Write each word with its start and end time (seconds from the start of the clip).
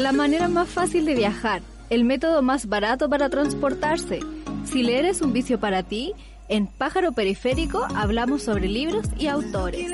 La 0.00 0.12
manera 0.12 0.48
más 0.48 0.70
fácil 0.70 1.04
de 1.04 1.14
viajar, 1.14 1.60
el 1.90 2.04
método 2.04 2.40
más 2.40 2.70
barato 2.70 3.10
para 3.10 3.28
transportarse. 3.28 4.20
Si 4.64 4.82
leer 4.82 5.04
es 5.04 5.20
un 5.20 5.34
vicio 5.34 5.60
para 5.60 5.82
ti, 5.82 6.14
en 6.48 6.68
Pájaro 6.68 7.12
Periférico 7.12 7.86
hablamos 7.94 8.44
sobre 8.44 8.66
libros 8.66 9.04
y 9.18 9.26
autores. 9.26 9.86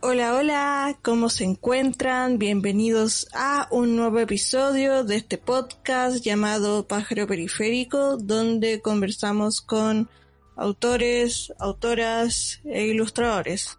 Hola, 0.00 0.34
hola, 0.34 0.98
¿cómo 1.02 1.28
se 1.28 1.44
encuentran? 1.44 2.38
Bienvenidos 2.38 3.28
a 3.34 3.68
un 3.70 3.94
nuevo 3.94 4.18
episodio 4.20 5.04
de 5.04 5.16
este 5.16 5.36
podcast 5.36 6.24
llamado 6.24 6.86
Pájaro 6.86 7.26
Periférico, 7.26 8.16
donde 8.16 8.80
conversamos 8.80 9.60
con 9.60 10.08
autores, 10.56 11.52
autoras 11.58 12.60
e 12.64 12.86
ilustradores. 12.86 13.78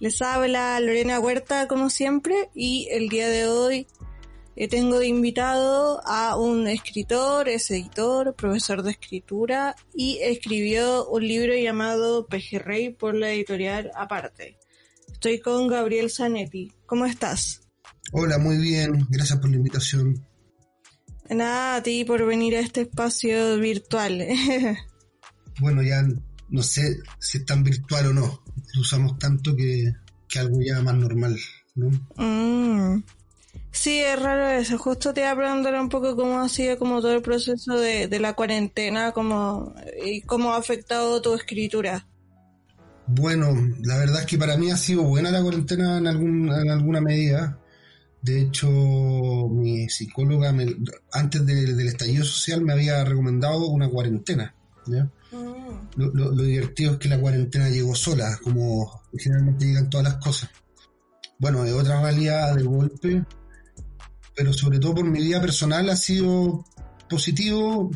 Les 0.00 0.20
habla 0.22 0.78
Lorena 0.80 1.20
Huerta 1.20 1.68
como 1.68 1.90
siempre 1.90 2.50
y 2.54 2.88
el 2.90 3.08
día 3.08 3.28
de 3.28 3.46
hoy 3.46 3.86
eh, 4.56 4.68
tengo 4.68 5.02
invitado 5.02 6.00
a 6.06 6.36
un 6.36 6.68
escritor, 6.68 7.48
es 7.48 7.70
editor, 7.72 8.34
profesor 8.34 8.82
de 8.82 8.92
escritura 8.92 9.74
y 9.94 10.18
escribió 10.22 11.08
un 11.08 11.26
libro 11.26 11.54
llamado 11.54 12.26
Pejerrey 12.26 12.90
por 12.90 13.14
la 13.14 13.30
editorial 13.32 13.90
Aparte. 13.96 14.56
Estoy 15.12 15.40
con 15.40 15.66
Gabriel 15.66 16.10
Zanetti. 16.10 16.70
¿Cómo 16.86 17.04
estás? 17.04 17.62
Hola, 18.12 18.38
muy 18.38 18.58
bien. 18.58 19.06
Gracias 19.10 19.40
por 19.40 19.50
la 19.50 19.56
invitación. 19.56 20.24
Nada, 21.30 21.76
a 21.76 21.82
ti 21.82 22.04
por 22.04 22.24
venir 22.24 22.56
a 22.56 22.60
este 22.60 22.82
espacio 22.82 23.58
virtual. 23.58 24.24
bueno, 25.60 25.82
ya 25.82 26.02
no 26.48 26.62
sé 26.62 26.98
si 27.18 27.38
es 27.38 27.44
tan 27.44 27.62
virtual 27.64 28.08
o 28.08 28.12
no. 28.12 28.42
Lo 28.74 28.80
usamos 28.80 29.18
tanto 29.18 29.54
que, 29.56 29.92
que 30.28 30.38
algo 30.38 30.60
ya 30.60 30.80
más 30.82 30.94
normal, 30.94 31.36
¿no? 31.74 31.90
Mm. 32.16 33.02
Sí, 33.70 33.98
es 33.98 34.20
raro 34.20 34.48
eso. 34.48 34.78
Justo 34.78 35.12
te 35.12 35.20
iba 35.20 35.32
a 35.32 35.36
preguntar 35.36 35.74
un 35.74 35.88
poco 35.88 36.16
cómo 36.16 36.40
ha 36.40 36.48
sido 36.48 36.78
como 36.78 37.00
todo 37.00 37.14
el 37.14 37.22
proceso 37.22 37.76
de, 37.76 38.08
de 38.08 38.20
la 38.20 38.34
cuarentena 38.34 39.12
como, 39.12 39.74
y 40.04 40.22
cómo 40.22 40.52
ha 40.52 40.58
afectado 40.58 41.20
tu 41.20 41.34
escritura. 41.34 42.06
Bueno, 43.06 43.48
la 43.82 43.98
verdad 43.98 44.20
es 44.20 44.26
que 44.26 44.38
para 44.38 44.56
mí 44.56 44.70
ha 44.70 44.76
sido 44.76 45.02
buena 45.02 45.30
la 45.30 45.42
cuarentena 45.42 45.98
en, 45.98 46.06
algún, 46.06 46.48
en 46.48 46.70
alguna 46.70 47.00
medida. 47.00 47.58
De 48.22 48.40
hecho, 48.40 48.70
mi 49.50 49.88
psicóloga, 49.88 50.54
antes 51.12 51.44
del 51.44 51.80
estallido 51.80 52.24
social, 52.24 52.62
me 52.62 52.72
había 52.72 53.04
recomendado 53.04 53.66
una 53.66 53.90
cuarentena. 53.90 54.54
¿ya? 54.86 55.10
Mm. 55.34 55.74
Lo, 55.96 56.32
divertido 56.32 56.92
es 56.92 56.98
que 56.98 57.08
la 57.08 57.20
cuarentena 57.20 57.68
llegó 57.68 57.94
sola, 57.94 58.38
como 58.42 59.02
generalmente 59.16 59.66
llegan 59.66 59.90
todas 59.90 60.04
las 60.04 60.16
cosas. 60.16 60.50
Bueno, 61.38 61.64
de 61.64 61.72
otra 61.72 62.00
realidad 62.00 62.54
de 62.54 62.62
golpe, 62.62 63.24
pero 64.34 64.52
sobre 64.52 64.78
todo 64.78 64.96
por 64.96 65.04
mi 65.04 65.20
vida 65.20 65.40
personal 65.40 65.88
ha 65.90 65.96
sido 65.96 66.64
positivo 67.08 67.90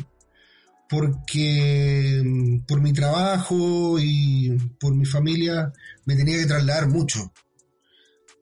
porque 0.89 2.21
mm, 2.23 2.59
por 2.65 2.81
mi 2.81 2.93
trabajo 2.93 3.97
y 3.99 4.57
por 4.79 4.95
mi 4.95 5.05
familia 5.05 5.71
me 6.05 6.15
tenía 6.15 6.37
que 6.37 6.45
trasladar 6.45 6.87
mucho. 6.87 7.31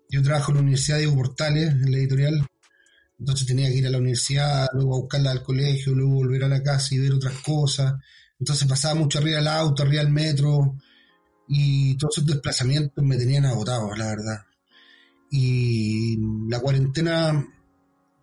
Yo 0.10 0.22
trabajo 0.24 0.52
en 0.52 0.56
la 0.56 0.62
Universidad 0.62 0.98
de 0.98 1.04
Diego 1.04 1.18
Portales, 1.18 1.72
en 1.72 1.92
la 1.92 1.98
editorial, 1.98 2.48
entonces 3.20 3.48
tenía 3.48 3.68
que 3.68 3.76
ir 3.76 3.88
a 3.88 3.90
la 3.90 3.98
universidad, 3.98 4.68
luego 4.74 4.96
a 4.96 5.00
buscarla 5.00 5.32
al 5.32 5.44
colegio, 5.44 5.94
luego 5.94 6.14
volver 6.14 6.44
a 6.44 6.48
la 6.48 6.64
casa 6.64 6.96
y 6.96 7.00
ver 7.00 7.14
otras 7.14 7.40
cosas. 7.40 7.96
Entonces 8.40 8.68
pasaba 8.68 8.96
mucho 8.96 9.20
arriba 9.20 9.38
del 9.38 9.48
auto, 9.48 9.84
arriba 9.84 10.04
del 10.04 10.12
metro, 10.12 10.76
y 11.48 11.96
todos 11.98 12.18
esos 12.18 12.28
desplazamientos 12.28 13.04
me 13.04 13.18
tenían 13.18 13.46
agotado, 13.46 13.96
la 13.96 14.08
verdad. 14.08 14.46
Y 15.32 16.18
la 16.50 16.60
cuarentena, 16.60 17.46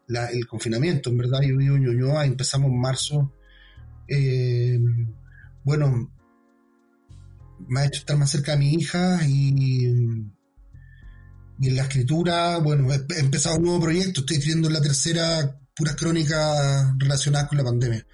el 0.09 0.47
confinamiento, 0.47 1.11
en 1.11 1.19
verdad, 1.19 1.41
yo 1.43 1.57
vivo 1.57 1.77
en 1.77 1.85
Ñuñoa, 1.85 2.27
empezamos 2.27 2.71
en 2.71 2.81
marzo. 2.81 3.33
Eh, 4.09 4.79
bueno, 5.65 6.11
me 7.67 7.81
ha 7.81 7.87
hecho 7.87 8.01
estar 8.01 8.17
más 8.17 8.31
cerca 8.31 8.53
de 8.53 8.59
mi 8.59 8.75
hija 8.75 9.27
y, 9.27 10.35
y 11.59 11.69
en 11.69 11.77
la 11.77 11.83
escritura, 11.83 12.59
bueno, 12.59 12.93
he, 12.93 13.21
empezado 13.21 13.57
un 13.57 13.65
nuevo 13.65 13.81
proyecto, 13.81 14.21
estoy 14.21 14.39
escribiendo 14.39 14.71
la 14.71 14.81
tercera 14.81 15.59
puras 15.75 15.97
crónicas 15.97 16.95
relacionadas 16.99 17.49
con 17.49 17.59
la 17.59 17.65
pandemia. 17.65 18.07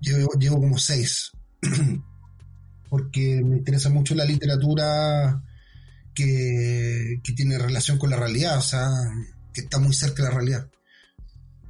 Llevo, 0.00 0.32
llevo 0.38 0.60
como 0.60 0.78
seis, 0.78 1.32
porque 2.88 3.42
me 3.44 3.56
interesa 3.56 3.88
mucho 3.88 4.14
la 4.14 4.24
literatura 4.24 5.42
que, 6.14 7.20
que 7.22 7.32
tiene 7.32 7.58
relación 7.58 7.98
con 7.98 8.10
la 8.10 8.16
realidad, 8.16 8.58
o 8.58 8.62
sea, 8.62 8.88
que 9.52 9.62
está 9.62 9.78
muy 9.78 9.92
cerca 9.92 10.22
de 10.22 10.28
la 10.28 10.34
realidad. 10.34 10.68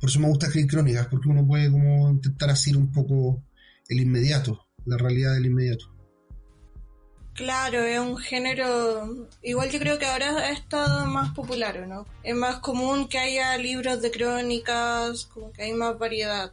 Por 0.00 0.10
eso 0.10 0.20
me 0.20 0.28
gusta 0.28 0.46
escribir 0.46 0.70
crónicas, 0.70 1.06
porque 1.06 1.28
uno 1.28 1.46
puede 1.46 1.70
como 1.70 2.10
intentar 2.10 2.50
hacer 2.50 2.76
un 2.76 2.92
poco 2.92 3.42
el 3.88 4.00
inmediato, 4.00 4.66
la 4.84 4.96
realidad 4.96 5.34
del 5.34 5.46
inmediato. 5.46 5.96
Claro, 7.36 7.82
es 7.82 8.00
un 8.00 8.16
género, 8.16 9.28
igual 9.42 9.70
yo 9.70 9.78
creo 9.78 9.98
que 9.98 10.06
ahora 10.06 10.38
ha 10.38 10.52
estado 10.52 11.04
más 11.04 11.34
popular, 11.34 11.86
¿no? 11.86 12.06
Es 12.22 12.34
más 12.34 12.60
común 12.60 13.08
que 13.08 13.18
haya 13.18 13.58
libros 13.58 14.00
de 14.00 14.10
crónicas, 14.10 15.26
como 15.26 15.52
que 15.52 15.64
hay 15.64 15.74
más 15.74 15.98
variedad, 15.98 16.52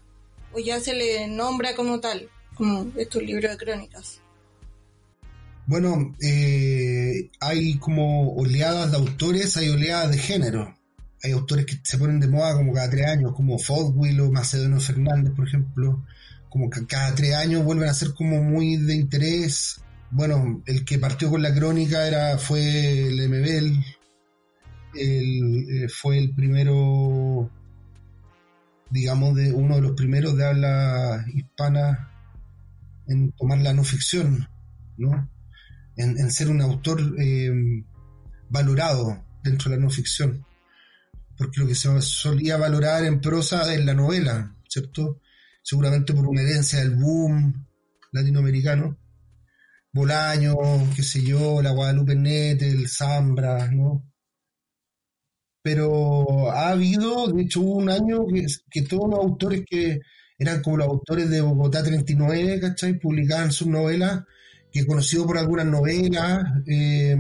o 0.53 0.59
ya 0.59 0.80
se 0.80 0.94
le 0.94 1.28
nombra 1.28 1.75
como 1.75 2.00
tal, 2.00 2.30
como 2.56 2.91
estos 2.97 3.24
libros 3.24 3.52
de 3.52 3.58
crónicas. 3.58 4.22
Bueno, 5.66 6.14
eh, 6.22 7.30
hay 7.40 7.78
como 7.78 8.34
oleadas 8.36 8.92
de 8.92 8.97
autores, 8.97 9.56
hay 9.56 9.69
oleadas 9.69 10.12
de 10.12 10.18
género. 10.18 10.75
Hay 11.24 11.31
autores 11.31 11.66
que 11.66 11.80
se 11.84 11.97
ponen 11.97 12.19
de 12.19 12.28
moda 12.28 12.53
como 12.56 12.74
cada 12.74 12.90
tres 12.90 13.08
años, 13.08 13.31
como 13.34 13.58
Fodwill 13.58 14.19
o 14.19 14.31
Macedonio 14.31 14.81
Fernández, 14.81 15.34
por 15.34 15.47
ejemplo. 15.47 16.03
Como 16.50 16.69
que 16.69 16.86
cada 16.86 17.16
tres 17.16 17.34
años 17.36 17.63
vuelven 17.63 17.90
a 17.90 17.94
ser 17.94 18.13
como 18.13 18.44
muy 18.44 18.75
de 18.75 18.96
interés. 18.96 19.81
Bueno, 20.12 20.62
el 20.66 20.84
que 20.84 21.00
partió 21.00 21.30
con 21.30 21.42
la 21.42 21.53
crónica 21.56 22.08
era 22.08 22.38
fue 22.38 23.08
el 23.08 23.30
MBL. 23.30 23.84
El, 24.96 25.84
eh, 25.86 25.88
fue 25.90 26.18
el 26.19 26.36
primero, 26.36 27.50
digamos, 28.94 29.36
de 29.36 29.52
uno 29.52 29.76
de 29.76 29.81
los 29.81 29.94
primeros 29.94 30.38
de 30.38 30.46
habla 30.46 31.26
hispana 31.34 32.12
en 33.08 33.31
tomar 33.31 33.58
la 33.58 33.74
no 33.74 33.84
ficción, 33.84 34.48
¿no? 34.98 35.30
en, 35.96 36.31
ser 36.31 36.50
un 36.50 36.62
autor 36.62 37.16
eh, 37.20 37.52
valorado 38.50 39.26
dentro 39.44 39.72
de 39.72 39.78
la 39.78 39.84
no 39.84 39.90
ficción. 39.90 40.46
Porque 41.36 41.59
lo 41.59 41.68
que 41.68 41.74
se 41.74 42.02
solía 42.02 42.58
valorar 42.58 43.04
en 43.06 43.20
prosa 43.20 43.74
es 43.74 43.84
la 43.84 43.96
novela, 43.96 44.56
¿cierto? 44.70 45.22
Seguramente 45.64 46.14
por 46.14 46.28
una 46.28 46.44
herencia 46.44 46.80
del 46.80 46.96
boom 46.96 47.66
latinoamericano. 48.12 49.00
Bolaño, 49.92 50.56
qué 50.95 51.01
sé 51.01 51.24
yo, 51.24 51.63
la 51.63 51.72
Guadalupe 51.72 52.16
Nete, 52.16 52.69
el 52.69 52.88
Zambra, 52.88 53.72
¿no? 53.72 54.12
Pero 55.63 56.51
ha 56.51 56.69
habido, 56.69 57.27
de 57.27 57.44
hecho, 57.44 57.62
hubo 57.62 57.75
un 57.75 57.89
año 57.89 58.25
que, 58.69 58.81
todos 58.83 59.10
los 59.10 59.19
autores 59.19 59.63
que 59.68 60.01
eran 60.38 60.62
como 60.62 60.77
los 60.77 60.88
autores 60.88 61.30
de 61.30 61.42
Bogotá 61.42 61.81
39, 61.81 62.60
¿cachai? 62.60 63.00
Publicaban 63.00 63.51
sus 63.51 63.68
novelas 63.68 64.24
que 64.74 64.86
conocido 64.86 65.25
por 65.25 65.38
algunas 65.38 65.68
novelas, 65.68 66.45
eh, 66.68 67.15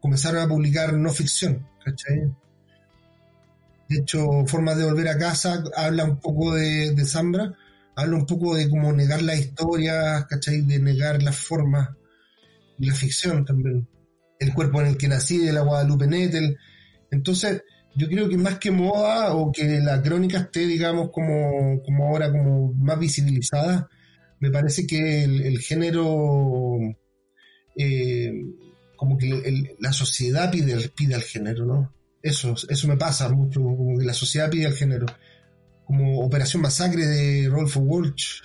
comenzaron 0.00 0.40
a 0.40 0.48
publicar 0.48 0.94
no 0.94 1.10
ficción, 1.10 1.66
¿cachai? 1.84 2.32
De 3.88 3.98
hecho, 3.98 4.46
Formas 4.46 4.78
de 4.78 4.84
Volver 4.84 5.08
a 5.08 5.18
Casa 5.18 5.64
habla 5.76 6.04
un 6.04 6.20
poco 6.20 6.54
de, 6.54 6.94
de 6.94 7.04
Zambra, 7.04 7.54
habla 7.96 8.16
un 8.16 8.26
poco 8.26 8.54
de 8.54 8.70
cómo 8.70 8.92
negar 8.92 9.20
las 9.22 9.38
historias, 9.38 10.26
¿cachai? 10.26 10.62
De 10.62 10.78
negar 10.78 11.22
las 11.22 11.36
formas 11.36 11.90
y 12.78 12.86
la 12.86 12.94
ficción 12.94 13.44
también. 13.44 13.88
El 14.38 14.54
cuerpo 14.54 14.80
en 14.80 14.88
el 14.88 14.96
que 14.96 15.08
nací, 15.08 15.38
de 15.38 15.52
la 15.52 15.62
Guadalupe 15.62 16.06
Nettel. 16.06 16.56
Entonces, 17.10 17.62
yo 17.94 18.08
creo 18.08 18.28
que 18.28 18.36
más 18.36 18.58
que 18.58 18.70
moda 18.70 19.34
o 19.34 19.50
que 19.50 19.80
la 19.80 20.02
crónica 20.02 20.38
esté, 20.38 20.66
digamos, 20.66 21.10
como, 21.10 21.82
como 21.82 22.08
ahora 22.08 22.30
como 22.30 22.72
más 22.74 22.98
visibilizada, 22.98 23.88
me 24.40 24.50
parece 24.50 24.86
que 24.86 25.24
el, 25.24 25.58
género, 25.58 26.78
eh, 27.76 28.32
como 28.96 29.18
que 29.18 29.76
la 29.80 29.92
sociedad 29.92 30.50
pide, 30.50 30.88
pide 30.90 31.14
al 31.14 31.22
género, 31.22 31.64
¿no? 31.66 31.92
Eso, 32.22 32.54
eso 32.68 32.88
me 32.88 32.96
pasa 32.96 33.28
mucho, 33.30 33.62
como 33.62 33.98
que 33.98 34.04
la 34.04 34.14
sociedad 34.14 34.50
pide 34.50 34.66
al 34.66 34.74
género. 34.74 35.06
Como 35.84 36.20
Operación 36.20 36.62
Masacre 36.62 37.06
de 37.06 37.48
Rolfo 37.48 37.80
Walsh, 37.80 38.42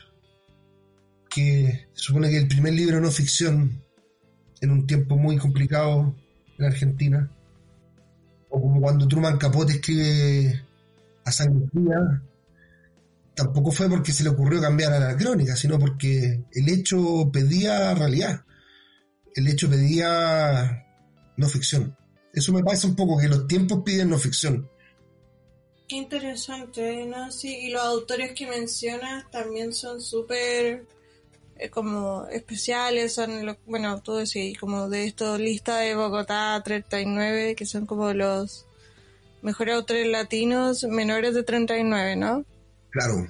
que 1.29 1.87
supone 1.93 2.29
que 2.29 2.37
el 2.37 2.47
primer 2.47 2.73
libro 2.73 3.01
no 3.01 3.11
ficción 3.11 3.83
en 4.61 4.71
un 4.71 4.87
tiempo 4.87 5.17
muy 5.17 5.37
complicado 5.37 6.15
en 6.57 6.65
Argentina. 6.65 7.29
O 8.55 8.61
como 8.61 8.79
cuando 8.79 9.07
Truman 9.07 9.39
Capote 9.39 9.73
escribe 9.73 10.63
a 11.25 11.31
Sangre 11.31 11.67
Fría, 11.71 12.21
tampoco 13.33 13.71
fue 13.71 13.89
porque 13.89 14.11
se 14.11 14.23
le 14.23 14.29
ocurrió 14.29 14.61
cambiar 14.61 14.93
a 14.93 14.99
la 14.99 15.17
crónica, 15.17 15.55
sino 15.55 15.79
porque 15.79 16.43
el 16.51 16.69
hecho 16.69 17.31
pedía 17.33 17.95
realidad. 17.95 18.45
El 19.33 19.47
hecho 19.47 19.67
pedía 19.67 20.85
no 21.35 21.47
ficción. 21.47 21.97
Eso 22.31 22.53
me 22.53 22.63
parece 22.63 22.85
un 22.85 22.95
poco 22.95 23.19
que 23.19 23.27
los 23.27 23.47
tiempos 23.47 23.81
piden 23.83 24.11
no 24.11 24.19
ficción. 24.19 24.69
Qué 25.87 25.95
interesante, 25.95 27.07
¿no? 27.07 27.31
Sí, 27.31 27.57
y 27.63 27.69
los 27.71 27.81
autores 27.81 28.33
que 28.33 28.45
mencionas 28.45 29.31
también 29.31 29.73
son 29.73 29.99
súper 29.99 30.85
como 31.71 32.25
especiales, 32.27 33.13
son, 33.13 33.57
bueno, 33.65 34.01
todo 34.01 34.19
eso, 34.19 34.39
como 34.59 34.89
de 34.89 35.05
esto, 35.05 35.37
lista 35.37 35.77
de 35.77 35.95
Bogotá 35.95 36.61
39, 36.63 37.55
que 37.55 37.65
son 37.65 37.85
como 37.85 38.13
los 38.13 38.65
mejores 39.41 39.75
autores 39.75 40.07
latinos 40.07 40.83
menores 40.83 41.33
de 41.33 41.43
39, 41.43 42.15
¿no? 42.15 42.45
Claro. 42.89 43.27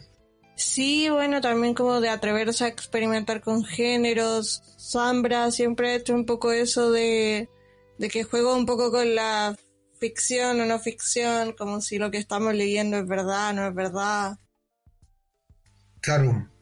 Sí, 0.55 1.09
bueno, 1.09 1.41
también 1.41 1.73
como 1.73 1.99
de 1.99 2.09
atreverse 2.09 2.65
a 2.65 2.67
experimentar 2.67 3.41
con 3.41 3.63
géneros. 3.63 4.61
Zambra 4.79 5.51
siempre 5.51 5.89
ha 5.89 5.95
hecho 5.95 6.13
un 6.13 6.25
poco 6.25 6.51
eso 6.51 6.91
de, 6.91 7.49
de 7.97 8.09
que 8.09 8.23
juega 8.23 8.53
un 8.53 8.65
poco 8.65 8.91
con 8.91 9.15
la 9.15 9.55
ficción 9.99 10.61
o 10.61 10.65
no 10.65 10.79
ficción, 10.79 11.53
como 11.53 11.81
si 11.81 11.97
lo 11.97 12.11
que 12.11 12.17
estamos 12.17 12.53
leyendo 12.53 12.97
es 12.97 13.07
verdad, 13.07 13.53
no 13.53 13.67
es 13.67 13.73
verdad. 13.73 14.37
Claro. 16.01 16.52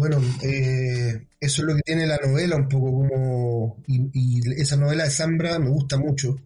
Bueno, 0.00 0.18
eh, 0.40 1.26
eso 1.38 1.60
es 1.60 1.68
lo 1.68 1.76
que 1.76 1.82
tiene 1.82 2.06
la 2.06 2.16
novela, 2.16 2.56
un 2.56 2.70
poco 2.70 2.90
como. 2.90 3.82
Y, 3.86 4.40
esa 4.58 4.78
novela 4.78 5.04
de 5.04 5.10
Zambra 5.10 5.58
me 5.58 5.68
gusta 5.68 5.98
mucho, 5.98 6.38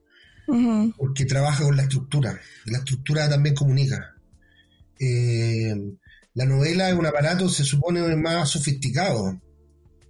porque 0.96 1.24
trabaja 1.24 1.62
con 1.62 1.76
la 1.76 1.84
estructura. 1.84 2.36
La 2.64 2.78
estructura 2.78 3.28
también 3.28 3.54
comunica. 3.54 4.12
Eh, 4.98 5.72
la 6.34 6.46
novela 6.46 6.88
es 6.88 6.96
un 6.96 7.06
aparato, 7.06 7.48
se 7.48 7.62
supone, 7.62 8.16
más 8.16 8.50
sofisticado, 8.50 9.40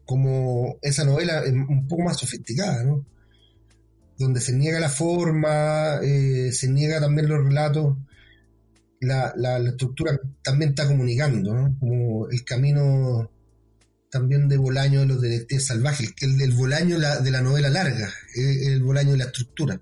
como 0.06 0.78
esa 0.80 1.04
novela 1.04 1.44
es 1.44 1.52
un 1.52 1.86
poco 1.86 2.04
más 2.04 2.16
sofisticada, 2.16 2.82
¿no? 2.82 3.04
Donde 4.18 4.40
se 4.40 4.54
niega 4.54 4.80
la 4.80 4.88
forma, 4.88 5.98
eh, 6.02 6.50
se 6.50 6.70
niega 6.70 6.98
también 6.98 7.28
los 7.28 7.44
relatos, 7.44 7.98
la, 9.02 9.34
la, 9.36 9.58
estructura 9.58 10.18
también 10.42 10.70
está 10.70 10.86
comunicando, 10.86 11.52
¿no? 11.52 11.76
Como 11.78 12.30
el 12.30 12.42
camino 12.42 13.30
también 14.14 14.48
de 14.48 14.56
Bolaño 14.56 15.00
de 15.00 15.06
los 15.06 15.20
detectives 15.20 15.66
salvajes, 15.66 16.14
el, 16.20 16.40
el 16.40 16.52
Bolaño 16.52 16.98
de 16.98 17.30
la 17.30 17.42
novela 17.42 17.68
larga, 17.68 18.14
el 18.34 18.82
Bolaño 18.82 19.12
de 19.12 19.18
la 19.18 19.24
estructura 19.24 19.80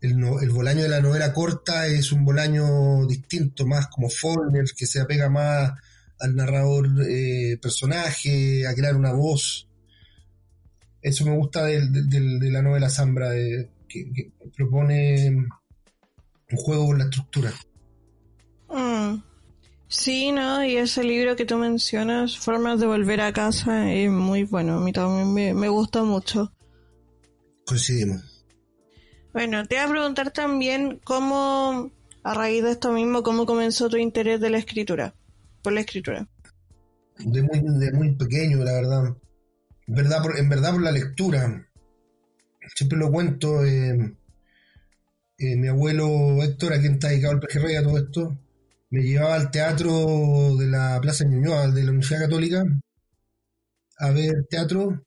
el, 0.00 0.12
el 0.42 0.50
Bolaño 0.50 0.82
de 0.82 0.88
la 0.88 1.00
novela 1.00 1.32
corta 1.32 1.86
es 1.86 2.12
un 2.12 2.24
Bolaño 2.24 3.06
distinto, 3.06 3.66
más 3.66 3.86
como 3.88 4.10
Faulkner, 4.10 4.64
que 4.76 4.86
se 4.86 5.00
apega 5.00 5.28
más 5.28 5.72
al 6.18 6.34
narrador 6.34 6.88
eh, 7.08 7.58
personaje, 7.60 8.66
a 8.66 8.74
crear 8.74 8.96
una 8.96 9.12
voz. 9.12 9.68
Eso 11.00 11.24
me 11.24 11.36
gusta 11.36 11.64
de, 11.64 12.50
la 12.50 12.62
novela 12.62 12.90
Zambra, 12.90 13.32
que, 13.88 14.32
propone 14.56 15.28
un 15.30 16.56
juego 16.56 16.86
con 16.86 16.98
la 16.98 17.04
estructura. 17.04 17.52
Mm. 18.68 19.22
Sí, 19.88 20.32
¿no? 20.32 20.64
Y 20.64 20.76
ese 20.76 21.04
libro 21.04 21.36
que 21.36 21.44
tú 21.44 21.56
mencionas, 21.56 22.38
Formas 22.38 22.80
de 22.80 22.86
Volver 22.86 23.20
a 23.20 23.32
Casa, 23.32 23.92
es 23.92 24.10
muy 24.10 24.44
bueno. 24.44 24.78
A 24.78 24.80
mí 24.80 24.92
también 24.92 25.32
me, 25.32 25.54
me 25.54 25.68
gusta 25.68 26.02
mucho. 26.02 26.52
Coincidimos. 27.66 28.44
Bueno, 29.32 29.66
te 29.66 29.76
voy 29.76 29.84
a 29.84 29.88
preguntar 29.88 30.30
también 30.32 31.00
cómo, 31.04 31.92
a 32.22 32.34
raíz 32.34 32.64
de 32.64 32.72
esto 32.72 32.92
mismo, 32.92 33.22
cómo 33.22 33.46
comenzó 33.46 33.88
tu 33.88 33.96
interés 33.96 34.40
de 34.40 34.50
la 34.50 34.58
escritura, 34.58 35.14
por 35.62 35.72
la 35.72 35.80
escritura. 35.80 36.26
De 37.18 37.42
muy, 37.42 37.60
de 37.60 37.92
muy 37.92 38.16
pequeño, 38.16 38.64
la 38.64 38.72
verdad. 38.72 39.16
En 39.86 39.94
verdad, 39.94 40.22
por, 40.22 40.38
en 40.38 40.48
verdad 40.48 40.72
por 40.72 40.82
la 40.82 40.90
lectura. 40.90 41.68
Siempre 42.74 42.98
lo 42.98 43.10
cuento. 43.10 43.64
Eh, 43.64 44.16
eh, 45.38 45.56
mi 45.56 45.68
abuelo 45.68 46.42
Héctor, 46.42 46.72
a 46.72 46.80
quien 46.80 46.94
está 46.94 47.08
dedicado 47.08 47.34
al 47.34 47.40
pejerrey 47.40 47.76
a 47.76 47.82
todo 47.82 47.98
esto, 47.98 48.38
me 48.90 49.02
llevaba 49.02 49.34
al 49.34 49.50
teatro 49.50 50.56
de 50.56 50.66
la 50.66 50.98
Plaza 51.00 51.24
Ñuñoa, 51.24 51.68
de 51.68 51.82
la 51.82 51.90
Universidad 51.90 52.20
Católica, 52.20 52.64
a 53.98 54.10
ver 54.10 54.46
teatro 54.48 55.02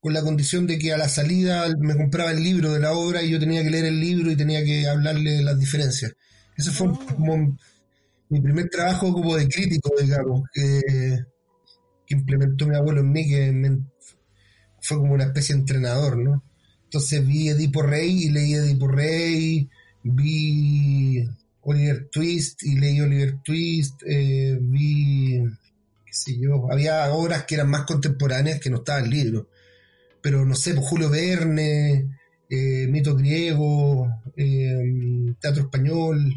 con 0.00 0.12
la 0.12 0.22
condición 0.22 0.66
de 0.66 0.78
que 0.78 0.92
a 0.92 0.98
la 0.98 1.08
salida 1.08 1.66
me 1.78 1.96
compraba 1.96 2.30
el 2.30 2.42
libro 2.42 2.72
de 2.72 2.80
la 2.80 2.92
obra 2.92 3.22
y 3.22 3.30
yo 3.30 3.40
tenía 3.40 3.62
que 3.62 3.70
leer 3.70 3.86
el 3.86 4.00
libro 4.00 4.30
y 4.30 4.36
tenía 4.36 4.62
que 4.62 4.86
hablarle 4.86 5.38
de 5.38 5.42
las 5.44 5.58
diferencias. 5.58 6.12
Ese 6.56 6.70
fue 6.70 6.88
como 7.16 7.56
mi 8.28 8.40
primer 8.40 8.68
trabajo 8.68 9.12
como 9.12 9.36
de 9.36 9.48
crítico, 9.48 9.90
digamos, 9.98 10.42
que, 10.52 10.82
implementó 12.08 12.66
mi 12.66 12.76
abuelo 12.76 13.00
en 13.00 13.12
mí, 13.12 13.26
que 13.26 13.78
fue 14.82 14.98
como 14.98 15.14
una 15.14 15.24
especie 15.24 15.54
de 15.54 15.62
entrenador, 15.62 16.18
¿no? 16.18 16.44
Entonces 16.84 17.26
vi 17.26 17.48
Edipo 17.48 17.82
Rey 17.82 18.24
y 18.24 18.30
leí 18.30 18.54
Edipo 18.54 18.86
Rey, 18.86 19.68
vi 20.02 21.26
Oliver 21.64 22.08
Twist 22.10 22.62
y 22.62 22.78
leí 22.78 23.00
Oliver 23.00 23.38
Twist, 23.42 24.02
eh, 24.06 24.58
vi, 24.60 25.42
qué 26.04 26.12
sé 26.12 26.38
yo, 26.38 26.70
había 26.70 27.12
obras 27.12 27.44
que 27.44 27.54
eran 27.54 27.70
más 27.70 27.84
contemporáneas 27.84 28.60
que 28.60 28.70
no 28.70 28.78
estaban 28.78 29.04
en 29.04 29.12
el 29.12 29.18
libro 29.18 29.48
pero 30.24 30.46
no 30.46 30.54
sé, 30.54 30.72
pues 30.72 30.86
Julio 30.86 31.10
Verne, 31.10 32.08
eh, 32.48 32.86
mito 32.88 33.14
griego, 33.14 34.08
eh, 34.34 35.34
teatro 35.38 35.64
español, 35.64 36.32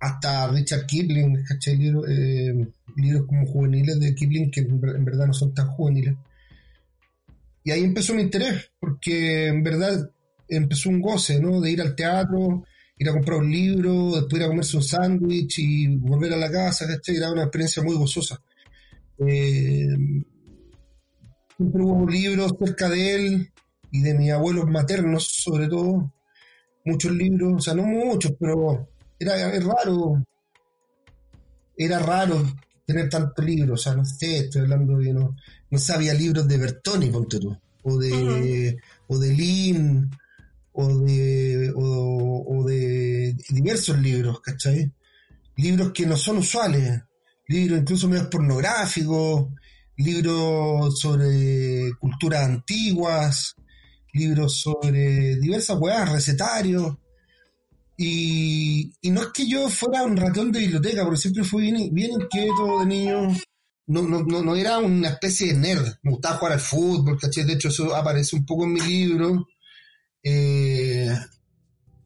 hasta 0.00 0.48
Richard 0.48 0.84
Kipling, 0.86 1.44
¿cachai? 1.44 1.76
Libros 1.76 3.26
como 3.28 3.46
juveniles 3.46 4.00
de 4.00 4.16
Kipling 4.16 4.50
que 4.50 4.62
en, 4.62 4.80
verdad 4.80 5.28
no 5.28 5.32
son 5.32 5.54
tan 5.54 5.68
juveniles. 5.68 6.16
Y 7.62 7.70
ahí 7.70 7.84
empezó 7.84 8.14
mi 8.14 8.22
interés, 8.22 8.72
porque 8.80 9.46
en 9.46 9.62
verdad 9.62 10.10
empezó 10.48 10.88
un 10.88 11.00
goce, 11.00 11.40
¿no? 11.40 11.60
De 11.60 11.70
ir 11.70 11.80
al 11.80 11.94
teatro, 11.94 12.64
ir 12.98 13.08
a 13.08 13.12
comprar 13.12 13.38
un 13.38 13.50
libro, 13.50 14.12
después 14.14 14.40
ir 14.40 14.44
a 14.44 14.48
comerse 14.48 14.76
un 14.76 14.82
sándwich 14.82 15.58
y 15.60 15.96
volver 15.96 16.32
a 16.32 16.36
la 16.36 16.50
casa, 16.50 16.86
¿cachai? 16.86 17.16
Era 17.16 17.30
una 17.30 17.42
experiencia 17.42 17.82
muy 17.82 17.94
gozosa. 17.94 18.40
Eh, 19.18 19.86
siempre 21.56 21.82
hubo 21.82 22.08
libros 22.08 22.52
cerca 22.58 22.88
de 22.88 23.14
él 23.14 23.52
y 23.90 24.02
de 24.02 24.14
mis 24.14 24.32
abuelos 24.32 24.66
maternos, 24.66 25.24
sobre 25.24 25.68
todo. 25.68 26.12
Muchos 26.84 27.12
libros, 27.12 27.54
o 27.56 27.60
sea, 27.60 27.74
no 27.74 27.82
muchos, 27.84 28.32
pero 28.38 28.88
era, 29.18 29.50
raro. 29.60 30.24
Era 31.76 31.98
raro 32.00 32.42
tener 32.84 33.08
tantos 33.08 33.44
libros, 33.44 33.80
o 33.80 33.82
sea, 33.82 33.94
no 33.94 34.04
sé, 34.04 34.38
estoy 34.38 34.62
hablando 34.62 34.98
de. 34.98 35.12
No, 35.12 35.36
no 35.70 35.78
sabía 35.78 36.14
libros 36.14 36.48
de 36.48 36.58
Bertoni, 36.58 37.10
ponte 37.10 37.38
tú, 37.38 37.56
o 37.82 37.98
de, 37.98 38.76
o 39.06 39.18
de 39.18 39.32
Lin, 39.32 40.10
o 40.80 40.98
de, 40.98 41.72
o, 41.74 42.64
de 42.64 43.36
diversos 43.48 43.98
libros, 43.98 44.40
¿cachai? 44.40 44.92
Libros 45.56 45.90
que 45.92 46.06
no 46.06 46.16
son 46.16 46.38
usuales, 46.38 47.02
libros 47.48 47.80
incluso 47.80 48.08
menos 48.08 48.28
pornográficos, 48.28 49.48
libros 49.96 51.00
sobre 51.00 51.90
culturas 51.98 52.44
antiguas, 52.44 53.56
libros 54.12 54.60
sobre 54.60 55.36
diversas 55.40 55.78
weas, 55.80 56.12
recetarios. 56.12 56.96
Y, 57.96 58.92
no 59.02 59.22
es 59.22 59.28
que 59.34 59.48
yo 59.48 59.68
fuera 59.68 60.04
un 60.04 60.16
ratón 60.16 60.52
de 60.52 60.60
biblioteca, 60.60 61.02
porque 61.02 61.20
siempre 61.20 61.42
fui 61.42 61.72
bien, 61.72 61.92
bien 61.92 62.12
inquieto 62.12 62.80
de 62.80 62.86
niño. 62.86 63.36
No, 63.88 64.02
no, 64.02 64.22
no, 64.22 64.54
era 64.54 64.78
una 64.78 65.08
especie 65.08 65.48
de 65.48 65.58
nerd. 65.58 65.88
Me 66.02 66.12
gustaba 66.12 66.36
jugar 66.36 66.52
al 66.52 66.60
fútbol, 66.60 67.18
¿cachai? 67.18 67.42
De 67.42 67.54
hecho, 67.54 67.66
eso 67.66 67.96
aparece 67.96 68.36
un 68.36 68.46
poco 68.46 68.62
en 68.62 68.74
mi 68.74 68.80
libro. 68.80 69.48
Eh, 70.22 71.14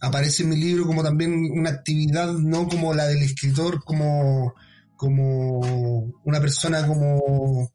aparece 0.01 0.43
en 0.43 0.51
mi 0.51 0.57
libro 0.57 0.87
como 0.87 1.03
también 1.03 1.33
una 1.53 1.71
actividad, 1.71 2.33
no 2.33 2.69
como 2.69 2.93
la 2.93 3.07
del 3.07 3.23
escritor, 3.23 3.83
como, 3.85 4.55
como 4.97 5.61
una 6.25 6.41
persona 6.41 6.87
como 6.87 7.73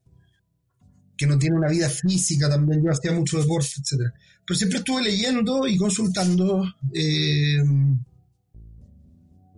que 1.18 1.26
no 1.26 1.40
tiene 1.40 1.56
una 1.56 1.70
vida 1.70 1.90
física 1.90 2.50
también, 2.50 2.84
yo 2.84 2.92
hacía 2.92 3.12
mucho 3.12 3.42
deporte, 3.42 3.72
etc. 3.80 4.14
Pero 4.46 4.58
siempre 4.58 4.80
estuve 4.80 5.02
leyendo 5.04 5.68
y 5.68 5.78
consultando 5.78 6.64
eh, 6.94 7.64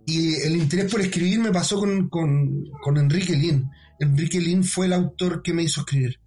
Y 0.06 0.34
el 0.36 0.56
interés 0.56 0.90
por 0.90 1.00
escribir 1.00 1.40
me 1.40 1.52
pasó 1.52 1.78
con, 1.78 2.08
con, 2.08 2.64
con 2.82 2.96
Enrique 2.96 3.36
Lin. 3.36 3.68
Enrique 3.98 4.40
Lin 4.40 4.64
fue 4.64 4.86
el 4.86 4.92
autor 4.92 5.42
que 5.42 5.52
me 5.52 5.64
hizo 5.64 5.80
escribir. 5.80 6.19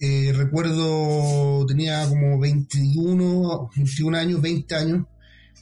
Eh, 0.00 0.32
recuerdo, 0.34 1.66
tenía 1.66 2.08
como 2.08 2.38
21, 2.38 3.70
21 3.76 4.16
años, 4.16 4.40
20 4.40 4.74
años. 4.74 5.06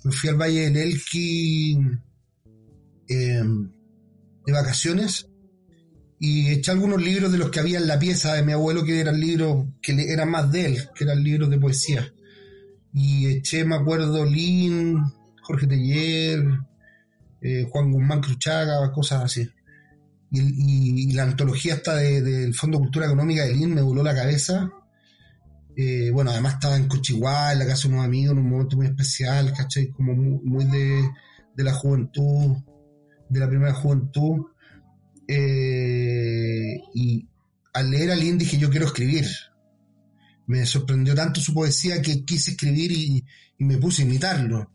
Me 0.04 0.12
fui 0.12 0.28
al 0.28 0.36
Valle 0.36 0.70
del 0.70 0.76
Elqui 0.76 1.78
eh, 3.08 3.42
de 4.46 4.52
vacaciones 4.52 5.28
y 6.18 6.48
eché 6.48 6.70
algunos 6.70 7.02
libros 7.02 7.32
de 7.32 7.38
los 7.38 7.50
que 7.50 7.60
había 7.60 7.78
en 7.78 7.86
la 7.86 7.98
pieza 7.98 8.34
de 8.34 8.42
mi 8.42 8.52
abuelo, 8.52 8.84
que 8.84 9.00
eran 9.00 9.20
libros 9.20 9.66
que 9.82 9.92
eran 9.92 10.30
más 10.30 10.50
de 10.50 10.66
él, 10.66 10.88
que 10.94 11.04
eran 11.04 11.22
libros 11.22 11.50
de 11.50 11.58
poesía. 11.58 12.12
Y 12.92 13.26
eché, 13.26 13.64
me 13.64 13.76
acuerdo, 13.76 14.24
Lin, 14.24 14.98
Jorge 15.42 15.66
Teller, 15.66 16.44
eh, 17.40 17.66
Juan 17.70 17.92
Guzmán 17.92 18.20
Cruchaga, 18.20 18.92
cosas 18.92 19.24
así. 19.24 19.48
Y, 20.30 21.12
la 21.12 21.23
antología 21.23 21.75
esta 21.75 21.97
del 21.97 22.54
Fondo 22.54 22.78
de 22.78 22.85
Cultura 22.85 23.06
Económica 23.06 23.45
de 23.45 23.54
Lin 23.54 23.75
me 23.75 23.83
voló 23.83 24.02
la 24.02 24.14
cabeza. 24.14 24.71
Eh, 25.76 26.11
bueno, 26.11 26.30
además 26.30 26.54
estaba 26.54 26.76
en 26.76 26.88
Cochihuá, 26.88 27.52
en 27.52 27.59
la 27.61 27.66
casa 27.66 27.88
de 27.88 27.95
unos 27.95 28.06
amigos, 28.06 28.33
en 28.33 28.38
un 28.38 28.50
momento 28.50 28.76
muy 28.76 28.87
especial, 28.87 29.52
¿cachai? 29.52 29.88
Como 29.88 30.14
muy, 30.14 30.64
de, 30.64 31.09
de 31.54 31.64
la 31.64 31.73
juventud, 31.73 32.56
de 33.28 33.40
la 33.40 33.49
primera 33.49 33.75
juventud 33.75 34.47
eh, 35.28 36.80
y 36.95 37.26
al 37.73 37.90
leer 37.90 38.11
a 38.11 38.16
Lin 38.16 38.38
dije, 38.38 38.59
yo 38.59 38.71
quiero 38.71 38.87
escribir. 38.87 39.26
Me 40.47 40.64
sorprendió 40.64 41.14
tanto 41.14 41.40
su 41.40 41.52
poesía 41.52 42.00
que 42.00 42.25
quise 42.25 42.52
escribir 42.52 42.92
y, 42.92 43.25
me 43.59 43.78
puse 43.78 44.02
a 44.02 44.04
imitarlo. 44.04 44.71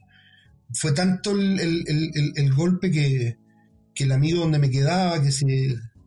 Fue 0.73 0.91
tanto 0.91 1.31
el, 1.31 2.53
golpe 2.55 2.91
que, 2.91 3.37
el 3.95 4.11
amigo 4.11 4.41
donde 4.41 4.59
me 4.59 4.69
quedaba, 4.69 5.21
que 5.21 5.29
es 5.29 5.43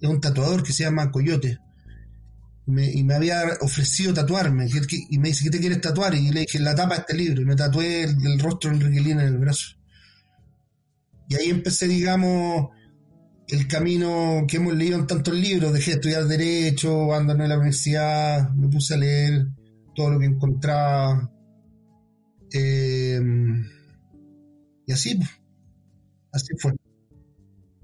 un 0.02 0.20
tatuador 0.20 0.62
que 0.62 0.72
se 0.72 0.84
llama 0.84 1.10
Coyote, 1.10 1.58
y 2.66 3.04
me 3.04 3.14
había 3.14 3.42
ofrecido 3.60 4.14
tatuarme, 4.14 4.66
y 5.10 5.18
me 5.18 5.28
dice, 5.28 5.44
¿qué 5.44 5.50
te 5.50 5.60
quieres 5.60 5.80
tatuar? 5.80 6.14
Y 6.14 6.30
le 6.30 6.40
dije, 6.40 6.58
la 6.58 6.74
tapa 6.74 6.96
este 6.96 7.14
libro, 7.14 7.42
y 7.42 7.44
me 7.44 7.56
tatué 7.56 8.04
el, 8.04 8.38
rostro 8.38 8.70
de 8.70 8.76
Enrique 8.76 9.00
Lin 9.00 9.20
en 9.20 9.26
el 9.26 9.38
brazo. 9.38 9.76
Y 11.28 11.34
ahí 11.36 11.50
empecé, 11.50 11.86
digamos, 11.86 12.70
el 13.48 13.68
camino 13.68 14.44
que 14.48 14.56
hemos 14.56 14.74
leído 14.74 14.98
en 14.98 15.06
tantos 15.06 15.34
libros. 15.34 15.72
Dejé 15.72 15.92
de 15.92 15.96
estudiar 15.96 16.26
Derecho, 16.26 17.12
abandoné 17.12 17.48
la 17.48 17.56
universidad, 17.56 18.50
me 18.50 18.68
puse 18.68 18.94
a 18.94 18.98
leer 18.98 19.46
todo 19.94 20.10
lo 20.10 20.18
que 20.18 20.26
encontraba. 20.26 21.30
Em, 22.52 23.64
y 24.86 24.92
así, 24.92 25.16
pues, 25.16 25.30
así 26.32 26.54
fue. 26.58 26.72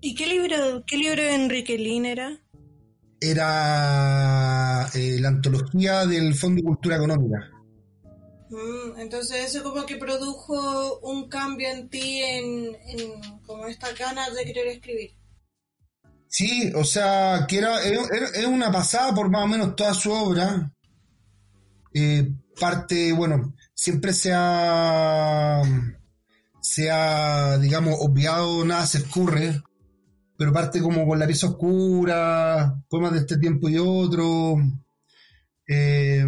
¿Y 0.01 0.15
qué 0.15 0.27
libro, 0.27 0.83
qué 0.87 0.97
libro 0.97 1.23
de 1.23 1.35
Enrique 1.35 1.77
Lin 1.77 2.07
era? 2.07 2.41
Era 3.21 4.89
eh, 4.95 5.19
la 5.21 5.29
antología 5.29 6.07
del 6.07 6.35
Fondo 6.35 6.63
de 6.63 6.69
Cultura 6.69 6.97
Económica. 6.97 7.51
Mm, 8.49 8.99
entonces 8.99 9.45
eso 9.45 9.63
como 9.63 9.85
que 9.85 9.97
produjo 9.97 10.99
un 11.01 11.29
cambio 11.29 11.69
en 11.71 11.89
ti 11.89 12.23
en, 12.23 12.77
en 12.87 13.41
como 13.47 13.67
esta 13.67 13.93
ganas 13.93 14.35
de 14.35 14.45
querer 14.45 14.69
escribir. 14.69 15.11
Sí, 16.29 16.73
o 16.75 16.85
sea, 16.85 17.45
que 17.49 17.59
era, 17.59 17.83
es 17.83 18.47
una 18.47 18.71
pasada 18.71 19.13
por 19.15 19.29
más 19.29 19.45
o 19.45 19.49
menos 19.49 19.77
toda 19.77 19.93
su 19.95 20.13
obra. 20.13 20.73
Eh, 21.93 22.33
parte, 22.59 23.13
bueno, 23.13 23.55
siempre 23.75 24.13
se 24.13 24.33
ha, 24.33 25.61
se 26.61 26.91
ha, 26.91 27.59
digamos, 27.59 27.97
obviado, 27.99 28.65
nada 28.65 28.87
se 28.87 28.99
escurre, 28.99 29.61
pero 30.41 30.55
parte 30.55 30.81
como 30.81 31.07
con 31.07 31.19
La 31.19 31.27
pieza 31.27 31.49
oscura, 31.49 32.83
poemas 32.89 33.13
de 33.13 33.19
este 33.19 33.37
tiempo 33.37 33.69
y 33.69 33.77
otro. 33.77 34.57
Eh, 35.69 36.27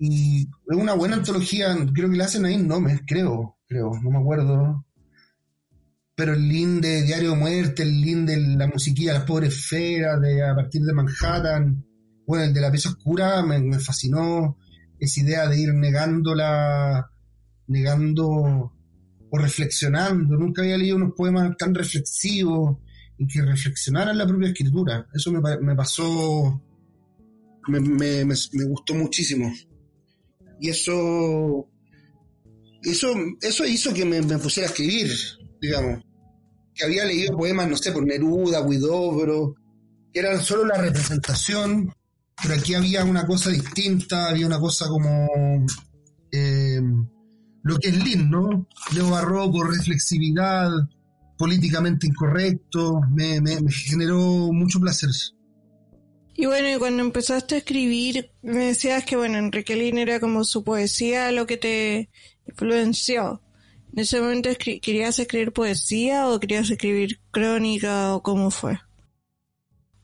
y 0.00 0.42
es 0.42 0.76
una 0.76 0.94
buena 0.94 1.14
antología, 1.14 1.76
creo 1.94 2.10
que 2.10 2.16
la 2.16 2.24
hacen 2.24 2.44
ahí 2.44 2.54
en 2.54 2.66
Nomes, 2.66 3.02
creo, 3.06 3.58
creo, 3.68 3.92
no 4.02 4.10
me 4.10 4.18
acuerdo 4.18 4.84
pero 6.14 6.34
el 6.34 6.48
link 6.48 6.82
de 6.82 7.02
Diario 7.02 7.30
de 7.30 7.36
Muerte, 7.36 7.82
el 7.82 8.00
link 8.00 8.28
de 8.28 8.36
la 8.36 8.66
musiquilla 8.66 9.14
Las 9.14 9.24
Pobres 9.24 9.66
Feras, 9.66 10.20
de 10.20 10.42
A 10.44 10.54
partir 10.54 10.82
de 10.82 10.92
Manhattan, 10.92 11.84
bueno, 12.26 12.44
el 12.44 12.52
de 12.54 12.60
la 12.60 12.70
pieza 12.70 12.90
oscura 12.90 13.42
me, 13.42 13.78
fascinó 13.78 14.56
esa 14.98 15.20
idea 15.20 15.48
de 15.48 15.60
ir 15.60 15.74
negándola, 15.74 17.10
negando 17.66 18.72
o 19.32 19.38
reflexionando. 19.38 20.36
Nunca 20.36 20.60
había 20.60 20.76
leído 20.76 20.96
unos 20.96 21.14
poemas 21.16 21.56
tan 21.56 21.74
reflexivos 21.74 22.76
y 23.16 23.26
que 23.26 23.40
reflexionaran 23.40 24.16
la 24.16 24.26
propia 24.26 24.48
escritura. 24.48 25.06
Eso 25.14 25.32
me, 25.32 25.74
pasó, 25.74 26.62
me, 27.68 28.24
gustó 28.66 28.94
muchísimo. 28.94 29.50
Y 30.60 30.68
eso, 30.68 31.66
eso, 32.82 33.14
eso 33.40 33.64
hizo 33.64 33.94
que 33.94 34.04
me, 34.04 34.22
pusiera 34.38 34.68
a 34.68 34.70
escribir 34.70 35.10
digamos, 35.62 36.04
que 36.74 36.84
había 36.84 37.04
leído 37.04 37.36
poemas, 37.36 37.70
no 37.70 37.76
sé, 37.76 37.92
por 37.92 38.04
Neruda, 38.04 38.66
Guidobro, 38.66 39.54
que 40.12 40.20
eran 40.20 40.42
solo 40.42 40.66
la 40.66 40.76
representación, 40.76 41.94
pero 42.42 42.54
aquí 42.54 42.74
había 42.74 43.04
una 43.04 43.26
cosa 43.26 43.48
distinta, 43.48 44.28
había 44.28 44.46
una 44.46 44.58
cosa 44.58 44.88
como 44.88 45.64
eh, 46.32 46.80
lo 47.62 47.78
que 47.78 47.88
es 47.88 48.04
Lin, 48.04 48.30
¿no? 48.30 48.66
Leo 48.94 49.10
Barroco, 49.10 49.62
reflexividad, 49.62 50.70
políticamente 51.38 52.06
incorrecto, 52.06 53.00
me, 53.10 53.40
me, 53.40 53.58
generó 53.70 54.52
mucho 54.52 54.80
placer. 54.80 55.10
Y 56.34 56.46
bueno, 56.46 56.68
y 56.68 56.78
cuando 56.78 57.02
empezaste 57.02 57.56
a 57.56 57.58
escribir, 57.58 58.30
me 58.42 58.66
decías 58.66 59.04
que, 59.04 59.16
bueno, 59.16 59.38
Enrique 59.38 59.76
Lin 59.76 59.98
era 59.98 60.18
como 60.18 60.44
su 60.44 60.64
poesía 60.64 61.30
lo 61.30 61.46
que 61.46 61.56
te 61.56 62.10
influenció. 62.46 63.42
¿En 63.92 63.98
ese 63.98 64.20
momento 64.20 64.48
querías 64.56 65.18
escribir 65.18 65.52
poesía 65.52 66.28
o 66.28 66.40
querías 66.40 66.70
escribir 66.70 67.20
crónica 67.30 68.14
o 68.14 68.22
cómo 68.22 68.50
fue? 68.50 68.80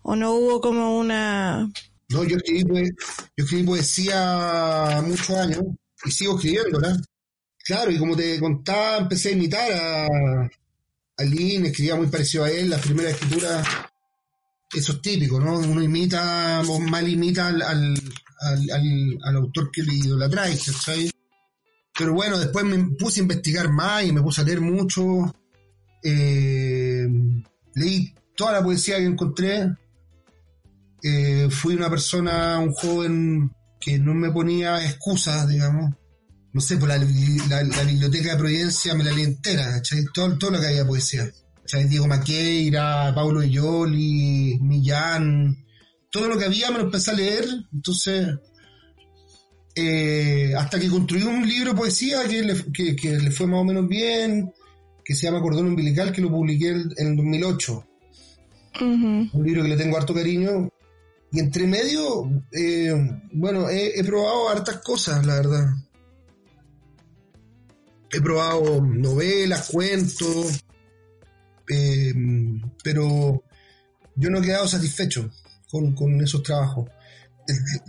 ¿O 0.03 0.15
no 0.15 0.33
hubo 0.35 0.61
como 0.61 0.99
una...? 0.99 1.71
No, 2.11 2.25
yo 2.25 2.37
escribí, 2.37 2.65
yo 2.69 3.45
escribí 3.45 3.65
poesía 3.65 5.03
muchos 5.07 5.31
años 5.31 5.63
y 6.05 6.11
sigo 6.11 6.37
escribiéndola. 6.37 7.01
Claro, 7.69 7.91
y 7.91 7.99
como 7.99 8.17
te 8.17 8.41
contaba, 8.41 8.97
empecé 8.97 9.29
a 9.29 9.33
imitar 9.33 9.71
a, 9.71 10.07
a 11.19 11.23
Lin, 11.23 11.67
escribía 11.67 11.97
muy 11.97 12.07
parecido 12.07 12.45
a 12.45 12.51
él, 12.51 12.71
las 12.71 12.81
primeras 12.81 13.13
escrituras, 13.13 13.69
eso 14.73 14.93
es 14.93 15.03
típico, 15.03 15.39
¿no? 15.39 15.59
Uno 15.59 15.83
imita 15.83 16.63
o 16.67 16.81
mal 16.81 17.07
imita 17.07 17.49
al, 17.49 17.61
al, 17.61 17.95
al, 18.73 19.19
al 19.23 19.37
autor 19.37 19.71
que 19.71 19.83
le 19.83 20.29
trae, 20.31 20.57
¿sabes? 20.57 21.13
Pero 21.99 22.15
bueno, 22.15 22.39
después 22.39 22.65
me 22.65 22.79
puse 22.97 23.21
a 23.21 23.25
investigar 23.25 23.69
más 23.69 24.03
y 24.03 24.13
me 24.13 24.23
puse 24.23 24.41
a 24.41 24.45
leer 24.45 24.63
mucho. 24.63 25.31
Eh, 26.03 27.07
leí 27.75 28.15
toda 28.35 28.53
la 28.53 28.65
poesía 28.65 28.97
que 28.97 29.05
encontré. 29.05 29.69
Eh, 31.03 31.49
fui 31.51 31.75
una 31.75 31.91
persona, 31.91 32.61
un 32.61 32.73
joven 32.73 33.53
que 33.79 33.99
no 33.99 34.15
me 34.15 34.31
ponía 34.31 34.83
excusas, 34.87 35.47
digamos. 35.47 35.93
No 36.53 36.61
sé, 36.61 36.77
por 36.77 36.89
la, 36.89 36.97
biblioteca 36.99 38.33
de 38.33 38.39
Providencia 38.39 38.95
me 38.95 39.05
la 39.05 39.13
leí 39.13 39.25
entera, 39.25 39.83
Todo, 40.15 40.39
todo 40.39 40.51
lo 40.53 40.61
que 40.61 40.67
había 40.67 40.87
poesía. 40.87 41.31
Diego 41.89 42.07
Maqueira, 42.07 43.13
Paulo 43.15 43.43
Ioli, 43.43 44.59
Millán, 44.61 45.65
todo 46.11 46.29
lo 46.29 46.39
que 46.39 46.47
había 46.47 46.71
me 46.71 46.79
lo 46.79 46.85
empecé 46.85 47.11
a 47.11 47.15
leer. 47.15 47.45
Entonces, 47.73 48.29
eh, 49.75 50.55
hasta 50.57 50.81
que 50.81 50.89
construí 50.89 51.23
un 51.23 51.47
libro 51.47 51.73
de 51.73 51.79
poesía 51.79 52.25
que 52.27 52.43
le, 52.43 53.31
fue 53.31 53.47
más 53.47 53.61
o 53.61 53.65
menos 53.65 53.87
bien, 53.87 54.53
que 55.05 55.15
se 55.15 55.27
llama 55.27 55.43
Cordón 55.43 55.67
Umbilical, 55.67 56.13
que 56.13 56.23
lo 56.23 56.31
publiqué 56.31 56.71
en, 56.71 56.93
el 56.97 57.17
2008. 57.17 57.85
Un 58.81 59.31
libro 59.45 59.63
que 59.63 59.69
le 59.69 59.77
tengo 59.77 59.97
harto 59.97 60.15
cariño. 60.15 60.69
Y 61.31 61.41
entre 61.41 61.67
medio, 61.67 62.43
eh, 62.53 62.95
bueno, 63.33 63.69
he, 63.69 64.03
probado 64.03 64.49
hartas 64.49 64.79
cosas, 64.79 65.27
la 65.27 65.35
verdad. 65.35 65.67
He 68.11 68.21
probado 68.21 68.81
novelas, 68.81 69.69
cuentos, 69.71 70.65
eh, 71.69 72.15
pero 72.83 73.43
yo 74.17 74.31
no 74.31 74.39
he 74.39 74.43
quedado 74.43 74.67
satisfecho 74.67 75.31
con, 75.71 76.21
esos 76.23 76.43
trabajos 76.43 76.89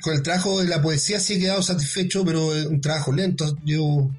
con 0.02 0.14
el 0.14 0.24
trabajo 0.24 0.62
de 0.62 0.68
la 0.68 0.82
poesía 0.82 1.20
sí 1.20 1.34
he 1.34 1.40
quedado 1.40 1.62
satisfecho, 1.62 2.24
pero 2.24 2.56
es 2.56 2.66
un 2.66 2.80
trabajo 2.80 3.12
lento. 3.12 3.58
Yo, 3.66 4.10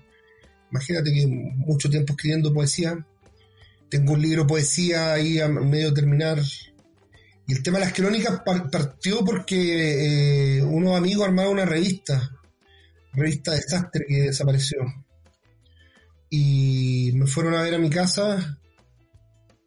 imagínate 0.71 1.13
que 1.13 1.27
mucho 1.27 1.89
tiempo 1.89 2.13
escribiendo 2.13 2.53
poesía. 2.53 3.07
Tengo 3.89 4.13
un 4.13 4.23
libro 4.23 4.43
de 4.43 4.49
poesía 4.49 5.15
ahí 5.15 5.41
a 5.41 5.49
medio 5.49 5.95
terminar. 5.95 6.41
Y 7.47 7.55
el 7.55 7.63
tema 7.63 7.79
de 7.79 7.87
las 7.87 7.95
crónicas 7.95 8.43
partió 8.71 9.25
porque 9.25 10.59
eh, 10.59 10.63
unos 10.63 10.97
amigos 10.97 11.27
armaron 11.27 11.55
una 11.55 11.65
revista, 11.65 12.31
revista 13.13 13.53
Desastre 13.53 14.05
que 14.07 14.23
desapareció. 14.23 14.79
Y 16.31 17.13
me 17.15 17.27
fueron 17.27 17.55
a 17.55 17.63
ver 17.63 17.75
a 17.75 17.79
mi 17.79 17.91
casa 17.91 18.59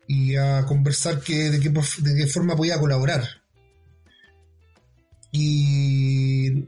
y 0.08 0.36
a 0.36 0.66
conversar 0.66 1.22
que, 1.22 1.50
de, 1.50 1.60
qué, 1.60 1.70
de 1.70 2.16
qué 2.16 2.28
forma 2.28 2.56
podía 2.56 2.80
colaborar. 2.80 3.28
Y, 5.32 6.68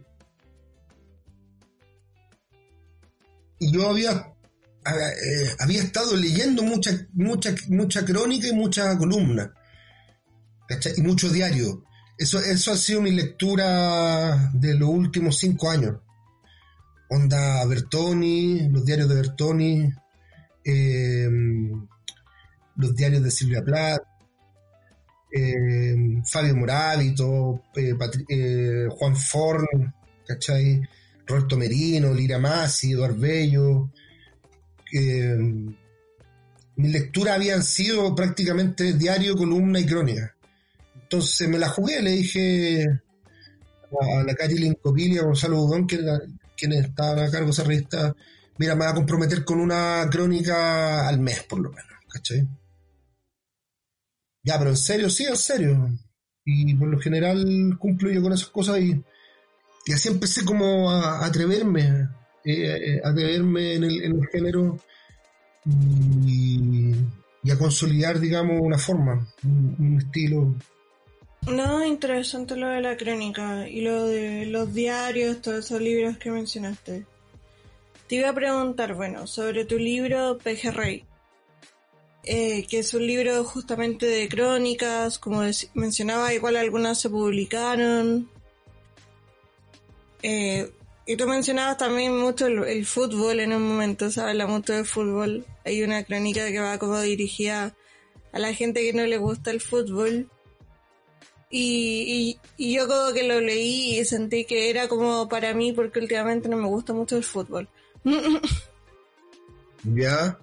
yo 3.60 3.90
había, 3.90 4.12
eh, 4.12 5.56
había 5.60 5.84
estado 5.84 6.16
leyendo 6.16 6.64
mucha, 6.64 6.92
mucha, 7.14 7.56
mucha 7.70 8.04
crónica 8.04 8.48
y 8.48 8.54
mucha 8.54 8.98
columna, 8.98 9.54
y 10.98 11.02
mucho 11.02 11.30
diario. 11.30 11.84
Eso, 12.18 12.40
eso 12.40 12.72
ha 12.72 12.78
sido 12.78 13.02
mi 13.02 13.12
lectura 13.12 14.52
de 14.54 14.74
los 14.76 14.90
últimos 14.90 15.38
cinco 15.38 15.70
años. 15.70 15.98
Onda 17.10 17.66
Bertoni, 17.66 18.68
los 18.70 18.84
diarios 18.84 19.08
de 19.10 19.16
Bertoni, 19.16 19.94
eh, 20.64 21.30
los 22.78 22.96
diarios 22.96 23.24
de 23.24 23.32
Silvia 23.32 23.64
Plath, 23.64 24.02
eh, 25.32 26.22
Fabio 26.26 26.56
Moravito, 26.56 27.64
eh, 27.76 28.88
Juan 28.90 29.16
Forn, 29.16 29.94
¿cachai? 30.28 30.82
Roberto 31.28 31.58
Merino, 31.58 32.14
Lira 32.14 32.40
Masi, 32.40 32.92
Eduardo 32.94 33.20
Bello. 33.20 33.92
mis 36.78 36.92
lecturas 36.92 37.36
habían 37.36 37.64
sido 37.64 38.14
prácticamente 38.16 38.94
diario, 38.94 39.36
columna 39.36 39.80
y 39.80 39.86
crónica. 39.86 40.36
Entonces 41.04 41.48
me 41.48 41.58
la 41.58 41.70
jugué, 41.70 42.02
le 42.02 42.12
dije 42.12 42.86
a 44.02 44.24
la 44.24 44.36
Katy 44.36 44.76
Copilia, 44.82 45.22
a 45.22 45.26
Gonzalo 45.26 45.58
Budón, 45.58 45.88
que 45.88 45.96
era, 45.96 46.20
quienes 46.56 46.86
estaban 46.86 47.20
a 47.20 47.32
cargo 47.32 47.48
de 47.48 47.52
esa 47.52 47.64
revista, 47.64 48.16
mira, 48.58 48.76
me 48.76 48.86
va 48.86 48.92
a 48.92 48.96
comprometer 48.96 49.44
con 49.44 49.60
una 49.60 50.08
crónica 50.10 51.08
al 51.08 51.20
mes, 51.20 51.44
por 51.44 51.60
lo 51.60 51.70
menos, 51.70 51.92
¿cachai? 52.10 52.48
Ya, 54.44 54.58
pero 54.58 54.70
en 54.70 54.78
serio, 54.78 55.10
sí, 55.10 55.26
en 55.26 55.38
serio. 55.38 55.90
Y 56.46 56.76
por 56.76 56.88
lo 56.88 57.00
general 57.00 57.76
cumplo 57.80 58.12
yo 58.12 58.22
con 58.22 58.34
esas 58.34 58.50
cosas 58.50 58.80
y, 58.80 59.04
y 59.86 59.94
así 59.94 60.10
empecé 60.10 60.46
como 60.46 60.92
a, 60.92 61.26
atreverme, 61.26 62.10
eh, 62.44 63.02
a 63.04 63.10
atreverme 63.10 63.74
en 63.74 63.84
el, 63.84 64.04
en 64.04 64.20
el 64.20 64.28
género 64.28 64.80
y, 66.26 66.94
a 67.52 67.58
consolidar, 67.58 68.20
digamos, 68.20 68.60
una 68.60 68.78
forma, 68.78 69.28
un, 69.44 69.98
estilo. 70.00 70.56
No, 71.48 71.86
interesante 71.86 72.56
lo 72.56 72.70
de 72.70 72.82
la 72.82 72.98
crónica 72.98 73.70
y 73.70 73.82
lo 73.82 74.08
de 74.08 74.48
los 74.48 74.74
diarios, 74.74 75.42
todos 75.42 75.66
esos 75.66 75.80
libros 75.80 76.18
que 76.18 76.32
mencionaste. 76.32 77.06
Te 78.08 78.16
iba 78.16 78.30
a 78.30 78.34
preguntar, 78.34 78.96
bueno, 78.96 79.28
sobre 79.28 79.66
tu 79.66 79.78
libro 79.78 80.38
Pejerrey. 80.38 81.06
Eh, 82.24 82.66
que 82.68 82.80
es 82.80 82.94
un 82.96 83.06
libro 83.06 83.44
justamente 83.44 84.08
de 84.08 84.28
crónicas, 84.28 85.20
como 85.20 85.44
mencionaba, 85.76 86.34
igual 86.34 86.56
algunas 86.56 87.00
se 87.00 87.10
publicaron. 87.12 88.28
Eh, 90.24 90.72
y 91.06 91.18
tú 91.18 91.28
mencionabas 91.28 91.78
también 91.78 92.18
mucho 92.18 92.48
el, 92.48 92.86
fútbol 92.88 93.40
en 93.40 93.54
un 93.54 93.68
momento, 93.68 94.10
se 94.10 94.22
habla 94.22 94.48
mucho 94.48 94.74
de 94.74 94.84
fútbol. 94.84 95.46
Hay 95.64 95.84
una 95.84 96.04
crónica 96.04 96.48
que 96.48 96.60
va 96.60 96.80
como 96.80 97.00
dirigida 97.00 97.76
a 98.32 98.40
la 98.40 98.54
gente 98.54 98.82
que 98.82 98.94
no 98.94 99.06
le 99.06 99.20
gusta 99.20 99.52
el 99.52 99.62
fútbol. 99.62 100.32
Y, 101.50 102.38
y, 102.58 102.74
yo 102.74 102.88
como 102.88 103.14
que 103.14 103.24
lo 103.24 103.40
leí 103.40 104.00
y 104.00 104.06
sentí 104.06 104.46
que 104.46 104.70
era 104.70 104.88
como 104.88 105.30
para 105.30 105.54
mí 105.54 105.72
porque 105.74 106.00
últimamente 106.00 106.50
no 106.50 106.58
me 106.58 106.68
gusta 106.68 106.94
mucho 106.94 107.18
el 107.18 107.24
fútbol. 107.24 107.70
ya. 109.84 110.38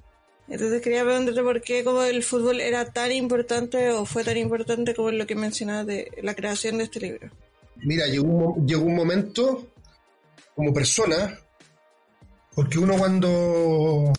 Entonces 0.49 0.81
quería 0.81 1.05
preguntarte 1.05 1.43
por 1.43 1.61
qué 1.63 1.85
como 1.85 2.03
el 2.03 2.23
fútbol 2.23 2.61
era 2.61 2.85
tan 2.93 3.13
importante 3.13 3.91
o 3.91 4.05
fue 4.05 4.25
tan 4.25 4.37
importante 4.37 4.95
como 4.95 5.11
lo 5.11 5.27
que 5.27 5.35
mencionabas 5.35 5.87
de 5.87 6.11
la 6.23 6.35
creación 6.35 6.79
de 6.79 6.85
este 6.85 7.01
libro. 7.01 7.31
Mira, 7.77 8.07
llegó 8.07 8.29
un, 8.29 8.67
llegó 8.67 8.85
un 8.85 8.95
momento 8.95 9.67
como 10.55 10.73
persona, 10.73 11.39
porque 12.55 12.79
uno 12.79 12.97
cuando 12.97 14.13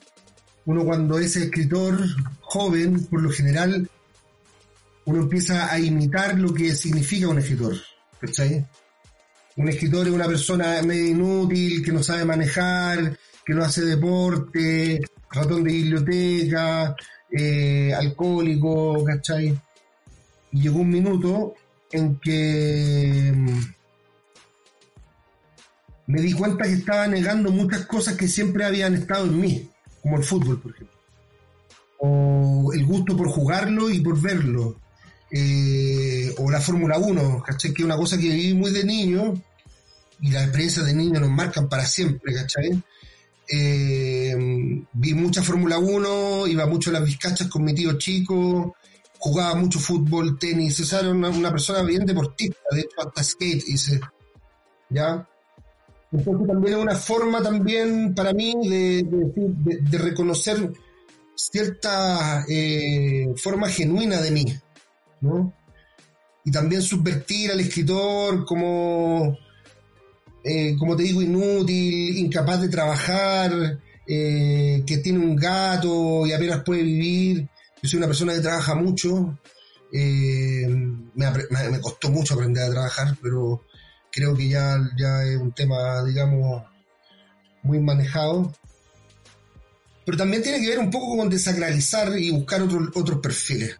uno 0.66 0.86
cuando 0.86 1.20
es 1.20 1.36
escritor 1.36 1.98
joven, 2.42 3.06
por 3.06 3.22
lo 3.22 3.30
general, 3.30 3.90
uno 5.06 5.22
empieza 5.22 5.72
a 5.72 5.80
imitar 5.80 6.38
lo 6.40 6.54
que 6.54 6.76
significa 6.76 7.28
un 7.28 7.40
escritor. 7.40 7.76
¿Cachai? 8.20 8.66
Un 9.56 9.70
escritor 9.70 10.08
es 10.08 10.14
una 10.14 10.28
persona 10.28 10.82
medio 10.82 11.08
inútil, 11.08 11.84
que 11.84 11.92
no 11.92 12.02
sabe 12.02 12.26
manejar, 12.26 13.18
que 13.46 13.54
no 13.54 13.64
hace 13.64 13.82
deporte, 13.86 15.02
ratón 15.30 15.64
de 15.64 15.72
biblioteca, 15.72 16.96
eh, 17.30 17.94
alcohólico, 17.94 19.04
¿cachai? 19.04 19.60
Y 20.52 20.62
llegó 20.62 20.80
un 20.80 20.90
minuto 20.90 21.56
en 21.92 22.20
que 22.20 23.32
mm, 23.36 23.60
me 26.08 26.22
di 26.22 26.34
cuenta 26.34 26.66
que 26.66 26.74
estaba 26.74 27.08
negando 27.08 27.52
muchas 27.52 27.86
cosas 27.86 28.16
que 28.16 28.28
siempre 28.28 28.66
habían 28.66 28.96
estado 28.96 29.26
en 29.26 29.40
mí, 29.40 29.70
como 30.02 30.18
el 30.18 30.24
fútbol, 30.24 30.60
por 30.60 30.74
ejemplo. 30.74 30.98
O 32.00 32.72
el 32.74 32.86
gusto 32.86 33.16
por 33.16 33.30
jugarlo 33.30 33.90
y 33.90 34.00
por 34.02 34.20
verlo. 34.20 34.80
Eh, 35.36 36.32
o 36.38 36.52
la 36.52 36.62
Fórmula 36.62 37.00
1, 37.00 37.42
¿cachai? 37.44 37.74
Que 37.74 37.82
es 37.82 37.86
una 37.86 37.98
cosa 37.98 38.18
que 38.18 38.30
viví 38.30 38.54
muy 38.54 38.70
de 38.70 38.84
niño 38.84 39.34
y 40.22 40.30
las 40.30 40.44
experiencias 40.44 40.86
de 40.86 40.94
niño 40.94 41.20
nos 41.20 41.32
marcan 41.32 41.68
para 41.68 41.86
siempre, 41.88 42.36
¿cachai? 42.36 42.84
Eh, 43.50 44.36
vi 44.94 45.14
mucha 45.16 45.42
Fórmula 45.42 45.80
1, 45.80 46.48
iba 46.48 46.68
mucho 46.68 46.92
a 46.92 46.94
las 46.94 47.06
vizcachas 47.06 47.48
con 47.48 47.64
mi 47.64 47.74
tío 47.74 47.98
chico, 47.98 48.76
jugaba 49.18 49.56
mucho 49.56 49.80
fútbol, 49.80 50.38
tenis, 50.38 50.80
esa 50.80 51.00
era 51.00 51.10
una, 51.10 51.50
persona 51.50 51.82
bien 51.82 52.06
deportista, 52.06 52.62
de 52.72 52.82
hecho 52.82 53.02
hasta 53.08 53.24
skate 53.24 53.68
hice, 53.68 54.00
¿ya? 54.90 55.28
Entonces 56.12 56.48
también 56.48 56.76
es 56.78 56.84
una 56.84 56.96
forma 56.96 57.42
también 57.42 58.14
para 58.14 58.34
mí 58.34 58.54
de, 58.70 59.04
de, 59.82 59.98
reconocer 59.98 60.72
cierta 61.34 62.46
eh, 62.48 63.34
forma 63.36 63.68
genuina 63.68 64.22
de 64.22 64.32
mí, 64.32 64.46
Y 66.46 66.52
también 66.52 66.82
subvertir 66.82 67.52
al 67.52 67.60
escritor 67.60 68.46
como 68.46 69.38
eh, 70.44 70.76
como 70.78 70.96
te 70.96 71.04
digo, 71.04 71.22
inútil, 71.22 72.18
incapaz 72.18 72.62
de 72.62 72.70
trabajar, 72.70 73.80
eh, 74.06 74.84
que 74.86 74.98
tiene 74.98 75.20
un 75.20 75.36
gato 75.36 76.28
y 76.28 76.34
apenas 76.34 76.64
puede 76.64 76.84
vivir. 76.84 77.48
Yo 77.82 77.90
soy 77.90 77.98
una 77.98 78.08
persona 78.08 78.34
que 78.34 78.42
trabaja 78.42 78.76
mucho. 78.76 79.40
Eh, 79.92 80.68
me, 81.16 81.80
costó 81.82 82.10
mucho 82.10 82.34
aprender 82.34 82.64
a 82.64 82.72
trabajar, 82.72 83.18
pero 83.22 83.64
creo 84.12 84.36
que 84.36 84.50
ya, 84.50 84.78
ya 84.98 85.24
es 85.24 85.38
un 85.38 85.54
tema, 85.54 86.04
digamos, 86.04 86.64
muy 87.62 87.80
manejado. 87.80 88.54
Pero 90.06 90.18
también 90.18 90.44
tiene 90.44 90.60
que 90.60 90.70
ver 90.70 90.80
un 90.80 90.92
poco 90.92 91.16
con 91.16 91.30
desacralizar 91.30 92.18
y 92.20 92.32
buscar 92.32 92.62
otros 92.62 92.90
otros 92.96 93.20
perfiles. 93.20 93.80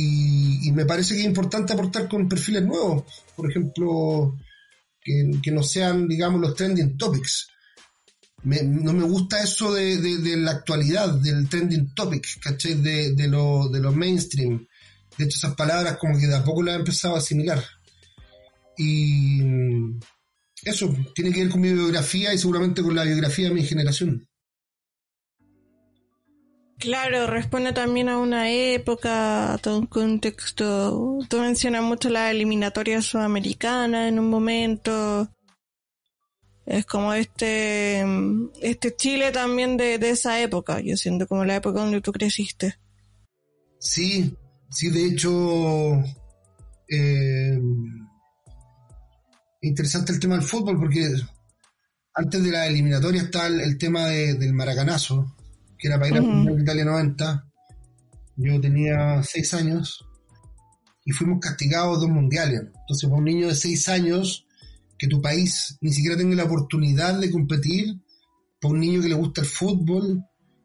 Y, 0.00 0.68
y, 0.68 0.72
me 0.72 0.86
parece 0.86 1.14
que 1.14 1.20
es 1.22 1.26
importante 1.26 1.72
aportar 1.72 2.08
con 2.08 2.28
perfiles 2.28 2.62
nuevos. 2.62 3.02
Por 3.34 3.50
ejemplo, 3.50 4.36
que, 5.42 5.50
no 5.50 5.62
sean, 5.62 6.06
digamos, 6.06 6.40
los 6.40 6.54
trending 6.54 6.96
topics. 6.96 7.48
no 8.44 8.92
me 8.92 9.04
gusta 9.04 9.42
eso 9.42 9.72
de, 9.72 10.36
la 10.36 10.52
actualidad, 10.52 11.14
del 11.14 11.48
trending 11.48 11.94
topic, 11.94 12.40
¿cachai? 12.40 12.74
De, 12.74 13.14
de, 13.14 13.28
lo, 13.28 13.68
de 13.68 13.80
los 13.80 13.94
mainstream. 13.94 14.66
De 15.16 15.24
hecho, 15.24 15.38
esas 15.38 15.54
palabras 15.54 15.96
como 15.98 16.18
que 16.18 16.26
de 16.26 16.36
a 16.36 16.44
poco 16.44 16.62
las 16.62 16.76
he 16.76 16.78
empezado 16.78 17.16
a 17.16 17.18
asimilar. 17.18 17.64
Y 18.76 19.42
eso 20.62 20.94
tiene 21.14 21.32
que 21.32 21.42
ver 21.42 21.50
con 21.50 21.60
mi 21.60 21.72
biografía 21.72 22.32
y 22.32 22.38
seguramente 22.38 22.82
con 22.82 22.94
la 22.94 23.04
biografía 23.04 23.48
de 23.48 23.54
mi 23.54 23.64
generación. 23.64 24.27
Claro, 26.78 27.26
responde 27.26 27.72
también 27.72 28.08
a 28.08 28.18
una 28.18 28.50
época, 28.52 29.54
a 29.54 29.58
todo 29.58 29.80
un 29.80 29.86
contexto. 29.86 31.18
Tú 31.28 31.40
mencionas 31.40 31.82
mucho 31.82 32.08
la 32.08 32.30
eliminatoria 32.30 33.02
sudamericana 33.02 34.06
en 34.06 34.20
un 34.20 34.30
momento. 34.30 35.28
Es 36.64 36.86
como 36.86 37.14
este, 37.14 38.04
este 38.60 38.94
Chile 38.94 39.32
también 39.32 39.76
de, 39.76 39.94
esa 40.08 40.40
época, 40.40 40.80
yo 40.80 40.96
siento 40.96 41.26
como 41.26 41.44
la 41.44 41.56
época 41.56 41.80
donde 41.80 42.00
tú 42.00 42.12
creciste. 42.12 42.78
Sí, 43.80 44.36
sí, 44.70 44.90
de 44.90 45.06
hecho, 45.06 45.94
eh, 46.88 47.58
interesante 49.62 50.12
el 50.12 50.20
tema 50.20 50.36
del 50.36 50.44
fútbol 50.44 50.78
porque 50.78 51.08
antes 52.14 52.44
de 52.44 52.50
la 52.50 52.66
eliminatoria 52.66 53.22
está 53.22 53.46
el, 53.46 53.78
tema 53.78 54.06
del 54.06 54.52
maracanazo, 54.52 55.34
que 55.78 55.88
era 55.88 55.98
para 55.98 56.08
ir 56.08 56.16
a 56.18 56.60
Italia 56.60 56.84
90. 56.84 57.46
Yo 58.36 58.60
tenía 58.60 59.22
seis 59.22 59.52
años 59.54 60.04
y 61.04 61.12
fuimos 61.12 61.40
castigados 61.40 62.00
dos 62.00 62.10
mundiales. 62.10 62.60
Entonces, 62.60 63.08
para 63.08 63.18
un 63.18 63.24
niño 63.24 63.48
de 63.48 63.54
seis 63.54 63.88
años, 63.88 64.46
que 64.98 65.06
tu 65.06 65.22
país 65.22 65.78
ni 65.80 65.92
siquiera 65.92 66.16
tenga 66.16 66.36
la 66.36 66.44
oportunidad 66.44 67.18
de 67.18 67.30
competir, 67.30 67.98
para 68.60 68.74
un 68.74 68.80
niño 68.80 69.00
que 69.00 69.08
le 69.08 69.14
gusta 69.14 69.40
el 69.40 69.46
fútbol, 69.46 70.22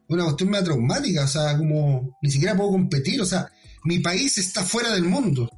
una 0.08 0.24
cuestión 0.24 0.50
más 0.50 0.64
traumática, 0.64 1.24
o 1.24 1.28
sea, 1.28 1.56
como 1.56 2.18
ni 2.22 2.30
siquiera 2.30 2.56
puedo 2.56 2.70
competir, 2.70 3.20
o 3.20 3.24
sea, 3.24 3.50
mi 3.84 4.00
país 4.00 4.36
está 4.38 4.62
fuera 4.62 4.92
del 4.92 5.04
mundo, 5.04 5.48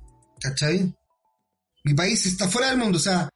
¿cachai? 0.41 0.95
Mi 1.85 1.95
país 1.95 2.27
está 2.27 2.49
fuera 2.49 2.69
del 2.69 2.79
mundo, 2.79 2.99
o 2.99 3.01
sea, 3.01 3.29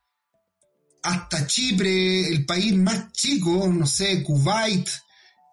hasta 1.03 1.47
Chipre, 1.47 2.29
el 2.29 2.45
país 2.45 2.77
más 2.77 3.13
chico, 3.13 3.69
no 3.69 3.87
sé, 3.87 4.23
Kuwait, 4.23 4.89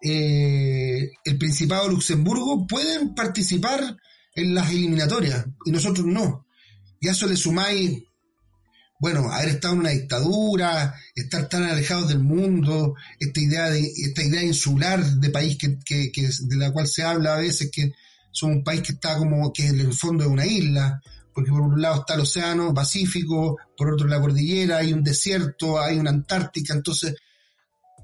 eh, 0.02 1.10
el 1.24 1.38
Principado 1.38 1.84
de 1.84 1.94
Luxemburgo, 1.94 2.66
pueden 2.66 3.14
participar 3.14 3.96
en 4.34 4.54
las 4.54 4.70
eliminatorias 4.70 5.46
y 5.64 5.70
nosotros 5.70 6.06
no. 6.06 6.46
Y 7.00 7.08
a 7.08 7.12
eso 7.12 7.26
le 7.26 7.36
sumáis, 7.36 8.02
bueno, 9.00 9.30
haber 9.30 9.50
estado 9.50 9.74
en 9.74 9.80
una 9.80 9.90
dictadura, 9.90 10.94
estar 11.14 11.48
tan 11.48 11.64
alejados 11.64 12.08
del 12.08 12.20
mundo, 12.20 12.94
esta 13.18 13.40
idea 13.40 13.70
de 13.70 13.80
esta 13.80 14.22
idea 14.22 14.42
insular 14.42 15.04
de 15.04 15.30
país 15.30 15.56
que, 15.56 15.78
que, 15.84 16.10
que 16.12 16.28
de 16.42 16.56
la 16.56 16.72
cual 16.72 16.86
se 16.86 17.02
habla 17.02 17.34
a 17.34 17.40
veces 17.40 17.70
que 17.72 17.92
son 18.30 18.52
un 18.52 18.64
país 18.64 18.82
que 18.82 18.92
está 18.92 19.16
como 19.16 19.52
que 19.52 19.66
en 19.66 19.80
el 19.80 19.92
fondo 19.92 20.24
de 20.24 20.30
una 20.30 20.46
isla, 20.46 21.00
porque 21.34 21.50
por 21.50 21.60
un 21.60 21.80
lado 21.80 22.00
está 22.00 22.14
el 22.14 22.20
océano 22.20 22.74
Pacífico, 22.74 23.56
por 23.76 23.92
otro 23.92 24.06
la 24.06 24.20
cordillera, 24.20 24.78
hay 24.78 24.92
un 24.92 25.02
desierto, 25.02 25.80
hay 25.80 25.98
una 25.98 26.10
Antártica, 26.10 26.74
entonces 26.74 27.14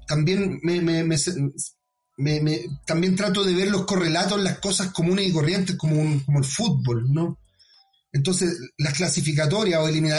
también 0.07 0.59
me, 0.63 0.81
me, 0.81 1.03
me, 1.03 1.17
también 2.85 3.15
trato 3.15 3.43
de 3.43 3.53
ver 3.53 3.69
los 3.69 3.85
correlatos, 3.85 4.41
las 4.41 4.59
cosas 4.59 4.91
comunes 4.91 5.27
y 5.27 5.33
corrientes 5.33 5.75
como, 5.75 5.99
un, 5.99 6.19
como 6.21 6.39
el 6.39 6.45
fútbol, 6.45 7.11
¿no? 7.11 7.39
Entonces, 8.13 8.57
las 8.77 8.93
clasificatorias 8.93 9.81
o 9.81 9.89
elimina, 9.89 10.15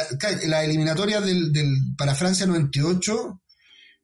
las 0.46 0.64
eliminatorias 0.64 1.24
del, 1.24 1.52
del, 1.52 1.74
para 1.96 2.14
Francia 2.14 2.44
98 2.44 3.40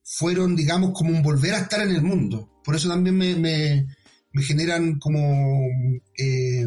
fueron, 0.02 0.56
digamos, 0.56 0.92
como 0.94 1.10
un 1.10 1.22
volver 1.22 1.54
a 1.54 1.60
estar 1.60 1.82
en 1.82 1.94
el 1.94 2.02
mundo. 2.02 2.50
Por 2.64 2.74
eso 2.74 2.88
también 2.88 3.16
me, 3.16 3.34
me, 3.34 3.86
me 4.32 4.42
generan 4.42 4.98
como 4.98 5.68
eh, 6.16 6.66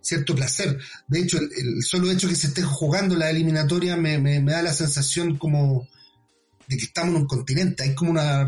cierto 0.00 0.34
placer. 0.34 0.78
De 1.08 1.20
hecho, 1.20 1.38
el, 1.38 1.82
solo 1.82 2.10
hecho 2.10 2.28
que 2.28 2.36
se 2.36 2.48
esté 2.48 2.62
jugando 2.62 3.16
la 3.16 3.30
eliminatoria 3.30 3.96
me, 3.96 4.18
me, 4.18 4.40
da 4.40 4.62
la 4.62 4.72
sensación 4.72 5.36
como 5.36 5.88
de 6.68 6.76
que 6.76 6.84
estamos 6.84 7.14
en 7.14 7.22
un 7.22 7.26
continente. 7.26 7.82
Hay 7.82 7.94
como 7.94 8.10
una, 8.10 8.46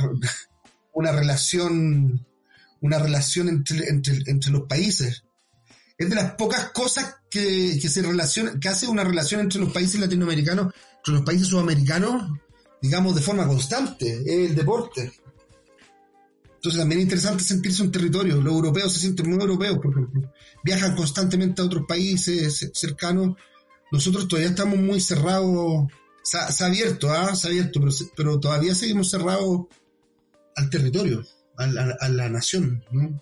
una 0.92 1.12
relación, 1.12 2.26
una 2.80 2.98
relación 2.98 3.48
entre, 3.48 3.88
entre, 3.88 4.22
entre 4.26 4.50
los 4.50 4.62
países. 4.62 5.24
Es 5.96 6.08
de 6.08 6.14
las 6.14 6.32
pocas 6.34 6.70
cosas 6.70 7.16
que, 7.30 7.78
que 7.80 7.88
se 7.88 8.02
relaciona, 8.02 8.58
que 8.60 8.68
hace 8.68 8.86
una 8.86 9.04
relación 9.04 9.40
entre 9.40 9.60
los 9.60 9.72
países 9.72 10.00
latinoamericanos, 10.00 10.72
entre 10.96 11.14
los 11.14 11.22
países 11.22 11.48
sudamericanos, 11.48 12.30
digamos, 12.80 13.14
de 13.14 13.20
forma 13.20 13.46
constante, 13.46 14.22
es 14.24 14.50
el 14.50 14.54
deporte. 14.54 15.12
Entonces 16.58 16.80
también 16.80 17.00
es 17.00 17.04
interesante 17.04 17.44
sentirse 17.44 17.82
un 17.82 17.92
territorio. 17.92 18.40
Los 18.40 18.52
europeos 18.52 18.92
se 18.92 19.00
sienten 19.00 19.30
muy 19.30 19.40
europeos, 19.40 19.78
por 19.78 19.92
ejemplo. 19.92 20.32
Viajan 20.64 20.96
constantemente 20.96 21.62
a 21.62 21.64
otros 21.64 21.84
países 21.86 22.70
cercanos. 22.74 23.36
Nosotros 23.92 24.26
todavía 24.26 24.50
estamos 24.50 24.76
muy 24.76 25.00
cerrados. 25.00 25.86
Se 26.22 26.36
ha, 26.36 26.66
abierto, 26.66 27.10
¿ah? 27.10 27.34
Se 27.36 27.46
ha 27.46 27.50
abierto, 27.50 27.80
pero, 27.80 27.92
pero, 28.16 28.40
todavía 28.40 28.74
seguimos 28.74 29.08
cerrados 29.08 29.66
al 30.58 30.70
territorio, 30.70 31.24
a 31.56 31.66
la, 31.66 31.96
a 32.00 32.08
la 32.08 32.28
nación, 32.28 32.84
¿no? 32.90 33.20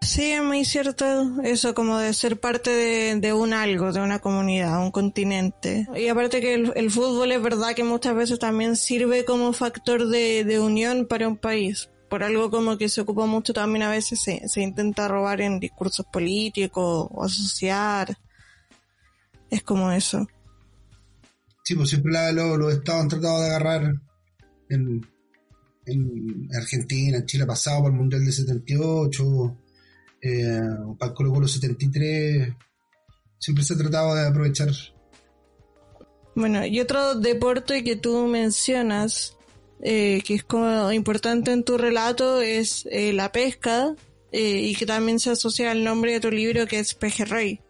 Sí, 0.00 0.30
es 0.32 0.42
muy 0.42 0.64
cierto 0.64 1.04
eso, 1.42 1.74
como 1.74 1.98
de 1.98 2.14
ser 2.14 2.38
parte 2.38 2.70
de, 3.16 3.32
un 3.32 3.52
algo, 3.52 3.92
de 3.92 4.00
una 4.00 4.20
comunidad, 4.20 4.80
un 4.80 4.90
continente. 4.90 5.86
Y 5.94 6.08
aparte 6.08 6.40
que 6.40 6.54
el, 6.54 6.90
fútbol 6.90 7.32
es 7.32 7.42
verdad 7.42 7.74
que 7.74 7.84
muchas 7.84 8.14
veces 8.14 8.38
también 8.38 8.76
sirve 8.76 9.24
como 9.24 9.52
factor 9.52 10.08
de, 10.08 10.60
unión 10.60 11.06
para 11.06 11.28
un 11.28 11.36
país. 11.36 11.90
Por 12.08 12.22
algo 12.22 12.50
como 12.50 12.78
que 12.78 12.88
se 12.88 13.02
ocupa 13.02 13.26
mucho 13.26 13.52
también 13.52 13.82
a 13.82 13.90
veces 13.90 14.22
se, 14.22 14.48
se 14.48 14.62
intenta 14.62 15.08
robar 15.08 15.42
en 15.42 15.60
discursos 15.60 16.06
políticos 16.10 17.08
o 17.10 17.24
asociar. 17.24 18.16
Es 19.50 19.62
como 19.62 19.92
eso. 19.92 20.26
Sí, 21.64 21.74
pues 21.74 21.90
siempre 21.90 22.12
los 22.32 22.72
estados 22.72 23.02
han 23.02 23.08
tratado 23.08 23.42
de 23.42 23.46
agarrar 23.48 23.94
en, 24.70 25.06
en 25.88 26.48
Argentina, 26.54 27.18
en 27.18 27.26
Chile 27.26 27.46
pasado 27.46 27.82
por 27.82 27.92
el 27.92 27.96
Mundial 27.98 28.24
de 28.24 28.32
78 28.32 29.58
eh, 30.20 30.60
para 30.98 31.10
el 31.10 31.16
Colo 31.16 31.32
Colo 31.32 31.48
73, 31.48 32.54
siempre 33.38 33.64
se 33.64 33.74
ha 33.74 33.78
tratado 33.78 34.14
de 34.14 34.26
aprovechar. 34.26 34.70
Bueno, 36.34 36.64
y 36.64 36.80
otro 36.80 37.14
deporte 37.16 37.82
que 37.82 37.96
tú 37.96 38.26
mencionas, 38.26 39.36
eh, 39.82 40.22
que 40.24 40.34
es 40.34 40.44
como 40.44 40.92
importante 40.92 41.52
en 41.52 41.64
tu 41.64 41.78
relato, 41.78 42.40
es 42.40 42.86
eh, 42.90 43.12
la 43.12 43.32
pesca, 43.32 43.96
eh, 44.30 44.60
y 44.62 44.74
que 44.74 44.86
también 44.86 45.18
se 45.18 45.30
asocia 45.30 45.70
al 45.70 45.84
nombre 45.84 46.12
de 46.12 46.20
tu 46.20 46.30
libro, 46.30 46.66
que 46.66 46.78
es 46.78 46.94
Pejerrey. 46.94 47.60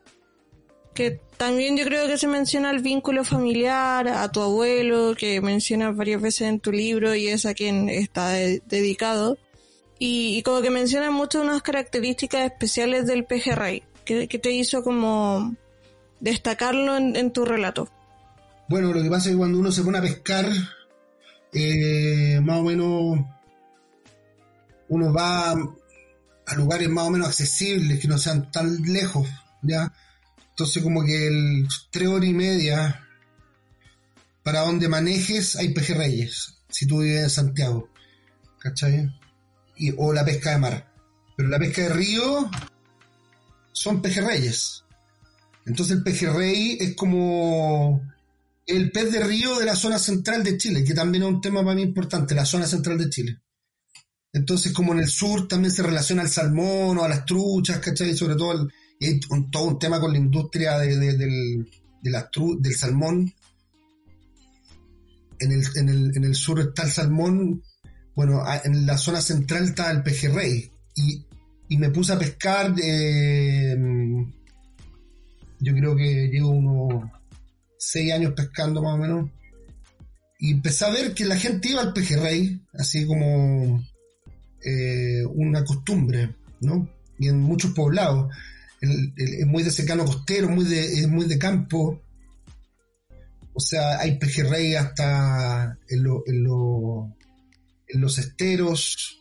Que 0.99 1.21
también 1.37 1.77
yo 1.77 1.85
creo 1.85 2.09
que 2.09 2.19
se 2.19 2.27
menciona 2.27 2.73
el 2.73 2.83
vínculo 2.83 3.23
familiar, 3.23 4.09
a 4.09 4.33
tu 4.33 4.41
abuelo, 4.41 5.15
que 5.17 5.41
mencionas 5.41 5.95
varias 5.95 6.21
veces 6.21 6.49
en 6.49 6.59
tu 6.59 6.73
libro 6.73 7.15
y 7.15 7.29
es 7.29 7.47
a 7.47 7.55
quien 7.55 7.89
está 7.89 8.31
dedicado. 8.31 9.39
Y, 10.01 10.43
como 10.43 10.61
que 10.61 10.71
menciona 10.71 11.13
mucho 11.13 11.41
unas 11.41 11.63
características 11.63 12.47
especiales 12.47 13.07
del 13.07 13.27
pejerrey. 13.27 13.85
que, 14.05 14.27
te 14.27 14.51
hizo 14.51 14.83
como 14.83 15.55
destacarlo 16.19 16.97
en, 16.97 17.31
tu 17.31 17.45
relato. 17.45 17.89
Bueno, 18.69 18.93
lo 18.93 19.01
que 19.01 19.09
pasa 19.09 19.29
es 19.29 19.35
que 19.35 19.39
cuando 19.39 19.61
uno 19.61 19.71
se 19.71 19.85
pone 19.85 19.99
a 19.99 20.03
pescar, 20.03 20.47
eh, 21.53 22.41
más 22.43 22.59
o 22.59 22.65
menos 22.65 23.25
uno 24.89 25.13
va 25.13 25.53
a 25.53 26.55
lugares 26.57 26.89
más 26.89 27.07
o 27.07 27.11
menos 27.11 27.29
accesibles, 27.29 28.01
que 28.01 28.09
no 28.09 28.19
sean 28.19 28.51
tan 28.51 28.83
lejos, 28.83 29.29
¿ya? 29.63 29.93
Entonces 30.59 30.83
como 30.83 31.05
que 31.05 31.29
el 31.29 31.69
tres 31.93 32.09
horas 32.09 32.29
y 32.29 32.35
media 32.35 33.07
para 34.43 34.63
donde 34.63 34.89
manejes 34.89 35.55
hay 35.55 35.73
pejerreyes, 35.73 36.65
si 36.69 36.85
tú 36.85 36.99
vives 36.99 37.23
en 37.23 37.31
Santiago, 37.31 37.89
¿cachai? 38.59 39.09
o 39.99 40.13
la 40.13 40.25
pesca 40.25 40.51
de 40.51 40.59
mar. 40.59 40.93
Pero 41.37 41.49
la 41.49 41.61
pesca 41.61 41.83
de 41.83 41.91
río 41.91 42.51
son 43.71 44.03
pejerreyes. 44.03 44.83
Entonces 45.65 45.99
el 45.99 46.03
pejerrey 46.03 46.77
es 46.81 46.97
como 46.97 48.03
el 48.67 48.91
pez 48.91 49.13
de 49.13 49.21
río 49.21 49.61
de 49.61 49.65
la 49.65 49.77
zona 49.77 50.01
central 50.01 50.43
de 50.43 50.59
Chile, 50.59 50.83
que 50.83 50.93
también 50.93 51.23
es 51.23 51.29
un 51.29 51.41
tema 51.41 51.63
para 51.63 51.77
mí 51.77 51.83
importante, 51.83 52.35
la 52.35 52.45
zona 52.45 52.67
central 52.67 52.99
de 52.99 53.09
Chile. 53.09 53.39
Entonces, 54.33 54.73
como 54.73 54.93
en 54.93 54.99
el 54.99 55.09
sur 55.09 55.47
también 55.47 55.73
se 55.73 55.85
relaciona 55.85 56.23
al 56.23 56.31
salmón 56.31 56.99
o 56.99 57.05
a 57.05 57.09
las 57.09 57.25
truchas, 57.25 57.79
¿cachai? 57.79 58.17
Sobre 58.17 58.35
todo, 58.35 58.67
hay 59.07 59.21
todo 59.51 59.65
un 59.65 59.79
tema 59.79 60.01
con 60.01 60.13
la 60.13 60.19
industria 60.19 60.79
de, 60.79 60.97
del, 60.97 61.71
del 62.03 62.75
salmón. 62.75 63.33
En 65.41 65.53
el, 65.53 65.63
en, 65.77 65.89
el, 65.89 66.17
en 66.17 66.25
el 66.25 66.35
sur 66.35 66.59
está 66.61 66.83
el 66.83 66.91
salmón 66.91 67.63
bueno, 68.19 68.43
en 68.65 68.85
la 68.85 68.99
zona 68.99 69.21
central 69.21 69.67
está 69.67 69.93
el 69.93 70.03
pejerrey 70.03 70.69
y, 70.97 71.25
y 71.69 71.79
me 71.79 71.91
puse 71.91 72.13
a 72.13 72.19
pescar, 72.19 72.75
eh, 72.83 73.77
yo 75.61 75.73
creo 75.73 75.95
que 75.95 76.27
llevo 76.27 76.49
unos 76.49 77.05
seis 77.79 78.13
años 78.13 78.33
pescando 78.35 78.83
más 78.83 78.95
o 78.95 78.99
menos, 78.99 79.31
y 80.41 80.51
empecé 80.51 80.85
a 80.85 80.91
ver 80.91 81.15
que 81.15 81.27
la 81.27 81.37
gente 81.37 81.69
iba 81.69 81.81
al 81.81 81.93
pejerrey, 81.93 82.61
así 82.73 83.07
como 83.07 83.85
eh, 84.65 85.25
una 85.25 85.65
costumbre, 85.65 86.35
¿no? 86.61 86.89
Y 87.21 87.29
en 87.29 87.39
muchos 87.39 87.71
poblados, 87.71 88.35
es 88.81 89.47
muy 89.47 89.63
de 89.63 89.71
secano 89.71 90.05
costero, 90.05 90.49
muy 90.49 90.65
de, 90.65 91.07
muy 91.09 91.27
de 91.27 91.39
campo, 91.39 92.01
o 93.53 93.61
sea, 93.61 93.99
hay 93.99 94.19
pejerrey 94.19 94.77
hasta 94.77 95.77
en 95.89 96.05
los 96.05 96.23
en 96.27 98.01
los 98.01 98.19
esteros. 98.19 99.19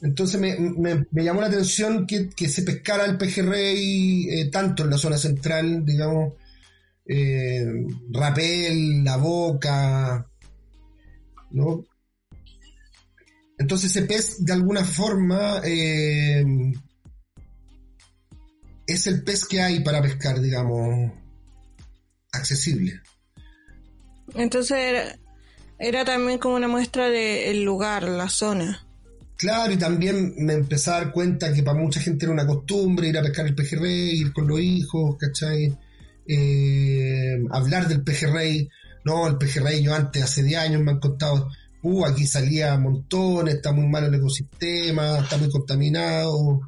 Entonces 0.00 0.40
me, 0.40 1.06
llamó 1.12 1.40
la 1.40 1.48
atención 1.48 2.06
que, 2.06 2.48
se 2.48 2.62
pescara 2.62 3.04
el 3.04 3.16
pejerrey 3.16 4.28
eh, 4.28 4.50
tanto 4.50 4.84
en 4.84 4.90
la 4.90 4.98
zona 4.98 5.18
central, 5.18 5.84
digamos, 5.84 6.34
eh, 7.06 7.64
Rapel, 8.12 9.04
La 9.04 9.16
Boca, 9.16 10.26
¿no? 11.50 11.84
Entonces 13.56 13.90
ese 13.90 14.06
pez 14.06 14.44
de 14.44 14.52
alguna 14.52 14.84
forma 14.84 15.60
eh, 15.64 16.44
es 18.88 19.06
el 19.06 19.22
pez 19.22 19.44
que 19.44 19.60
hay 19.60 19.80
para 19.80 20.02
pescar, 20.02 20.40
digamos, 20.40 21.12
accesible. 22.32 23.00
Entonces 24.34 25.18
era 25.78 26.04
también 26.04 26.38
como 26.38 26.56
una 26.56 26.68
muestra 26.68 27.08
del 27.08 27.62
lugar, 27.62 28.04
la 28.04 28.28
zona. 28.30 28.84
Claro, 29.36 29.72
y 29.72 29.76
también 29.76 30.34
me 30.38 30.54
empecé 30.54 30.90
a 30.90 30.94
dar 30.94 31.12
cuenta 31.12 31.52
que 31.52 31.62
para 31.62 31.78
mucha 31.78 32.00
gente 32.00 32.24
era 32.24 32.32
una 32.32 32.46
costumbre 32.46 33.08
ir 33.08 33.18
a 33.18 33.22
pescar 33.22 33.46
el 33.46 33.54
pejerrey, 33.54 34.20
ir 34.20 34.32
con 34.32 34.48
los 34.48 34.58
hijos, 34.58 35.16
¿cachai? 35.16 35.76
Eh, 36.26 37.38
hablar 37.50 37.86
del 37.88 38.02
pejerrey. 38.02 38.68
No, 39.04 39.28
el 39.28 39.36
pejerrey 39.36 39.82
yo 39.82 39.94
antes, 39.94 40.22
hace 40.22 40.42
10 40.42 40.60
años 40.60 40.82
me 40.82 40.92
han 40.92 40.98
contado, 40.98 41.48
uh, 41.82 42.06
aquí 42.06 42.26
salía 42.26 42.76
montones, 42.78 43.56
está 43.56 43.70
muy 43.72 43.86
mal 43.86 44.04
el 44.04 44.14
ecosistema, 44.14 45.18
está 45.20 45.36
muy 45.36 45.50
contaminado, 45.50 46.60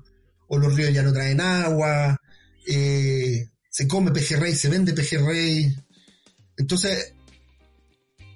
o 0.50 0.58
los 0.58 0.74
ríos 0.74 0.92
ya 0.92 1.02
no 1.02 1.12
traen 1.12 1.40
agua, 1.40 2.20
eh, 2.66 3.48
se 3.70 3.86
come 3.86 4.10
pejerrey, 4.10 4.54
se 4.54 4.68
vende 4.68 4.92
pejerrey. 4.92 5.74
Entonces, 6.56 7.14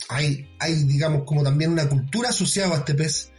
hay, 0.08 0.48
hay, 0.60 0.84
digamos, 0.84 1.24
como 1.24 1.42
también 1.42 1.72
una 1.72 1.88
cultura 1.88 2.28
asociada 2.28 2.76
a 2.76 2.78
este 2.78 2.94
pez. 2.94 3.30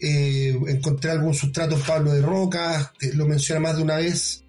Eh, 0.00 0.54
encontré 0.68 1.10
algún 1.10 1.34
sustrato 1.34 1.78
Pablo 1.86 2.12
de 2.12 2.22
Roca, 2.22 2.92
lo 3.14 3.26
menciona 3.26 3.60
más 3.60 3.76
de 3.76 3.82
una 3.82 3.96
vez, 3.96 4.44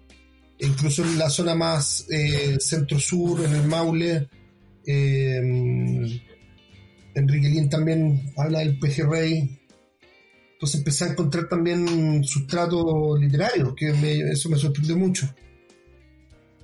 incluso 0.58 1.02
en 1.02 1.18
la 1.18 1.30
zona 1.30 1.54
más 1.54 2.06
eh, 2.10 2.58
centro-sur, 2.60 3.42
en 3.44 3.54
el 3.54 3.66
Maule. 3.66 4.28
Eh, 4.86 6.20
Enrique 7.14 7.48
Lin 7.48 7.68
también 7.70 8.32
habla 8.36 8.60
del 8.60 8.78
pejerrey. 8.78 9.61
Entonces 10.62 10.78
empecé 10.78 11.04
a 11.06 11.08
encontrar 11.08 11.48
también 11.48 12.22
sustratos 12.22 13.18
literarios, 13.18 13.74
que 13.74 13.88
eso 14.30 14.48
me 14.48 14.56
sorprendió 14.56 14.96
mucho. 14.96 15.28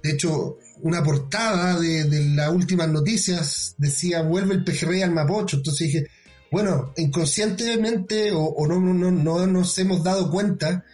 De 0.00 0.12
hecho, 0.12 0.58
una 0.82 1.02
portada 1.02 1.80
de, 1.80 2.06
las 2.36 2.48
últimas 2.48 2.88
noticias 2.88 3.74
decía 3.76 4.22
vuelve 4.22 4.54
el 4.54 4.62
pejerrey 4.62 5.02
al 5.02 5.10
Mapocho. 5.10 5.56
Entonces 5.56 5.88
dije, 5.88 6.06
bueno, 6.52 6.92
inconscientemente 6.96 8.30
o, 8.32 8.64
no, 8.68 8.78
no, 8.78 9.46
nos 9.48 9.76
hemos 9.80 10.04
dado 10.04 10.30
cuenta 10.30 10.84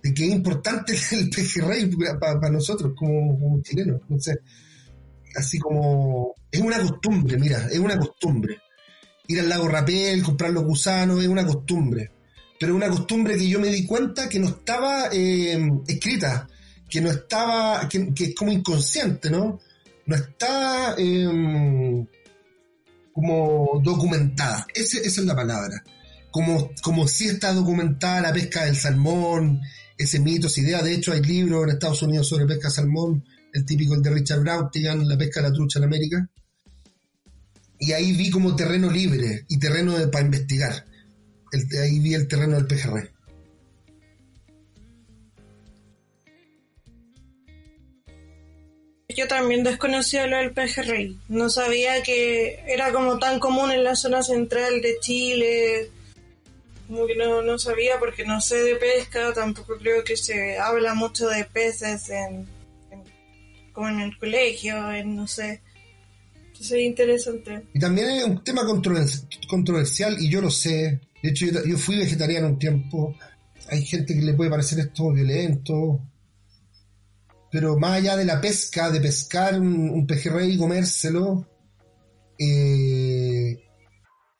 de 0.00 0.14
que 0.14 0.26
es 0.28 0.30
importante 0.32 0.94
el 1.10 1.30
pejerrey 1.30 1.90
para, 2.20 2.50
nosotros 2.50 2.92
como, 2.96 3.60
chilenos. 3.62 4.00
Entonces, 4.02 4.38
así 5.34 5.58
como 5.58 6.36
es 6.52 6.60
una 6.60 6.78
costumbre, 6.78 7.36
mira, 7.36 7.66
es 7.66 7.80
una 7.80 7.98
costumbre. 7.98 8.58
Ir 9.26 9.40
al 9.40 9.48
lago 9.48 9.66
Rapel, 9.66 10.22
comprar 10.22 10.52
los 10.52 10.62
gusanos, 10.62 11.20
es 11.20 11.26
una 11.26 11.44
costumbre. 11.44 12.12
Pero 12.58 12.74
una 12.74 12.88
costumbre 12.88 13.36
que 13.36 13.48
yo 13.48 13.60
me 13.60 13.68
di 13.68 13.86
cuenta 13.86 14.28
que 14.28 14.38
no 14.38 14.48
estaba 14.48 15.08
eh, 15.12 15.58
escrita 15.86 16.48
que 16.88 17.00
no 17.00 17.10
estaba, 17.10 17.88
que, 17.88 18.12
es 18.18 18.34
como 18.34 18.50
inconsciente, 18.50 19.30
¿no? 19.30 19.60
No 20.06 20.16
está 20.16 20.94
em, 20.96 22.06
como 23.12 23.80
documentada. 23.84 24.66
esa 24.74 24.98
es 25.00 25.18
la 25.18 25.36
palabra. 25.36 25.84
Como, 26.30 26.72
como 26.82 27.06
si 27.06 27.28
está 27.28 27.52
documentada 27.52 28.22
la 28.22 28.32
pesca 28.32 28.64
del 28.64 28.76
salmón, 28.76 29.60
ese 29.96 30.20
mito, 30.20 30.46
esa 30.46 30.60
idea. 30.60 30.82
De 30.82 30.94
hecho, 30.94 31.12
hay 31.12 31.22
libros 31.22 31.64
en 31.64 31.70
Estados 31.70 32.02
Unidos 32.02 32.28
sobre 32.28 32.46
pesca 32.46 32.68
de 32.68 32.74
salmón, 32.74 33.24
el 33.52 33.64
típico 33.66 33.94
el 33.94 34.02
de 34.02 34.10
Richard 34.10 34.40
Brautigan, 34.40 35.06
La 35.06 35.18
pesca 35.18 35.42
de 35.42 35.48
la 35.48 35.54
trucha 35.54 35.78
en 35.78 35.84
América. 35.84 36.30
Y 37.80 37.92
ahí 37.92 38.12
vi 38.12 38.30
como 38.30 38.56
terreno 38.56 38.90
libre 38.90 39.44
y 39.48 39.58
terreno 39.58 39.94
para 40.10 40.24
investigar. 40.24 40.84
Ahí 41.82 41.98
vi 42.00 42.14
el 42.14 42.28
terreno 42.28 42.56
del 42.56 42.66
pejerrey. 42.66 43.08
yo 49.18 49.26
también 49.26 49.64
desconocía 49.64 50.28
lo 50.28 50.36
del 50.36 50.52
pejerrey. 50.52 51.18
No 51.28 51.50
sabía 51.50 52.02
que 52.04 52.60
era 52.68 52.92
como 52.92 53.18
tan 53.18 53.40
común 53.40 53.72
en 53.72 53.82
la 53.82 53.96
zona 53.96 54.22
central 54.22 54.80
de 54.80 54.96
Chile. 55.00 55.90
Como 56.86 57.04
que 57.06 57.16
no, 57.16 57.42
no 57.42 57.58
sabía 57.58 57.98
porque 57.98 58.24
no 58.24 58.40
sé 58.40 58.62
de 58.62 58.76
pesca, 58.76 59.32
tampoco 59.34 59.76
creo 59.76 60.04
que 60.04 60.16
se 60.16 60.56
habla 60.58 60.94
mucho 60.94 61.28
de 61.28 61.44
peces 61.44 62.08
en, 62.10 62.46
como 63.72 63.88
en 63.88 64.00
el 64.00 64.16
colegio, 64.18 64.90
en 64.92 65.16
no 65.16 65.26
sé. 65.26 65.60
Entonces 66.46 66.72
es 66.72 66.84
interesante. 66.84 67.62
Y 67.74 67.80
también 67.80 68.08
es 68.10 68.24
un 68.24 68.44
tema 68.44 68.62
controversial 69.48 70.16
y 70.20 70.30
yo 70.30 70.40
lo 70.40 70.50
sé. 70.50 71.00
De 71.22 71.30
hecho, 71.30 71.46
yo, 71.46 71.76
fui 71.76 71.96
vegetariano 71.96 72.48
un 72.48 72.58
tiempo. 72.58 73.14
Hay 73.70 73.84
gente 73.84 74.14
que 74.14 74.22
le 74.22 74.34
puede 74.34 74.50
parecer 74.50 74.78
esto 74.78 75.12
violento, 75.12 76.00
pero 77.50 77.78
más 77.78 77.92
allá 77.98 78.16
de 78.16 78.24
la 78.24 78.40
pesca, 78.40 78.90
de 78.90 79.00
pescar 79.00 79.60
un, 79.60 80.06
pejerrey 80.06 80.52
y 80.52 80.58
comérselo, 80.58 81.46
eh, 82.38 83.58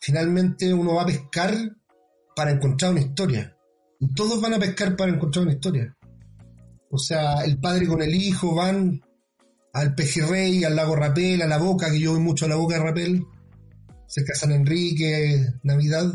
finalmente 0.00 0.72
uno 0.72 0.94
va 0.94 1.02
a 1.02 1.06
pescar 1.06 1.54
para 2.36 2.52
encontrar 2.52 2.92
una 2.92 3.00
historia. 3.00 3.56
Y 4.00 4.14
todos 4.14 4.40
van 4.40 4.54
a 4.54 4.58
pescar 4.58 4.96
para 4.96 5.12
encontrar 5.12 5.44
una 5.44 5.54
historia. 5.54 5.96
O 6.90 6.98
sea, 6.98 7.42
el 7.44 7.58
padre 7.58 7.86
con 7.86 8.00
el 8.00 8.14
hijo 8.14 8.54
van 8.54 9.00
al 9.72 9.94
pejerrey, 9.94 10.64
al 10.64 10.76
lago 10.76 10.96
Rapel, 10.96 11.42
a 11.42 11.46
la 11.46 11.58
boca, 11.58 11.90
que 11.90 12.00
yo 12.00 12.12
voy 12.12 12.20
mucho 12.20 12.44
a 12.44 12.48
la 12.48 12.56
boca 12.56 12.76
de 12.76 12.84
Rapel, 12.84 13.24
cerca 14.06 14.32
de 14.32 14.38
San 14.38 14.52
Enrique, 14.52 15.46
Navidad. 15.62 16.12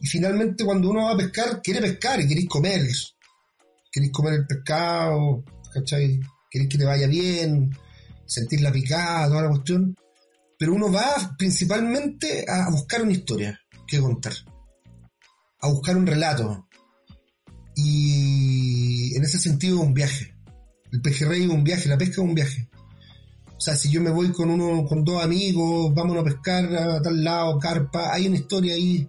Y 0.00 0.06
finalmente 0.06 0.64
cuando 0.64 0.90
uno 0.90 1.04
va 1.04 1.12
a 1.12 1.16
pescar, 1.16 1.60
quiere 1.62 1.80
pescar 1.80 2.20
y 2.20 2.28
queréis 2.28 2.48
comer. 2.48 2.82
Queréis 3.90 4.12
comer 4.12 4.34
el 4.34 4.46
pescado, 4.46 5.44
¿cachai? 5.72 6.20
Querés 6.50 6.68
que 6.68 6.78
te 6.78 6.84
vaya 6.84 7.06
bien, 7.06 7.70
sentir 8.26 8.60
la 8.60 8.72
picada, 8.72 9.28
toda 9.28 9.42
la 9.42 9.50
cuestión. 9.50 9.96
Pero 10.58 10.74
uno 10.74 10.90
va 10.90 11.34
principalmente 11.38 12.44
a 12.48 12.70
buscar 12.70 13.02
una 13.02 13.12
historia 13.12 13.60
que 13.86 14.00
contar, 14.00 14.32
a 15.60 15.68
buscar 15.68 15.96
un 15.96 16.06
relato. 16.06 16.66
Y 17.74 19.14
en 19.16 19.22
ese 19.22 19.38
sentido 19.38 19.80
un 19.80 19.94
viaje. 19.94 20.34
El 20.92 21.02
pejerrey 21.02 21.44
es 21.44 21.50
un 21.50 21.64
viaje, 21.64 21.88
la 21.88 21.98
pesca 21.98 22.12
es 22.12 22.18
un 22.18 22.34
viaje. 22.34 22.68
O 23.56 23.60
sea, 23.60 23.74
si 23.74 23.90
yo 23.90 24.00
me 24.00 24.10
voy 24.10 24.32
con 24.32 24.50
uno, 24.50 24.86
con 24.86 25.04
dos 25.04 25.22
amigos, 25.22 25.94
vamos 25.94 26.16
a 26.18 26.24
pescar 26.24 26.74
a 26.74 27.02
tal 27.02 27.24
lado, 27.24 27.58
carpa, 27.58 28.12
hay 28.12 28.26
una 28.26 28.36
historia 28.36 28.74
ahí. 28.74 29.08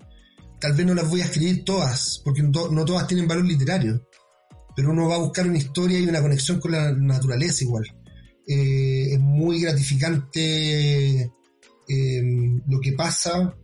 Tal 0.60 0.74
vez 0.74 0.86
no 0.86 0.93
las 0.93 1.10
voy 1.10 1.22
a 1.22 1.26
escribir 1.26 1.63
todas, 1.63 2.22
porque 2.24 2.41
no 2.41 2.86
todas 2.86 3.08
tienen 3.08 3.28
valor 3.28 3.46
literario 3.46 4.02
pero 4.78 4.91
uno 4.91 5.08
va 5.08 5.15
a 5.15 5.20
buscar 5.20 5.48
una 5.48 5.58
historia 5.58 6.00
y 6.00 6.06
una 6.06 6.22
conexión 6.22 6.60
con 6.60 6.72
la 6.72 6.91
naturaleza 6.91 7.63
igual. 7.63 7.84
Eh, 8.48 9.13
es 9.13 9.20
muy 9.20 9.60
gratificante 9.60 11.22
eh, 11.89 12.62
lo 12.67 12.80
que 12.80 12.91
pasa 12.91 13.56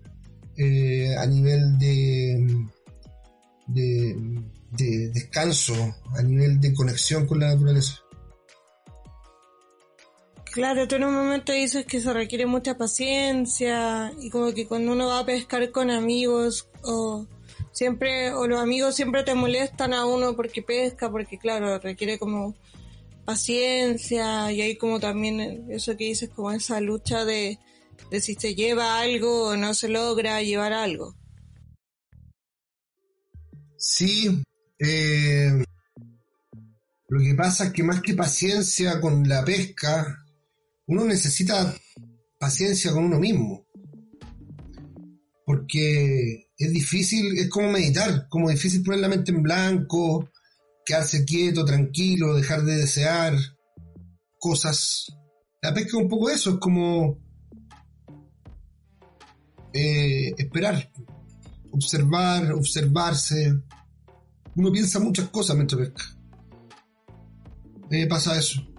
eh, 0.58 1.16
a 1.16 1.28
nivel 1.28 1.78
de, 1.78 2.66
de, 3.68 5.12
descanso, 5.14 5.76
a 6.18 6.24
nivel 6.24 6.60
de 6.60 6.74
conexión 6.74 7.28
con 7.28 7.42
la 7.42 7.54
naturaleza. 7.54 8.00
Claro, 10.54 10.88
tú 10.88 10.98
en 10.98 11.06
un 11.06 11.16
momento 11.16 11.52
dices 11.52 11.84
que 11.84 12.00
se 12.00 12.14
requiere 12.14 12.46
mucha 12.46 12.78
paciencia 12.78 14.14
y 14.22 14.30
como 14.30 14.54
que 14.54 14.68
cuando 14.68 14.92
uno 14.92 15.08
va 15.08 15.18
a 15.18 15.26
pescar 15.26 15.72
con 15.72 15.90
amigos 15.90 16.70
o 16.84 17.26
siempre, 17.72 18.32
o 18.34 18.46
los 18.46 18.62
amigos 18.62 18.96
siempre 18.96 19.24
te 19.24 19.34
molestan 19.34 19.96
a 19.96 20.06
uno 20.06 20.36
porque 20.36 20.62
pesca, 20.62 21.10
porque 21.10 21.40
claro, 21.40 21.80
requiere 21.80 22.20
como 22.20 22.54
paciencia 23.26 24.52
y 24.52 24.62
hay 24.62 24.76
como 24.78 25.00
también 25.00 25.72
eso 25.72 25.98
que 25.98 26.04
dices, 26.04 26.30
como 26.30 26.52
esa 26.52 26.80
lucha 26.80 27.26
de, 27.26 27.58
de 28.12 28.22
si 28.22 28.36
se 28.36 28.54
lleva 28.54 29.00
algo 29.00 29.48
o 29.50 29.58
no 29.58 29.74
se 29.74 29.90
logra 29.90 30.40
llevar 30.44 30.72
algo. 30.72 31.16
Sí, 33.76 34.44
eh, 34.78 35.64
lo 37.08 37.20
que 37.20 37.34
pasa 37.34 37.66
es 37.66 37.74
que 37.74 37.82
más 37.82 38.04
que 38.04 38.14
paciencia 38.14 39.02
con 39.02 39.28
la 39.28 39.44
pesca, 39.44 40.23
uno 40.94 41.06
necesita 41.06 41.76
paciencia 42.38 42.92
con 42.92 43.06
uno 43.06 43.20
mismo. 43.20 43.66
Porque 45.46 46.50
es 46.58 46.72
difícil, 46.72 47.38
es 47.38 47.50
como 47.50 47.72
meditar, 47.72 48.28
como 48.30 48.50
difícil 48.50 48.84
poner 48.84 49.02
la 49.02 49.10
mente 49.10 49.32
en 49.32 49.42
blanco, 49.42 50.30
quedarse 50.86 51.26
quieto, 51.26 51.66
tranquilo, 51.66 52.36
dejar 52.36 52.64
de 52.64 52.78
desear 52.78 53.34
cosas. 54.40 55.08
La 55.62 55.74
pesca 55.74 55.98
es 55.98 56.04
un 56.04 56.10
poco 56.10 56.30
eso, 56.30 56.52
es 56.52 56.58
como 56.58 57.18
eh, 59.74 60.34
esperar, 60.38 60.92
observar, 61.72 62.54
observarse. 62.54 63.54
Uno 64.56 64.72
piensa 64.72 65.00
muchas 65.00 65.30
cosas 65.30 65.56
mientras 65.56 65.90
pesca. 65.90 66.04
me 67.90 68.06
pasa 68.08 68.38
eso. 68.38 68.73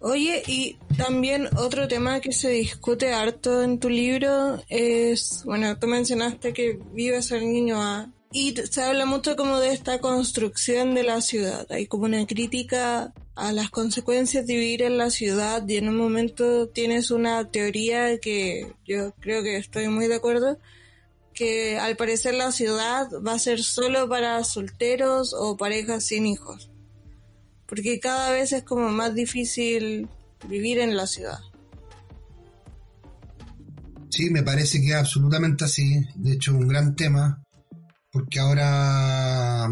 Oye, 0.00 0.42
y 0.46 0.78
también 0.98 1.48
otro 1.56 1.88
tema 1.88 2.20
que 2.20 2.32
se 2.32 2.50
discute 2.50 3.12
harto 3.14 3.62
en 3.62 3.78
tu 3.78 3.88
libro 3.88 4.62
es, 4.68 5.42
bueno, 5.44 5.78
tú 5.78 5.86
mencionaste 5.86 6.52
que 6.52 6.78
vives 6.92 7.30
el 7.32 7.50
niño 7.50 7.80
A 7.80 8.12
y 8.30 8.54
se 8.54 8.82
habla 8.82 9.06
mucho 9.06 9.36
como 9.36 9.58
de 9.58 9.72
esta 9.72 9.98
construcción 9.98 10.94
de 10.94 11.02
la 11.02 11.22
ciudad. 11.22 11.66
Hay 11.70 11.86
como 11.86 12.04
una 12.04 12.26
crítica 12.26 13.14
a 13.34 13.52
las 13.52 13.70
consecuencias 13.70 14.46
de 14.46 14.54
vivir 14.54 14.82
en 14.82 14.98
la 14.98 15.08
ciudad 15.08 15.66
y 15.66 15.78
en 15.78 15.88
un 15.88 15.96
momento 15.96 16.68
tienes 16.68 17.10
una 17.10 17.50
teoría 17.50 18.18
que 18.18 18.74
yo 18.84 19.14
creo 19.20 19.42
que 19.42 19.56
estoy 19.56 19.88
muy 19.88 20.08
de 20.08 20.16
acuerdo, 20.16 20.58
que 21.32 21.78
al 21.78 21.96
parecer 21.96 22.34
la 22.34 22.52
ciudad 22.52 23.08
va 23.26 23.32
a 23.32 23.38
ser 23.38 23.62
solo 23.62 24.08
para 24.10 24.44
solteros 24.44 25.34
o 25.34 25.56
parejas 25.56 26.04
sin 26.04 26.26
hijos 26.26 26.70
porque 27.66 27.98
cada 28.00 28.30
vez 28.30 28.52
es 28.52 28.62
como 28.62 28.88
más 28.90 29.14
difícil 29.14 30.08
vivir 30.48 30.78
en 30.78 30.96
la 30.96 31.06
ciudad. 31.06 31.38
Sí, 34.10 34.30
me 34.30 34.42
parece 34.42 34.80
que 34.80 34.88
es 34.88 34.94
absolutamente 34.94 35.64
así. 35.64 36.00
De 36.14 36.32
hecho, 36.32 36.54
un 36.54 36.68
gran 36.68 36.96
tema, 36.96 37.42
porque 38.10 38.38
ahora, 38.38 39.66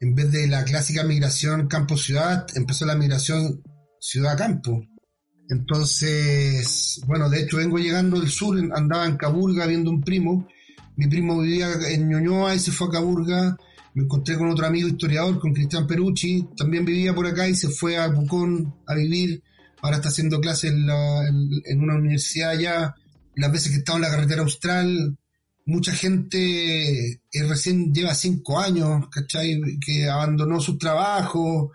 en 0.00 0.14
vez 0.14 0.30
de 0.30 0.46
la 0.46 0.64
clásica 0.64 1.02
migración 1.02 1.66
campo-ciudad, 1.66 2.46
empezó 2.54 2.86
la 2.86 2.94
migración 2.94 3.62
ciudad-campo. 3.98 4.84
Entonces, 5.48 7.00
bueno, 7.08 7.28
de 7.28 7.40
hecho 7.40 7.56
vengo 7.56 7.78
llegando 7.78 8.20
del 8.20 8.30
sur, 8.30 8.56
andaba 8.72 9.06
en 9.06 9.16
Caburga 9.16 9.66
viendo 9.66 9.90
un 9.90 10.00
primo. 10.00 10.46
Mi 10.94 11.08
primo 11.08 11.40
vivía 11.40 11.72
en 11.88 12.08
Ñoñoa 12.08 12.54
y 12.54 12.60
se 12.60 12.70
fue 12.70 12.86
a 12.86 12.90
Caburga. 12.92 13.56
Me 13.94 14.04
encontré 14.04 14.36
con 14.36 14.48
otro 14.48 14.66
amigo 14.66 14.88
historiador, 14.88 15.38
con 15.38 15.52
Cristian 15.52 15.86
Perucci. 15.86 16.48
También 16.56 16.84
vivía 16.84 17.14
por 17.14 17.26
acá 17.26 17.48
y 17.48 17.54
se 17.54 17.68
fue 17.68 17.96
a 17.98 18.12
Pucón 18.12 18.74
a 18.86 18.94
vivir. 18.94 19.42
Ahora 19.82 19.96
está 19.96 20.08
haciendo 20.08 20.40
clases 20.40 20.72
en, 20.72 21.80
una 21.80 21.94
universidad 21.96 22.50
allá. 22.50 22.94
Las 23.36 23.52
veces 23.52 23.72
que 23.72 23.78
estaba 23.78 23.98
en 23.98 24.02
la 24.02 24.10
carretera 24.10 24.42
austral, 24.42 25.16
mucha 25.66 25.92
gente 25.92 27.12
eh, 27.12 27.48
recién 27.48 27.92
lleva 27.92 28.14
cinco 28.14 28.58
años, 28.60 29.08
¿cachai? 29.10 29.60
Que 29.84 30.08
abandonó 30.08 30.60
su 30.60 30.76
trabajo 30.76 31.72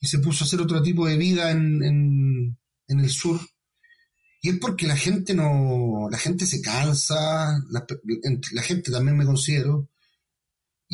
y 0.00 0.06
se 0.06 0.18
puso 0.18 0.44
a 0.44 0.46
hacer 0.46 0.60
otro 0.60 0.82
tipo 0.82 1.06
de 1.06 1.16
vida 1.16 1.50
en 1.50 2.56
en 2.88 3.00
el 3.00 3.10
sur. 3.10 3.40
Y 4.42 4.50
es 4.50 4.58
porque 4.58 4.86
la 4.86 4.96
gente 4.96 5.34
no, 5.34 6.08
la 6.10 6.18
gente 6.18 6.44
se 6.44 6.60
cansa, 6.60 7.58
la, 7.70 8.62
gente 8.62 8.92
también 8.92 9.16
me 9.16 9.24
considero, 9.24 9.88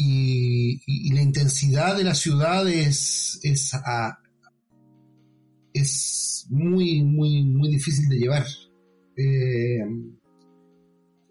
y, 0.03 1.13
la 1.13 1.23
intensidad 1.23 1.97
de 1.97 2.05
la 2.05 2.15
ciudad 2.15 2.69
es, 2.69 3.39
es, 3.43 3.73
es 5.73 6.47
muy, 6.49 7.03
muy, 7.03 7.45
muy 7.45 7.69
difícil 7.69 8.09
de 8.09 8.19
llevar. 8.19 8.47
Eh, 9.17 9.81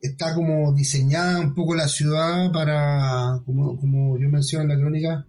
está 0.02 0.36
como 0.36 0.74
diseñada 0.74 1.40
un 1.40 1.56
poco 1.56 1.76
la 1.76 1.88
ciudad 1.88 2.52
para, 2.52 3.42
como, 3.46 3.78
como 3.80 4.18
yo 4.20 4.30
menciono 4.30 4.64
en 4.64 4.70
la 4.70 4.78
crónica, 4.78 5.28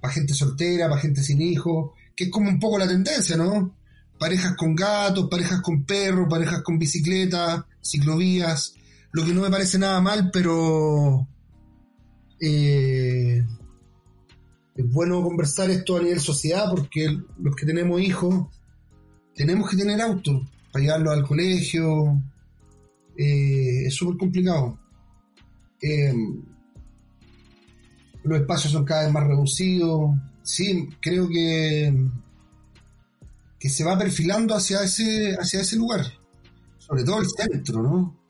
para 0.00 0.14
gente 0.14 0.34
soltera, 0.34 0.88
para 0.88 1.00
gente 1.00 1.22
sin 1.22 1.40
hijos, 1.40 1.92
que 2.16 2.24
es 2.24 2.30
como 2.30 2.48
un 2.48 2.58
poco 2.58 2.78
la 2.78 2.88
tendencia, 2.88 3.36
¿no? 3.36 3.76
parejas 4.22 4.54
con 4.56 4.76
gatos, 4.76 5.28
parejas 5.28 5.60
con 5.62 5.84
perros, 5.84 6.28
parejas 6.30 6.62
con 6.62 6.78
bicicletas, 6.78 7.64
ciclovías, 7.82 8.74
lo 9.10 9.24
que 9.24 9.34
no 9.34 9.42
me 9.42 9.50
parece 9.50 9.80
nada 9.80 10.00
mal, 10.00 10.30
pero 10.32 11.26
eh, 12.44 13.46
es 14.74 14.90
bueno 14.90 15.22
conversar 15.22 15.70
esto 15.70 15.96
a 15.96 16.02
nivel 16.02 16.18
sociedad 16.18 16.68
porque 16.70 17.06
los 17.38 17.54
que 17.54 17.64
tenemos 17.64 18.00
hijos 18.00 18.48
tenemos 19.32 19.70
que 19.70 19.76
tener 19.76 20.00
auto 20.00 20.44
para 20.72 20.84
llevarlos 20.84 21.14
al 21.14 21.26
colegio, 21.26 22.20
eh, 23.16 23.86
es 23.86 23.94
súper 23.94 24.16
complicado. 24.16 24.76
Eh, 25.80 26.12
los 28.24 28.40
espacios 28.40 28.72
son 28.72 28.84
cada 28.84 29.04
vez 29.04 29.12
más 29.12 29.26
reducidos. 29.26 30.18
Sí, 30.42 30.88
creo 31.00 31.28
que 31.28 31.94
que 33.60 33.68
se 33.68 33.84
va 33.84 33.96
perfilando 33.96 34.56
hacia 34.56 34.82
ese, 34.82 35.36
hacia 35.38 35.60
ese 35.60 35.76
lugar, 35.76 36.04
sobre 36.78 37.04
todo 37.04 37.20
el 37.20 37.28
centro, 37.28 37.80
¿no? 37.80 38.20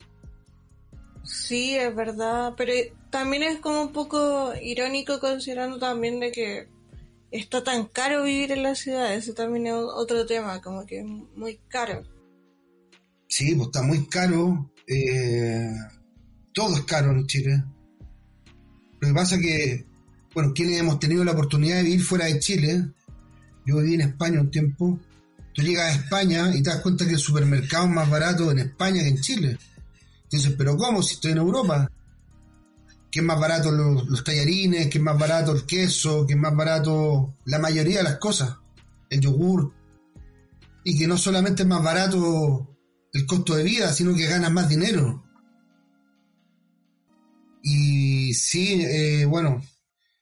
Sí, 1.23 1.75
es 1.75 1.95
verdad, 1.95 2.53
pero 2.55 2.71
también 3.13 3.43
es 3.43 3.59
como 3.59 3.79
un 3.79 3.93
poco 3.93 4.53
irónico 4.59 5.19
considerando 5.19 5.77
también 5.77 6.19
de 6.19 6.31
que 6.31 6.67
está 7.29 7.63
tan 7.63 7.85
caro 7.85 8.23
vivir 8.23 8.51
en 8.51 8.63
la 8.63 8.73
ciudad, 8.73 9.13
ese 9.13 9.33
también 9.33 9.67
es 9.67 9.73
otro 9.75 10.25
tema, 10.25 10.59
como 10.63 10.83
que 10.87 11.01
es 11.01 11.05
muy 11.05 11.59
caro. 11.67 12.01
Sí, 13.27 13.53
pues 13.53 13.67
está 13.67 13.83
muy 13.83 14.07
caro, 14.07 14.71
eh, 14.87 15.69
todo 16.55 16.75
es 16.75 16.85
caro 16.85 17.11
en 17.11 17.27
Chile. 17.27 17.63
Lo 18.99 19.09
que 19.09 19.13
pasa 19.13 19.37
que, 19.37 19.85
bueno, 20.33 20.51
quienes 20.55 20.79
hemos 20.79 20.97
tenido 20.97 21.23
la 21.23 21.33
oportunidad 21.33 21.77
de 21.77 21.83
vivir 21.83 22.01
fuera 22.01 22.25
de 22.25 22.39
Chile, 22.39 22.87
yo 23.63 23.77
viví 23.77 23.93
en 23.93 24.01
España 24.01 24.41
un 24.41 24.49
tiempo, 24.49 24.99
Tú 25.53 25.61
llegas 25.61 25.93
a 25.93 25.99
España 25.99 26.51
y 26.55 26.63
te 26.63 26.71
das 26.71 26.81
cuenta 26.81 27.05
que 27.05 27.11
el 27.11 27.19
supermercado 27.19 27.85
es 27.85 27.91
más 27.91 28.09
barato 28.09 28.49
en 28.49 28.57
España 28.57 29.03
que 29.03 29.09
en 29.09 29.21
Chile. 29.21 29.59
Dices, 30.31 30.55
pero 30.57 30.75
¿cómo? 30.75 31.03
Si 31.03 31.13
estoy 31.13 31.33
en 31.33 31.37
Europa. 31.37 31.91
¿Qué 33.13 33.19
es 33.19 33.25
más 33.27 33.39
barato 33.39 33.71
los, 33.71 34.23
tallarines? 34.23 34.87
¿Qué 34.87 34.97
es 34.97 35.03
más 35.03 35.19
barato 35.19 35.51
el 35.51 35.67
queso? 35.67 36.25
¿Qué 36.25 36.33
es 36.33 36.39
más 36.39 36.55
barato 36.55 37.35
la 37.45 37.59
mayoría 37.59 37.99
de 37.99 38.05
las 38.05 38.17
cosas? 38.17 38.57
El 39.07 39.21
yogur. 39.21 39.71
Y 40.83 40.97
que 40.97 41.05
no 41.05 41.15
solamente 41.15 41.61
es 41.61 41.69
más 41.69 41.83
barato 41.83 42.75
el 43.13 43.27
costo 43.27 43.53
de 43.53 43.61
vida, 43.61 43.93
sino 43.93 44.15
que 44.15 44.25
ganas 44.25 44.51
más 44.51 44.67
dinero. 44.67 45.23
Y 47.61 48.33
sí, 48.33 48.81
eh, 48.83 49.25
bueno, 49.25 49.61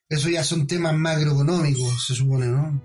eso 0.10 0.30
ya 0.30 0.44
son 0.44 0.68
temas 0.68 0.94
macroeconómicos, 0.94 2.06
se 2.06 2.14
supone, 2.14 2.48
¿no? 2.48 2.82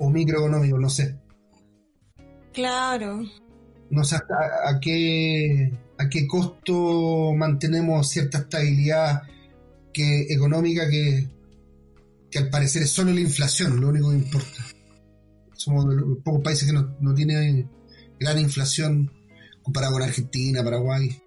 O 0.00 0.10
microeconómicos, 0.10 0.78
no 0.78 0.90
sé. 0.90 1.18
Claro. 2.52 3.22
No 3.88 4.04
sé 4.04 4.16
a, 4.16 4.78
qué, 4.80 5.72
a 6.02 6.08
qué 6.08 6.26
costo 6.26 7.32
mantenemos 7.34 8.08
cierta 8.08 8.38
estabilidad 8.38 9.22
económica 9.94 10.88
que, 10.88 11.28
al 12.34 12.48
parecer 12.48 12.82
es 12.82 12.90
solo 12.90 13.12
la 13.12 13.20
inflación, 13.20 13.80
lo 13.80 13.88
único 13.88 14.10
que 14.10 14.16
importa. 14.16 14.64
Somos 15.54 15.88
de 15.88 15.96
los 15.96 16.18
pocos 16.18 16.42
países 16.42 16.70
que 16.70 16.72
no 16.72 17.14
tienen 17.14 17.70
gran 18.18 18.38
inflación 18.38 19.10
comparado 19.62 19.94
con 19.94 20.02
Argentina, 20.02 20.64
Paraguay. 20.64 21.22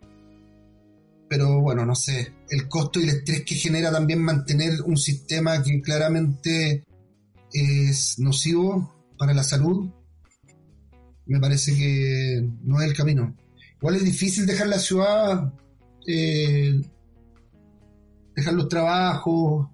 Pero 1.29 1.61
bueno, 1.61 1.85
no 1.85 1.95
sé, 1.95 2.33
el 2.49 2.67
costo 2.67 2.99
y 2.99 3.03
el 3.03 3.09
estrés 3.09 3.43
que 3.43 3.55
genera 3.55 3.91
también 3.91 4.21
mantener 4.21 4.81
un 4.81 4.97
sistema 4.97 5.61
que 5.63 5.81
claramente 5.81 6.83
es 7.51 8.19
nocivo 8.19 8.93
para 9.17 9.33
la 9.33 9.43
salud, 9.43 9.89
me 11.25 11.39
parece 11.39 11.75
que 11.75 12.47
no 12.63 12.81
es 12.81 12.87
el 12.87 12.95
camino. 12.95 13.35
Igual 13.85 13.97
es 13.97 14.05
difícil 14.05 14.47
dejar 14.47 14.65
la 14.65 14.79
ciudad, 14.79 15.53
eh, 16.07 16.81
dejar 18.35 18.55
los 18.55 18.67
trabajos, 18.67 19.67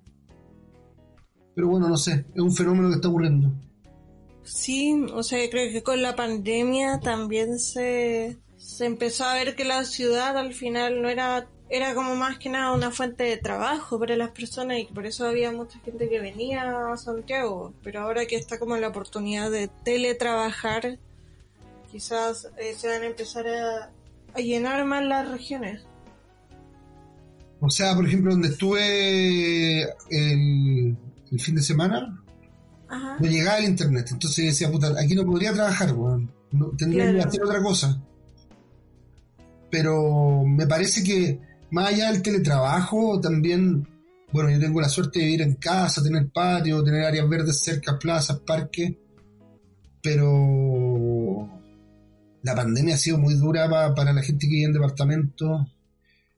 pero 1.56 1.69
bueno, 1.69 1.88
no 1.88 1.95
sé, 1.95 2.26
es 2.36 2.41
un 2.41 2.54
fenómeno 2.54 2.89
que 2.89 2.95
está 2.95 3.08
ocurriendo. 3.08 3.50
Sí, 4.43 5.06
o 5.13 5.24
sea, 5.24 5.50
creo 5.50 5.71
que 5.71 5.82
con 5.82 6.02
la 6.02 6.13
pandemia 6.13 7.00
también 7.00 7.58
se, 7.58 8.38
se 8.58 8.86
empezó 8.86 9.24
a 9.24 9.36
ver 9.36 9.56
que 9.56 9.63
la 9.63 9.86
ciudad 9.86 10.38
al 10.38 10.54
final 10.54 11.02
no 11.02 11.08
era 11.08 11.47
era 11.69 11.95
como 11.95 12.17
más 12.17 12.38
que 12.38 12.50
nada 12.50 12.74
una 12.74 12.91
fuente 12.91 13.24
de 13.24 13.38
trabajo 13.38 13.97
para 13.97 14.17
las 14.17 14.32
personas 14.32 14.78
y 14.80 14.88
por 14.88 15.06
eso 15.06 15.26
había 15.26 15.54
mucha 15.54 15.80
gente 15.80 16.10
que 16.10 16.19
venía 16.19 16.91
a 16.91 16.97
Santiago. 16.97 17.74
Pero 17.82 18.02
ahora 18.02 18.26
que 18.26 18.36
está 18.36 18.60
como 18.60 18.76
la 18.76 18.89
oportunidad 18.89 19.50
de 19.50 19.69
teletrabajar, 19.86 21.00
quizás 21.89 22.50
eh, 22.58 22.74
se 22.76 22.89
van 22.89 23.04
a 23.04 23.06
empezar 23.06 23.47
a, 23.47 23.89
llenar 24.38 24.86
más 24.86 25.04
las 25.06 25.30
regiones. 25.30 25.82
O 27.60 27.70
sea, 27.70 27.96
por 27.96 28.08
ejemplo, 28.08 28.32
donde 28.32 28.50
estuve 28.50 29.84
el, 30.10 30.98
fin 31.38 31.56
de 31.56 31.62
semana, 31.62 32.24
no 32.89 33.28
llegaba 33.28 33.60
el 33.60 33.65
internet. 33.65 34.08
Entonces 34.12 34.46
decía, 34.46 34.72
puta, 34.72 34.94
aquí 35.00 35.13
no 35.13 35.26
podría 35.26 35.54
trabajar, 35.54 35.96
tendría 36.78 37.13
que 37.13 37.22
hacer 37.22 37.44
otra 37.44 37.62
cosa. 37.62 38.02
Pero 39.70 40.44
me 40.44 40.65
parece 40.65 41.04
que 41.04 41.39
más 41.70 41.89
allá 41.89 42.12
del 42.12 42.24
teletrabajo, 42.24 43.22
también, 43.22 43.88
bueno, 44.34 44.50
yo 44.50 44.60
tengo 44.60 44.82
la 44.82 44.89
suerte 44.89 45.20
de 45.20 45.26
vivir 45.26 45.41
en 45.44 45.56
casa, 45.56 46.04
tener 46.04 46.30
patio, 46.30 46.84
tener 46.84 47.06
áreas 47.06 47.30
verdes 47.30 47.62
cerca, 47.62 47.98
plazas, 48.00 48.39
parques, 48.39 48.91
pero 50.02 50.28
la 52.43 52.56
pandemia 52.56 52.95
ha 52.95 52.97
sido 52.97 53.17
muy 53.17 53.36
dura 53.36 53.69
para 53.95 54.13
la 54.13 54.21
gente 54.21 54.47
que 54.47 54.56
vive 54.56 54.65
en 54.65 54.73
departamentos, 54.73 55.67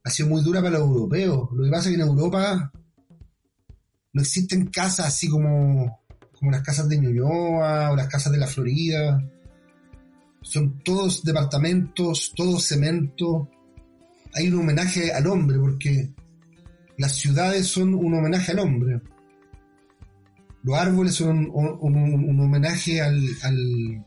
ha 0.03 0.09
sido 0.09 0.29
muy 0.29 0.41
dura 0.41 0.61
para 0.61 0.79
los 0.79 0.87
europeos. 0.87 1.49
Lo 1.53 1.63
que 1.63 1.69
pasa 1.69 1.89
es 1.89 1.95
que 1.95 2.01
en 2.01 2.07
Europa 2.07 2.71
no 4.13 4.21
existen 4.21 4.67
casas 4.67 5.07
así 5.07 5.29
como, 5.29 5.99
como 6.33 6.51
las 6.51 6.61
casas 6.61 6.89
de 6.89 6.99
Ñuñoa 6.99 7.91
o 7.91 7.95
las 7.95 8.07
casas 8.07 8.31
de 8.31 8.37
la 8.37 8.47
Florida. 8.47 9.23
Son 10.41 10.79
todos 10.83 11.23
departamentos, 11.23 12.33
todos 12.35 12.65
cemento. 12.65 13.49
Hay 14.33 14.49
un 14.49 14.59
homenaje 14.59 15.13
al 15.13 15.27
hombre, 15.27 15.57
porque 15.57 16.11
las 16.97 17.15
ciudades 17.15 17.67
son 17.67 17.93
un 17.93 18.13
homenaje 18.13 18.51
al 18.51 18.59
hombre. 18.59 19.01
Los 20.63 20.77
árboles 20.77 21.15
son 21.15 21.49
un, 21.51 22.39
homenaje 22.39 23.01
al, 23.01 24.05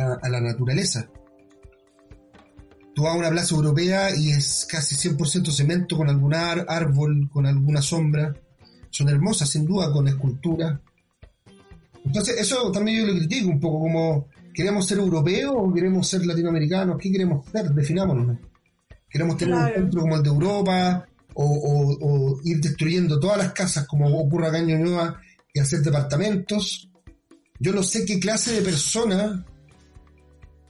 a 0.00 0.28
la, 0.28 0.40
naturaleza. 0.40 1.08
Tú 2.94 3.02
vas 3.02 3.14
a 3.14 3.18
una 3.18 3.30
plaza 3.30 3.54
europea 3.54 4.14
y 4.16 4.30
es 4.30 4.66
casi 4.70 4.94
100% 4.94 5.50
cemento 5.50 5.96
con 5.96 6.08
algún 6.08 6.34
árbol, 6.34 7.28
con 7.32 7.46
alguna 7.46 7.82
sombra. 7.82 8.34
Son 8.90 9.08
hermosas, 9.08 9.50
sin 9.50 9.64
duda, 9.64 9.92
con 9.92 10.06
escultura. 10.06 10.80
Entonces, 12.04 12.38
eso 12.38 12.70
también 12.70 13.00
yo 13.00 13.12
lo 13.12 13.18
critico 13.18 13.48
un 13.48 13.60
poco, 13.60 13.80
como 13.80 14.28
¿Queremos 14.54 14.86
ser 14.86 14.98
europeos 14.98 15.52
o 15.56 15.74
queremos 15.74 16.08
ser 16.08 16.24
latinoamericanos? 16.24 16.96
¿Qué 17.00 17.10
queremos 17.10 17.44
ser? 17.50 17.70
Definámonos. 17.70 18.38
¿Queremos 19.10 19.36
tener 19.36 19.54
un 19.56 19.74
centro 19.74 20.02
como 20.02 20.16
el 20.16 20.22
de 20.22 20.28
Europa 20.28 21.08
o, 21.34 22.38
ir 22.44 22.60
destruyendo 22.60 23.18
todas 23.18 23.38
las 23.38 23.52
casas 23.52 23.84
como 23.88 24.06
ocurre 24.16 24.46
acá 24.46 24.58
en 24.58 24.68
Ñuñoa 24.68 25.20
y 25.52 25.58
hacer 25.58 25.80
departamentos? 25.80 26.88
Yo 27.58 27.72
no 27.72 27.82
sé 27.82 28.04
qué 28.04 28.20
clase 28.20 28.52
de 28.52 28.62
persona 28.62 29.44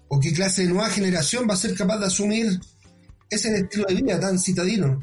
o 0.09 0.21
qué 0.21 0.33
clase 0.33 0.63
de 0.63 0.69
nueva 0.69 0.91
generación 0.91 1.47
va 1.49 1.55
a 1.55 1.59
ser 1.59 1.75
capaz 1.75 1.99
de 1.99 2.07
asumir 2.07 2.61
ese 3.31 3.55
estilo 3.57 3.85
de 3.89 3.95
vida 3.95 4.21
tan 4.21 4.39
citadino 4.39 5.01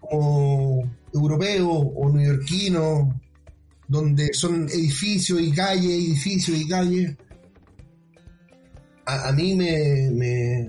como 0.00 0.90
europeo 1.12 1.70
o 1.70 2.12
neoyorquino, 2.12 3.20
donde 3.86 4.32
son 4.32 4.68
edificios 4.68 5.40
y 5.40 5.50
calles, 5.52 5.92
edificios 5.92 6.58
y 6.58 6.68
calles. 6.68 7.16
A, 9.06 9.32
mí 9.32 9.54
me, 9.54 10.68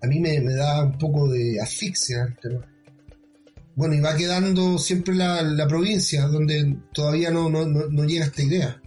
a 0.00 0.06
mí 0.06 0.20
me, 0.20 0.40
da 0.54 0.84
un 0.84 0.96
poco 0.98 1.28
de 1.28 1.60
asfixia 1.60 2.36
Bueno, 3.74 3.94
y 3.94 4.00
va 4.00 4.16
quedando 4.16 4.78
siempre 4.78 5.16
la, 5.16 5.66
provincia, 5.68 6.28
donde 6.28 6.76
todavía 6.92 7.30
no, 7.32 7.48
no, 7.50 8.04
llega 8.04 8.26
esta 8.26 8.42
idea. 8.42 8.80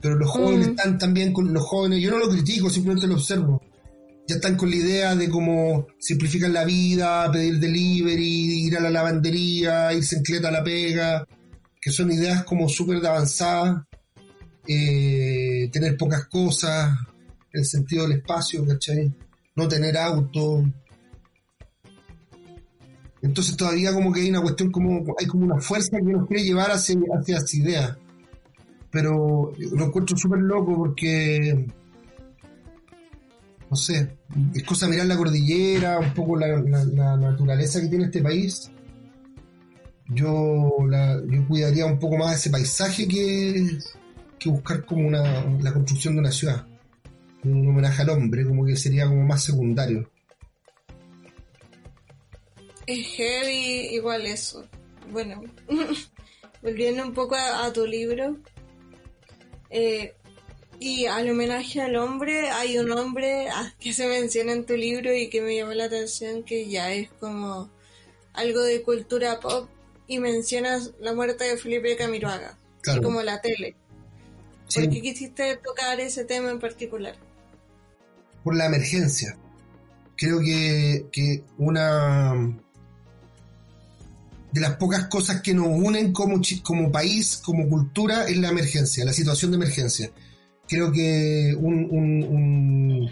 Pero 0.00 0.16
los 0.16 0.30
jóvenes 0.30 0.68
mm. 0.68 0.70
están 0.70 0.98
también 0.98 1.32
con 1.32 1.52
los 1.52 1.64
jóvenes, 1.64 2.00
yo 2.00 2.10
no 2.10 2.18
lo 2.18 2.30
critico, 2.30 2.70
simplemente 2.70 3.06
lo 3.06 3.14
observo 3.14 3.60
ya 4.30 4.36
están 4.36 4.56
con 4.56 4.70
la 4.70 4.76
idea 4.76 5.16
de 5.16 5.28
cómo 5.28 5.88
simplificar 5.98 6.50
la 6.50 6.64
vida, 6.64 7.30
pedir 7.32 7.58
delivery, 7.58 8.64
ir 8.66 8.76
a 8.76 8.80
la 8.80 8.90
lavandería, 8.90 9.92
irse 9.92 10.16
en 10.16 10.22
cleta 10.22 10.48
a 10.48 10.52
la 10.52 10.62
pega, 10.62 11.26
que 11.80 11.90
son 11.90 12.12
ideas 12.12 12.44
como 12.44 12.68
súper 12.68 13.04
avanzadas, 13.04 13.82
eh, 14.68 15.68
tener 15.72 15.96
pocas 15.96 16.26
cosas, 16.26 16.96
el 17.52 17.64
sentido 17.64 18.04
del 18.04 18.18
espacio, 18.18 18.64
¿cachai? 18.64 19.12
No 19.56 19.66
tener 19.66 19.96
auto. 19.96 20.64
Entonces 23.22 23.56
todavía 23.56 23.92
como 23.92 24.12
que 24.12 24.20
hay 24.20 24.30
una 24.30 24.42
cuestión 24.42 24.70
como, 24.70 25.12
hay 25.18 25.26
como 25.26 25.44
una 25.44 25.60
fuerza 25.60 25.96
que 25.96 26.12
nos 26.12 26.28
quiere 26.28 26.44
llevar 26.44 26.70
hacia, 26.70 26.96
hacia 27.18 27.38
esa 27.38 27.56
idea. 27.56 27.98
Pero 28.90 29.52
lo 29.58 29.84
encuentro 29.84 30.16
súper 30.16 30.40
loco 30.40 30.76
porque 30.76 31.66
no 33.70 33.76
sé, 33.76 34.16
es 34.52 34.64
cosa 34.64 34.88
mirar 34.88 35.06
la 35.06 35.16
cordillera, 35.16 36.00
un 36.00 36.12
poco 36.12 36.36
la, 36.36 36.58
naturaleza 36.58 37.80
que 37.80 37.86
tiene 37.86 38.06
este 38.06 38.20
país. 38.20 38.68
Yo, 40.08 40.76
yo 41.28 41.46
cuidaría 41.46 41.86
un 41.86 42.00
poco 42.00 42.16
más 42.16 42.34
ese 42.34 42.50
paisaje 42.50 43.06
que, 43.06 43.78
buscar 44.46 44.84
como 44.84 45.06
una, 45.06 45.44
la 45.60 45.72
construcción 45.72 46.14
de 46.14 46.20
una 46.20 46.32
ciudad. 46.32 46.66
Un 47.44 47.68
homenaje 47.68 48.02
al 48.02 48.10
hombre, 48.10 48.44
como 48.44 48.66
que 48.66 48.74
sería 48.74 49.06
como 49.06 49.22
más 49.22 49.44
secundario. 49.44 50.10
Es 52.88 53.06
heavy 53.06 53.94
igual 53.94 54.26
eso. 54.26 54.66
Bueno, 55.12 55.42
volviendo 56.62 57.04
un 57.04 57.14
poco 57.14 57.36
a, 57.36 57.72
tu 57.72 57.86
libro, 57.86 58.36
eh, 59.70 60.14
y 60.78 61.06
al 61.06 61.30
homenaje 61.30 61.80
al 61.80 61.96
hombre, 61.96 62.50
hay 62.50 62.78
un 62.78 62.90
hombre 62.92 63.48
que 63.78 63.92
se 63.92 64.06
menciona 64.08 64.52
en 64.52 64.64
tu 64.64 64.74
libro 64.76 65.14
y 65.14 65.28
que 65.28 65.42
me 65.42 65.54
llamó 65.54 65.72
la 65.72 65.84
atención, 65.84 66.42
que 66.42 66.68
ya 66.68 66.92
es 66.92 67.10
como 67.20 67.70
algo 68.32 68.62
de 68.62 68.82
cultura 68.82 69.40
pop, 69.40 69.68
y 70.06 70.18
mencionas 70.18 70.92
la 70.98 71.14
muerte 71.14 71.44
de 71.44 71.56
Felipe 71.56 71.96
Camiroaga, 71.96 72.58
y 72.84 73.00
como 73.00 73.22
la 73.22 73.40
tele. 73.40 73.76
¿Por 74.74 74.88
qué 74.88 75.02
quisiste 75.02 75.56
tocar 75.56 76.00
ese 76.00 76.24
tema 76.24 76.50
en 76.50 76.58
particular? 76.58 77.16
Por 78.42 78.56
la 78.56 78.66
emergencia. 78.66 79.36
Creo 80.16 80.40
que, 80.40 81.06
que 81.12 81.44
una 81.58 82.34
de 84.52 84.60
las 84.60 84.76
pocas 84.76 85.06
cosas 85.06 85.40
que 85.40 85.54
nos 85.54 85.68
unen 85.68 86.12
como, 86.12 86.40
como 86.62 86.90
país, 86.90 87.40
como 87.42 87.68
cultura, 87.68 88.24
es 88.26 88.36
la 88.38 88.48
emergencia, 88.48 89.04
la 89.04 89.12
situación 89.12 89.50
de 89.52 89.56
emergencia 89.58 90.10
creo 90.70 90.92
que 90.92 91.54
un, 91.58 93.10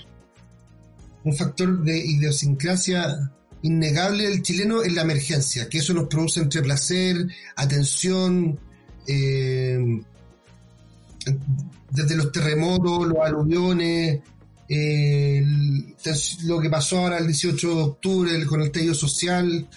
un, 1.24 1.36
factor 1.36 1.82
de 1.82 1.98
idiosincrasia 1.98 3.30
innegable 3.60 4.28
del 4.30 4.42
chileno 4.42 4.82
es 4.82 4.94
la 4.94 5.02
emergencia, 5.02 5.68
que 5.68 5.78
eso 5.78 5.92
nos 5.92 6.08
produce 6.08 6.40
entre 6.40 6.62
placer, 6.62 7.16
atención, 7.54 8.58
eh, 9.06 10.00
desde 11.90 12.16
los 12.16 12.32
terremotos, 12.32 13.08
los 13.08 13.18
aluviones, 13.18 14.20
eh, 14.70 15.44
lo 16.44 16.60
que 16.60 16.70
pasó 16.70 17.00
ahora 17.00 17.18
el 17.18 17.26
18 17.26 17.68
de 17.68 17.82
octubre 17.82 18.46
con 18.46 18.60
el 18.60 18.68
estallido 18.68 18.94
social. 18.94 19.68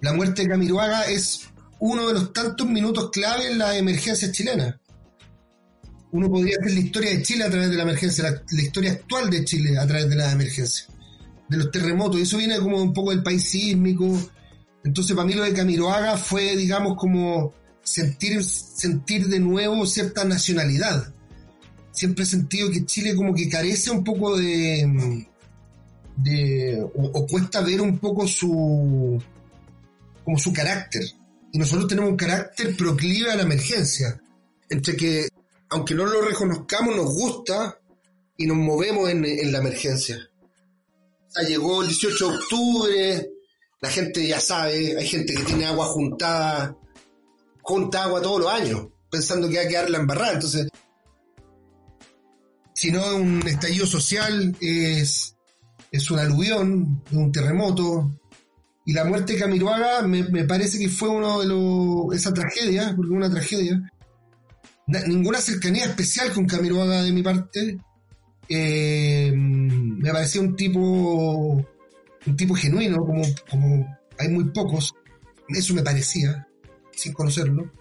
La 0.00 0.12
muerte 0.12 0.42
de 0.42 0.48
Camiroaga 0.48 1.04
es 1.04 1.48
uno 1.78 2.08
de 2.08 2.14
los 2.14 2.32
tantos 2.32 2.66
minutos 2.66 3.10
clave 3.10 3.50
en 3.50 3.58
la 3.58 3.76
emergencia 3.76 4.30
chilena 4.30 4.80
uno 6.16 6.30
podría 6.30 6.56
hacer 6.60 6.72
la 6.72 6.80
historia 6.80 7.10
de 7.10 7.22
Chile 7.22 7.44
a 7.44 7.50
través 7.50 7.70
de 7.70 7.76
la 7.76 7.82
emergencia, 7.82 8.42
la, 8.50 8.62
historia 8.62 8.92
actual 8.92 9.30
de 9.30 9.44
Chile 9.44 9.78
a 9.78 9.86
través 9.86 10.08
de 10.08 10.16
la 10.16 10.32
emergencia, 10.32 10.86
de 11.48 11.56
los 11.56 11.70
terremotos. 11.70 12.18
Y 12.18 12.22
eso 12.22 12.38
viene 12.38 12.58
como 12.58 12.80
un 12.80 12.92
poco 12.92 13.10
del 13.10 13.22
país 13.22 13.44
sísmico. 13.44 14.06
Entonces, 14.84 15.14
para 15.14 15.26
mí 15.26 15.34
lo 15.34 15.42
de 15.42 15.52
Camiroaga 15.52 16.16
fue, 16.16 16.56
digamos, 16.56 16.96
como 16.96 17.52
sentir, 17.82 18.42
sentir 18.42 19.26
de 19.28 19.40
nuevo 19.40 19.84
cierta 19.86 20.24
nacionalidad. 20.24 21.12
Siempre 21.90 22.24
he 22.24 22.26
sentido 22.26 22.70
que 22.70 22.84
Chile 22.84 23.14
como 23.14 23.34
que 23.34 23.48
carece 23.48 23.90
un 23.90 24.04
poco 24.04 24.36
de... 24.36 25.26
de 26.16 26.86
o, 26.94 27.26
cuesta 27.26 27.60
ver 27.60 27.80
un 27.80 27.98
poco 27.98 28.26
su... 28.26 29.22
como 30.26 30.38
su 30.38 30.52
carácter. 30.52 31.02
Y 31.52 31.58
nosotros 31.58 31.86
tenemos 31.86 32.10
un 32.10 32.16
carácter 32.16 32.76
proclive 32.76 33.30
a 33.30 33.36
la 33.36 33.44
emergencia. 33.44 34.20
Entre 34.68 34.96
que 34.96 35.28
aunque 35.70 35.94
no 35.94 36.04
lo 36.04 36.20
reconozcamos, 36.20 36.96
nos 36.96 37.06
gusta 37.06 37.78
y 38.36 38.46
nos 38.46 38.56
movemos 38.56 39.08
en, 39.08 39.52
la 39.52 39.58
emergencia. 39.58 40.18
llegó 41.46 41.82
el 41.82 41.88
18 41.88 42.28
de 42.28 42.36
octubre, 42.36 43.30
la 43.80 43.90
gente 43.90 44.26
ya 44.26 44.40
sabe, 44.40 44.98
hay 44.98 45.06
gente 45.06 45.32
que 45.32 45.44
tiene 45.44 45.66
agua 45.66 45.86
juntada, 45.86 46.76
junta 47.62 48.02
agua 48.02 48.20
todos 48.20 48.40
los 48.40 48.50
años, 48.50 48.88
pensando 49.08 49.48
que 49.48 49.58
va 49.58 49.62
a 49.62 49.68
quedarla 49.68 49.98
embarrada. 49.98 50.32
Entonces, 50.34 50.68
si 52.74 52.90
no 52.90 53.04
es 53.04 53.14
un 53.14 53.46
estallido 53.46 53.86
social, 53.86 54.56
es, 54.60 55.36
es 55.92 56.10
un 56.10 56.18
aluvión, 56.18 57.04
un 57.12 57.32
terremoto. 57.32 58.10
Y 58.86 58.92
la 58.92 59.04
muerte 59.04 59.34
de 59.34 59.40
Camiroaga 59.40 60.02
me, 60.02 60.22
me 60.28 60.44
parece 60.44 60.78
que 60.78 60.88
fue 60.88 61.08
uno 61.08 61.40
de 61.40 61.46
los. 61.46 62.14
esa 62.14 62.32
tragedia, 62.32 62.94
porque 62.96 63.12
una 63.12 63.28
tragedia, 63.28 63.92
ninguna 64.86 65.40
cercanía 65.40 65.86
especial 65.86 66.32
con 66.32 66.46
Camiroaga 66.46 67.02
de 67.02 67.12
mi 67.12 67.22
parte. 67.22 67.78
Eh, 68.48 69.32
me 69.34 70.12
parecía 70.12 70.40
un 70.40 70.54
tipo 70.54 71.66
un 72.26 72.36
tipo 72.36 72.54
genuino, 72.54 73.04
como, 73.04 73.22
como 73.50 73.98
hay 74.18 74.28
muy 74.28 74.44
pocos. 74.50 74.94
Eso 75.48 75.74
me 75.74 75.82
parecía, 75.82 76.46
sin 76.92 77.12
conocerlo. 77.12 77.72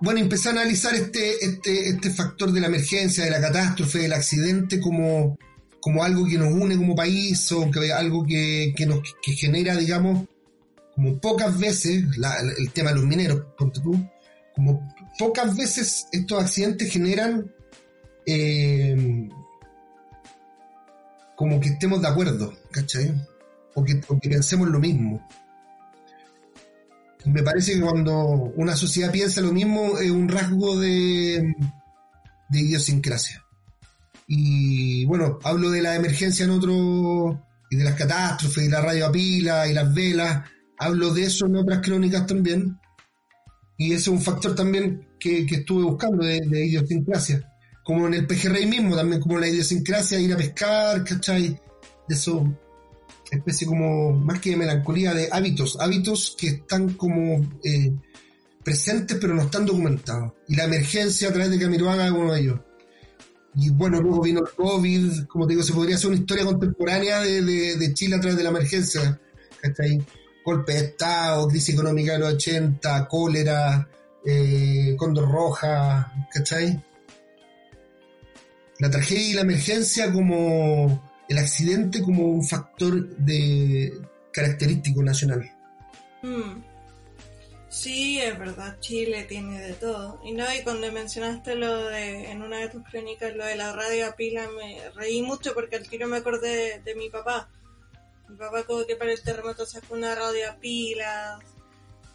Bueno, 0.00 0.20
empecé 0.20 0.48
a 0.48 0.52
analizar 0.52 0.94
este, 0.94 1.44
este, 1.44 1.88
este 1.88 2.10
factor 2.10 2.52
de 2.52 2.60
la 2.60 2.68
emergencia, 2.68 3.24
de 3.24 3.30
la 3.30 3.40
catástrofe, 3.40 3.98
del 3.98 4.14
accidente 4.14 4.80
como, 4.80 5.38
como 5.80 6.04
algo 6.04 6.26
que 6.26 6.38
nos 6.38 6.52
une 6.52 6.76
como 6.76 6.94
país 6.94 7.50
o 7.52 7.70
que, 7.70 7.92
algo 7.92 8.26
que, 8.26 8.74
que 8.76 8.86
nos 8.86 9.00
que 9.22 9.32
genera, 9.32 9.76
digamos, 9.76 10.26
como 10.94 11.18
pocas 11.18 11.58
veces, 11.58 12.04
el 12.58 12.72
tema 12.72 12.90
de 12.90 12.96
los 12.96 13.04
mineros, 13.06 13.46
como 14.54 14.94
pocas 15.18 15.56
veces 15.56 16.06
estos 16.12 16.42
accidentes 16.42 16.92
generan 16.92 17.50
eh, 18.26 19.28
como 21.36 21.58
que 21.58 21.70
estemos 21.70 22.02
de 22.02 22.08
acuerdo, 22.08 22.52
¿cachai? 22.70 23.14
O 23.74 23.82
que, 23.82 23.94
pensemos 24.28 24.68
lo 24.68 24.78
mismo. 24.78 25.26
Me 27.24 27.42
parece 27.42 27.74
que 27.74 27.80
cuando 27.80 28.52
una 28.56 28.76
sociedad 28.76 29.10
piensa 29.10 29.40
lo 29.40 29.52
mismo 29.52 29.98
es 29.98 30.10
un 30.10 30.28
rasgo 30.28 30.78
de, 30.78 31.54
de 32.50 32.60
idiosincrasia. 32.60 33.42
Y 34.32 35.04
bueno, 35.06 35.40
hablo 35.42 35.70
de 35.70 35.82
la 35.82 35.96
emergencia 35.96 36.44
en 36.44 36.52
otro, 36.52 37.44
y 37.68 37.76
de 37.76 37.82
las 37.82 37.96
catástrofes, 37.96 38.64
y 38.64 38.68
la 38.68 38.80
radio 38.80 39.06
a 39.06 39.10
pila, 39.10 39.66
y 39.66 39.74
las 39.74 39.92
velas, 39.92 40.48
hablo 40.78 41.12
de 41.12 41.24
eso 41.24 41.46
en 41.46 41.56
otras 41.56 41.80
crónicas 41.80 42.28
también. 42.28 42.78
Y 43.76 43.88
ese 43.88 44.02
es 44.02 44.08
un 44.08 44.22
factor 44.22 44.54
también 44.54 45.04
que, 45.18 45.44
estuve 45.50 45.82
buscando 45.82 46.24
de, 46.24 46.36
idiosincrasia. 46.64 47.44
Como 47.82 48.06
en 48.06 48.14
el 48.14 48.26
pejerrey 48.28 48.66
mismo, 48.66 48.94
también 48.94 49.20
como 49.20 49.36
la 49.36 49.48
idiosincrasia, 49.48 50.20
ir 50.20 50.32
a 50.32 50.36
pescar, 50.36 51.02
¿cachai? 51.02 51.60
De 52.08 52.14
eso, 52.14 52.56
especie 53.32 53.66
como, 53.66 54.12
más 54.12 54.38
que 54.38 54.50
de 54.50 54.58
melancolía, 54.58 55.12
de 55.12 55.28
hábitos, 55.32 55.76
hábitos 55.80 56.36
que 56.38 56.50
están 56.50 56.90
como 56.90 57.50
eh, 57.64 57.92
presentes 58.62 59.18
pero 59.20 59.34
no 59.34 59.42
están 59.42 59.66
documentados. 59.66 60.34
Y 60.46 60.54
la 60.54 60.66
emergencia 60.66 61.30
a 61.30 61.32
través 61.32 61.50
de 61.50 61.58
Camiroaga 61.58 62.06
es 62.06 62.12
uno 62.12 62.32
de 62.32 62.40
ellos. 62.40 62.60
Y 63.54 63.70
bueno, 63.70 64.00
luego 64.00 64.22
vino 64.22 64.40
el 64.40 64.54
COVID, 64.54 65.26
como 65.26 65.46
te 65.46 65.54
digo, 65.54 65.62
se 65.62 65.72
podría 65.72 65.96
hacer 65.96 66.08
una 66.10 66.18
historia 66.18 66.44
contemporánea 66.44 67.20
de, 67.20 67.42
de, 67.42 67.94
Chile 67.94 68.16
a 68.16 68.20
través 68.20 68.36
de 68.36 68.44
la 68.44 68.50
emergencia. 68.50 69.18
¿cachai? 69.60 70.04
Golpe 70.44 70.72
de 70.72 70.78
Estado, 70.78 71.48
crisis 71.48 71.74
económica 71.74 72.12
de 72.12 72.18
los 72.20 72.34
80, 72.34 73.08
cólera, 73.08 73.88
eh, 74.24 74.94
Condor 74.96 75.30
Roja, 75.30 76.28
¿cachai? 76.32 76.82
La 78.78 78.90
tragedia 78.90 79.28
y 79.28 79.32
la 79.34 79.42
emergencia 79.42 80.12
como 80.12 81.10
el 81.28 81.38
accidente 81.38 82.02
como 82.02 82.26
un 82.26 82.44
factor 82.44 83.16
de 83.16 83.92
característico 84.32 85.02
nacional. 85.02 85.50
Mm. 86.22 86.69
Sí, 87.70 88.20
es 88.20 88.36
verdad, 88.36 88.80
Chile 88.80 89.24
tiene 89.24 89.60
de 89.60 89.74
todo. 89.74 90.20
Y 90.24 90.32
no, 90.32 90.44
y 90.52 90.64
cuando 90.64 90.90
mencionaste 90.90 91.54
lo 91.54 91.84
de, 91.86 92.28
en 92.32 92.42
una 92.42 92.58
de 92.58 92.68
tus 92.68 92.82
crónicas, 92.82 93.34
lo 93.36 93.44
de 93.44 93.54
la 93.54 93.72
radio 93.72 94.08
a 94.08 94.16
pila, 94.16 94.48
me 94.50 94.90
reí 94.90 95.22
mucho 95.22 95.54
porque 95.54 95.76
al 95.76 95.88
tiro 95.88 96.08
me 96.08 96.16
acordé 96.16 96.80
de, 96.80 96.94
mi 96.96 97.10
papá. 97.10 97.48
Mi 98.28 98.36
papá 98.36 98.64
como 98.64 98.84
que 98.86 98.96
para 98.96 99.12
el 99.12 99.22
terremoto 99.22 99.64
sacó 99.64 99.94
una 99.94 100.16
radio 100.16 100.50
a 100.50 100.56
pilas. 100.56 101.40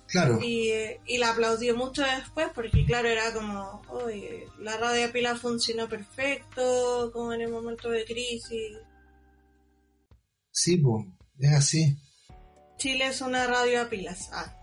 Claro. 0.08 0.40
Y, 0.42 0.74
y 1.06 1.18
la 1.18 1.32
aplaudió 1.32 1.74
mucho 1.74 2.04
después 2.04 2.50
porque 2.54 2.86
claro, 2.86 3.08
era 3.08 3.32
como, 3.32 3.82
oye, 3.88 4.50
la 4.60 4.76
radio 4.76 5.08
a 5.08 5.12
pila 5.14 5.38
funcionó 5.38 5.88
perfecto, 5.88 7.12
como 7.14 7.32
en 7.32 7.42
el 7.42 7.50
momento 7.50 7.90
de 7.90 8.04
crisis. 8.04 8.78
Sí, 10.52 10.76
pues, 10.78 11.06
es 11.40 11.54
así. 11.54 11.98
Chile 12.78 13.08
es 13.08 13.22
una 13.22 13.48
radio 13.48 13.84
a 13.84 13.90
pilas. 13.90 14.30
Ah. 14.34 14.54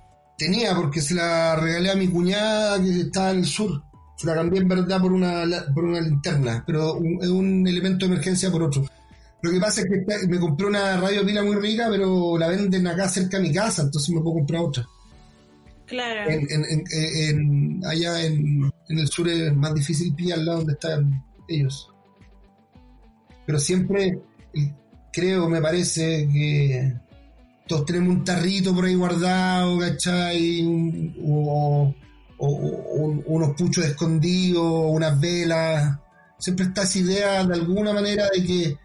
Tenía, 0.43 0.75
porque 0.75 1.01
se 1.01 1.15
la 1.15 1.55
regalé 1.55 1.93
a 1.93 1.95
mi 1.95 2.09
cuñada 2.09 2.83
que 2.83 3.03
está 3.03 3.31
en 3.31 3.39
el 3.39 3.45
sur. 3.45 3.81
Se 4.17 4.27
la 4.27 4.35
cambié 4.35 4.61
en 4.61 4.69
verdad 4.69 5.01
por 5.01 5.13
una, 5.13 5.45
por 5.73 5.85
una 5.85 6.01
linterna, 6.01 6.65
pero 6.67 6.99
es 7.21 7.29
un 7.29 7.65
elemento 7.65 8.07
de 8.07 8.15
emergencia 8.15 8.51
por 8.51 8.65
otro. 8.65 8.85
Lo 9.41 9.53
que 9.53 9.61
pasa 9.61 9.83
es 9.83 9.87
que 9.87 10.27
me 10.27 10.41
compré 10.41 10.67
una 10.67 10.97
radio 10.97 11.25
pila 11.25 11.45
muy 11.45 11.55
rica, 11.55 11.87
pero 11.89 12.37
la 12.37 12.49
venden 12.49 12.85
acá 12.89 13.09
cerca 13.09 13.37
de 13.37 13.45
mi 13.45 13.53
casa, 13.55 13.83
entonces 13.83 14.13
me 14.13 14.21
puedo 14.21 14.35
comprar 14.35 14.63
otra. 14.63 14.85
Claro. 15.87 16.29
allá 17.89 18.25
en, 18.25 18.73
el 18.89 19.09
sur 19.09 19.29
es 19.29 19.55
más 19.55 19.75
difícil 19.75 20.13
pillarla 20.13 20.55
donde 20.55 20.73
están 20.73 21.25
ellos. 21.47 21.89
Pero 23.47 23.61
siempre 23.61 24.19
creo, 25.13 25.49
me 25.49 25.63
parece 25.63 26.29
que 26.33 26.95
todos 27.67 27.87
tenemos 27.87 28.09
un 28.17 28.25
tarrito 28.25 28.75
por 28.75 28.85
ahí 28.85 28.95
guardado, 28.95 29.79
¿cachai? 29.79 31.15
o, 31.25 31.95
unos 32.39 33.57
puchos 33.57 33.85
escondidos, 33.85 34.85
unas 34.89 35.19
velas. 35.21 35.99
Siempre 36.39 36.67
está 36.67 36.83
esa 36.83 36.99
idea 36.99 37.45
de 37.45 37.55
alguna 37.55 37.93
manera 37.93 38.29
de 38.35 38.45
que, 38.45 38.77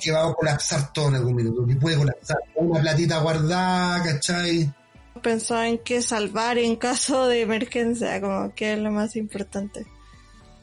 que 0.00 0.12
va 0.12 0.26
a 0.26 0.34
colapsar 0.34 0.92
todo 0.92 1.08
en 1.08 1.16
algún 1.16 1.34
minuto, 1.34 1.66
que 1.66 1.76
puede 1.76 1.98
colapsar. 1.98 2.38
Una 2.56 2.80
platita 2.80 3.20
guardada, 3.20 4.02
¿cachai? 4.02 4.72
Pensaba 5.22 5.68
en 5.68 5.78
qué 5.78 6.00
salvar 6.00 6.56
en 6.56 6.76
caso 6.76 7.26
de 7.26 7.42
emergencia, 7.42 8.18
como 8.20 8.54
que 8.54 8.72
es 8.72 8.78
lo 8.78 8.90
más 8.90 9.14
importante. 9.16 9.84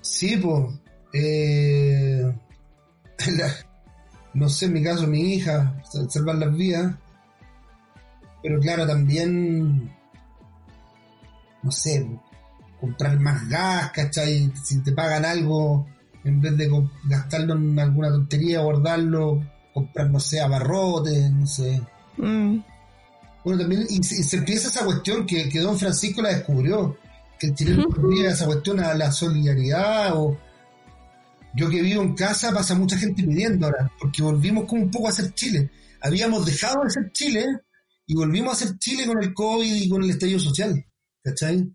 Sí, 0.02 0.38
pues. 0.38 0.74
Eh, 1.14 2.34
no 4.34 4.50
sé, 4.50 4.66
en 4.66 4.74
mi 4.74 4.84
caso, 4.84 5.06
mi 5.06 5.36
hija, 5.36 5.80
salvar 6.10 6.38
las 6.38 6.56
vías. 6.56 6.96
Pero 8.42 8.60
claro, 8.60 8.86
también, 8.86 9.92
no 11.64 11.72
sé, 11.72 12.08
comprar 12.80 13.20
más 13.20 13.48
gas, 13.50 13.92
¿cachai? 13.92 14.52
Si 14.64 14.82
te 14.82 14.92
pagan 14.92 15.26
algo, 15.26 15.88
en 16.24 16.42
vez 16.42 16.58
de 16.58 16.70
gastarlo 17.06 17.56
en 17.56 17.80
alguna 17.80 18.10
tontería, 18.10 18.62
guardarlo, 18.62 19.44
comprar, 19.74 20.10
no 20.10 20.20
sé, 20.20 20.40
abarrotes, 20.40 21.32
no 21.32 21.46
sé. 21.46 21.82
Mm. 22.18 22.60
Bueno, 23.44 23.62
también, 23.62 23.86
y, 23.90 24.04
se 24.04 24.38
empieza 24.38 24.68
esa 24.68 24.86
cuestión 24.86 25.26
que, 25.26 25.50
que 25.50 25.60
don 25.60 25.78
Francisco 25.78 26.22
la 26.22 26.30
descubrió, 26.30 26.98
que 27.40 27.48
el 27.48 27.56
chileno 27.56 27.88
esa 28.28 28.46
cuestión 28.46 28.80
a 28.80 28.94
la 28.94 29.12
solidaridad 29.12 30.12
o 30.16 30.38
yo 31.56 31.70
que 31.70 31.82
vivo 31.82 32.04
en 32.04 32.14
casa 32.14 32.52
pasa 32.52 32.76
mucha 32.76 32.98
gente 32.98 33.24
pidiendo 33.24 33.66
ahora, 33.66 33.92
porque 34.00 34.22
volvimos 34.22 34.66
como 34.66 34.84
un 34.84 34.92
poco 34.92 35.08
a 35.08 35.12
ser 35.12 35.34
Chile. 35.34 35.72
Habíamos 36.02 36.46
dejado 36.46 36.84
de 36.84 36.90
ser 36.92 37.12
Chile 37.12 37.46
y 38.08 38.16
volvimos 38.16 38.54
a 38.54 38.66
ser 38.66 38.78
Chile 38.78 39.06
con 39.06 39.22
el 39.22 39.34
COVID 39.34 39.76
y 39.76 39.90
con 39.90 40.02
el 40.02 40.10
estallido 40.10 40.40
social. 40.40 40.84
¿Cachai? 41.22 41.70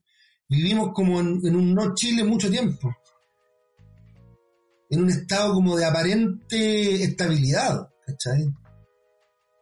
Vivimos 0.48 0.92
como 0.94 1.20
en, 1.20 1.54
un 1.54 1.74
no 1.74 1.94
Chile 1.94 2.24
mucho 2.24 2.50
tiempo. 2.50 2.94
En 4.88 5.02
un 5.02 5.10
estado 5.10 5.52
como 5.52 5.76
de 5.76 5.84
aparente 5.84 7.04
estabilidad. 7.04 7.86
¿Cachai? 8.06 8.46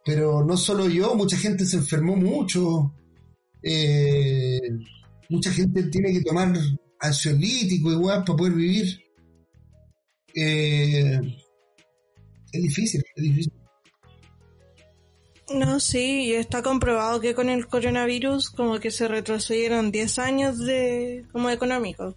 Pero 0.05 0.45
no 0.45 0.57
solo 0.57 0.89
yo, 0.89 1.15
mucha 1.17 1.37
gente 1.37 1.67
se 1.67 1.77
enfermó 1.77 2.15
mucho. 2.15 2.95
Eh, 3.63 4.61
mucha 5.29 5.51
gente 5.51 5.83
tiene 5.85 6.13
que 6.13 6.23
tomar 6.23 6.57
ansiolítico 7.01 7.91
igual 7.91 8.23
para 8.25 8.37
poder 8.37 8.55
vivir. 8.55 9.01
Eh, 10.35 11.21
es 12.53 12.63
difícil, 12.63 13.03
es 13.17 13.23
difícil. 13.23 13.60
No, 15.51 15.81
sí, 15.81 16.27
y 16.27 16.35
está 16.35 16.63
comprobado 16.63 17.21
que 17.21 17.35
con 17.35 17.49
el 17.49 17.67
coronavirus 17.67 18.51
como 18.51 18.79
que 18.79 18.91
se 18.93 19.09
retrocedieron 19.09 19.91
10 19.91 20.19
años 20.21 20.59
de 20.59 21.27
como 21.33 21.51
económico. 21.51 22.15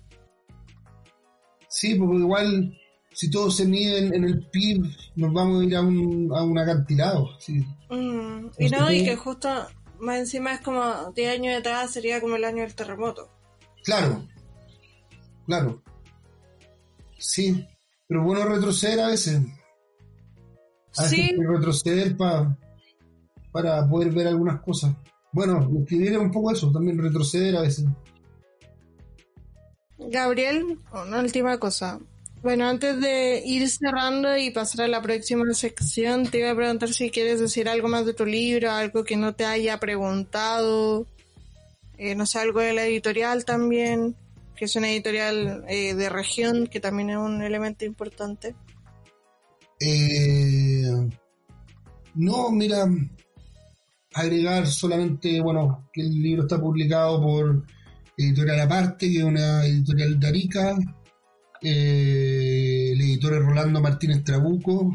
Sí, 1.68 1.96
porque 1.96 2.18
igual 2.18 2.78
si 3.12 3.32
todo 3.32 3.50
se 3.50 3.66
mide 3.66 4.00
en, 4.16 4.24
el 4.24 4.48
PIB 4.48 4.86
nos 5.16 5.34
vamos 5.34 5.62
a 5.62 5.66
ir 5.66 5.76
a 5.76 5.82
un, 5.82 6.32
a 6.36 6.44
un 6.44 6.58
acantilado. 6.60 7.30
Sí. 7.40 7.66
Mm, 7.90 8.50
y 8.60 8.70
no, 8.70 8.92
y 8.92 9.04
que 9.04 9.16
justo 9.16 9.50
más 10.00 10.20
encima 10.20 10.54
es 10.54 10.62
como 10.62 11.12
10 11.16 11.34
años 11.34 11.60
atrás 11.60 11.92
sería 11.92 12.22
como 12.22 12.36
el 12.36 12.44
año 12.44 12.62
del 12.62 12.76
terremoto. 12.76 13.32
Claro, 13.84 14.28
claro. 15.48 15.82
Sí, 17.18 17.66
pero 18.08 18.24
bueno 18.24 18.46
retroceder 18.46 19.00
a 19.00 19.08
veces. 19.08 19.42
A 20.98 21.04
veces 21.04 21.10
sí. 21.10 21.36
retroceder 21.36 22.16
para 22.16 22.56
para 23.54 23.88
poder 23.88 24.12
ver 24.12 24.28
algunas 24.28 24.60
cosas. 24.60 24.94
Bueno, 25.32 25.70
escribir 25.80 26.18
un 26.20 26.32
poco 26.32 26.52
eso, 26.52 26.72
también 26.72 26.98
retroceder 26.98 27.56
a 27.56 27.62
veces. 27.62 27.86
Gabriel, 29.98 30.80
una 30.92 31.22
última 31.22 31.58
cosa. 31.58 32.00
Bueno, 32.42 32.68
antes 32.68 33.00
de 33.00 33.42
ir 33.46 33.70
cerrando 33.70 34.36
y 34.36 34.52
pasar 34.52 34.86
a 34.86 34.88
la 34.90 35.02
próxima 35.02 35.54
sección, 35.54 36.26
te 36.28 36.40
iba 36.40 36.52
a 36.52 36.56
preguntar 36.56 36.90
si 36.90 37.10
quieres 37.10 37.40
decir 37.40 37.70
algo 37.70 37.88
más 37.88 38.06
de 38.06 38.14
tu 38.14 38.26
libro, 38.26 38.70
algo 38.70 39.06
que 39.06 39.16
no 39.16 39.34
te 39.34 39.46
haya 39.46 39.80
preguntado, 39.80 41.08
eh, 41.98 42.16
no 42.16 42.26
sé, 42.26 42.40
algo 42.40 42.60
de 42.60 42.74
la 42.74 42.86
editorial 42.86 43.46
también, 43.46 44.18
que 44.58 44.66
es 44.66 44.76
una 44.76 44.92
editorial 44.92 45.64
eh, 45.70 45.94
de 45.94 46.10
región, 46.10 46.68
que 46.68 46.82
también 46.82 47.12
es 47.12 47.18
un 47.18 47.42
elemento 47.42 47.86
importante. 47.86 48.56
Eh, 49.80 50.92
no, 52.16 52.52
mira, 52.52 52.86
agregar 54.14 54.68
solamente, 54.68 55.42
bueno, 55.42 55.90
que 55.92 56.02
el 56.02 56.22
libro 56.22 56.44
está 56.44 56.60
publicado 56.60 57.22
por 57.22 57.66
Editorial 58.18 58.60
Aparte, 58.62 59.10
que 59.10 59.18
es 59.18 59.24
una 59.24 59.66
editorial 59.66 60.20
de 60.20 60.28
Arica, 60.28 60.76
eh, 61.62 62.92
el 62.94 63.02
editor 63.02 63.34
es 63.34 63.40
Rolando 63.40 63.82
Martínez 63.82 64.24
Trabuco, 64.24 64.94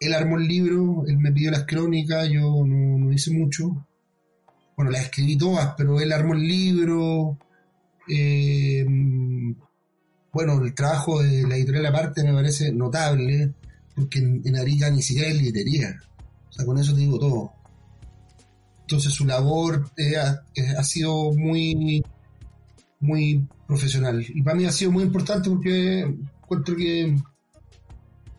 él 0.00 0.14
armó 0.14 0.36
el 0.38 0.46
libro, 0.46 1.04
él 1.06 1.18
me 1.18 1.32
pidió 1.32 1.50
las 1.50 1.64
crónicas, 1.64 2.28
yo 2.28 2.62
no, 2.64 3.12
hice 3.12 3.32
mucho, 3.32 3.86
bueno, 4.76 4.90
las 4.90 5.04
escribí 5.04 5.38
todas, 5.38 5.74
pero 5.76 6.00
él 6.00 6.12
armó 6.12 6.34
el 6.34 6.46
libro, 6.46 7.38
eh, 8.08 8.84
bueno, 10.32 10.62
el 10.62 10.74
trabajo 10.74 11.22
de 11.22 11.48
la 11.48 11.56
editorial 11.56 11.86
aparte 11.86 12.22
me 12.22 12.34
parece 12.34 12.70
notable, 12.72 13.54
porque 13.94 14.18
en, 14.18 14.56
Arica 14.56 14.90
ni 14.90 15.00
siquiera 15.00 15.28
hay 15.28 15.38
librería 15.38 15.98
con 16.64 16.78
eso 16.78 16.94
te 16.94 17.00
digo 17.00 17.18
todo. 17.18 17.52
Entonces 18.82 19.12
su 19.12 19.26
labor 19.26 19.90
eh, 19.96 20.14
eh, 20.54 20.74
ha, 20.78 20.84
sido 20.84 21.32
muy, 21.32 22.04
muy 23.00 23.44
profesional. 23.66 24.24
Y 24.28 24.42
para 24.42 24.56
mí 24.56 24.64
ha 24.64 24.70
sido 24.70 24.92
muy 24.92 25.02
importante 25.02 25.50
porque 25.50 26.02
encuentro 26.02 26.76
que, 26.76 27.16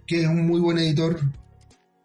que 0.06 0.22
es 0.22 0.28
un 0.28 0.48
muy 0.48 0.62
buen 0.62 0.78
editor. 0.78 1.20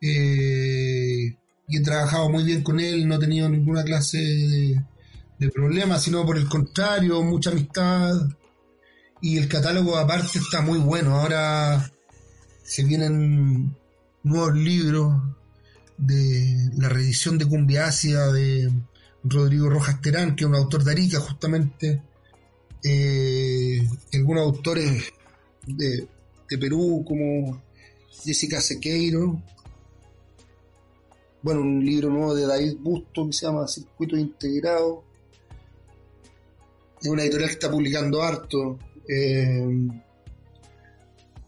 Eh, 0.00 1.36
y 1.68 1.76
he 1.76 1.80
trabajado 1.82 2.28
muy 2.28 2.42
bien 2.42 2.64
con 2.64 2.80
él, 2.80 3.06
no 3.06 3.14
he 3.14 3.20
tenido 3.20 3.48
ninguna 3.48 3.84
clase 3.84 4.18
de, 4.18 4.82
de 5.38 5.48
problema, 5.50 5.98
sino 6.00 6.26
por 6.26 6.36
el 6.36 6.48
contrario, 6.48 7.22
mucha 7.22 7.50
amistad. 7.50 8.28
Y 9.20 9.38
el 9.38 9.46
catálogo 9.46 9.96
aparte 9.96 10.40
está 10.40 10.62
muy 10.62 10.80
bueno. 10.80 11.14
Ahora 11.14 11.88
se 12.64 12.82
vienen 12.82 13.76
nuevos 14.24 14.56
libros 14.56 15.14
de 16.02 16.70
la 16.76 16.88
reedición 16.88 17.38
de 17.38 17.46
Cumbia 17.46 17.86
Ácida 17.86 18.32
de 18.32 18.70
Rodrigo 19.24 19.68
Rojas 19.68 20.00
Terán, 20.00 20.34
que 20.34 20.44
es 20.44 20.50
un 20.50 20.56
autor 20.56 20.82
de 20.82 20.90
Arica 20.92 21.20
justamente, 21.20 22.02
eh, 22.82 23.86
algunos 24.12 24.42
autores 24.42 25.12
de, 25.66 26.08
de 26.50 26.58
Perú 26.58 27.04
como 27.06 27.62
Jessica 28.10 28.60
Sequeiro, 28.60 29.40
bueno, 31.42 31.60
un 31.60 31.84
libro 31.84 32.08
nuevo 32.08 32.34
de 32.34 32.46
David 32.46 32.76
Busto 32.80 33.26
que 33.26 33.32
se 33.32 33.46
llama 33.46 33.66
Circuito 33.66 34.16
Integrado. 34.16 35.02
Es 37.00 37.08
una 37.08 37.22
editorial 37.22 37.48
que 37.48 37.54
está 37.54 37.70
publicando 37.70 38.22
harto. 38.22 38.78
Eh, 39.08 39.88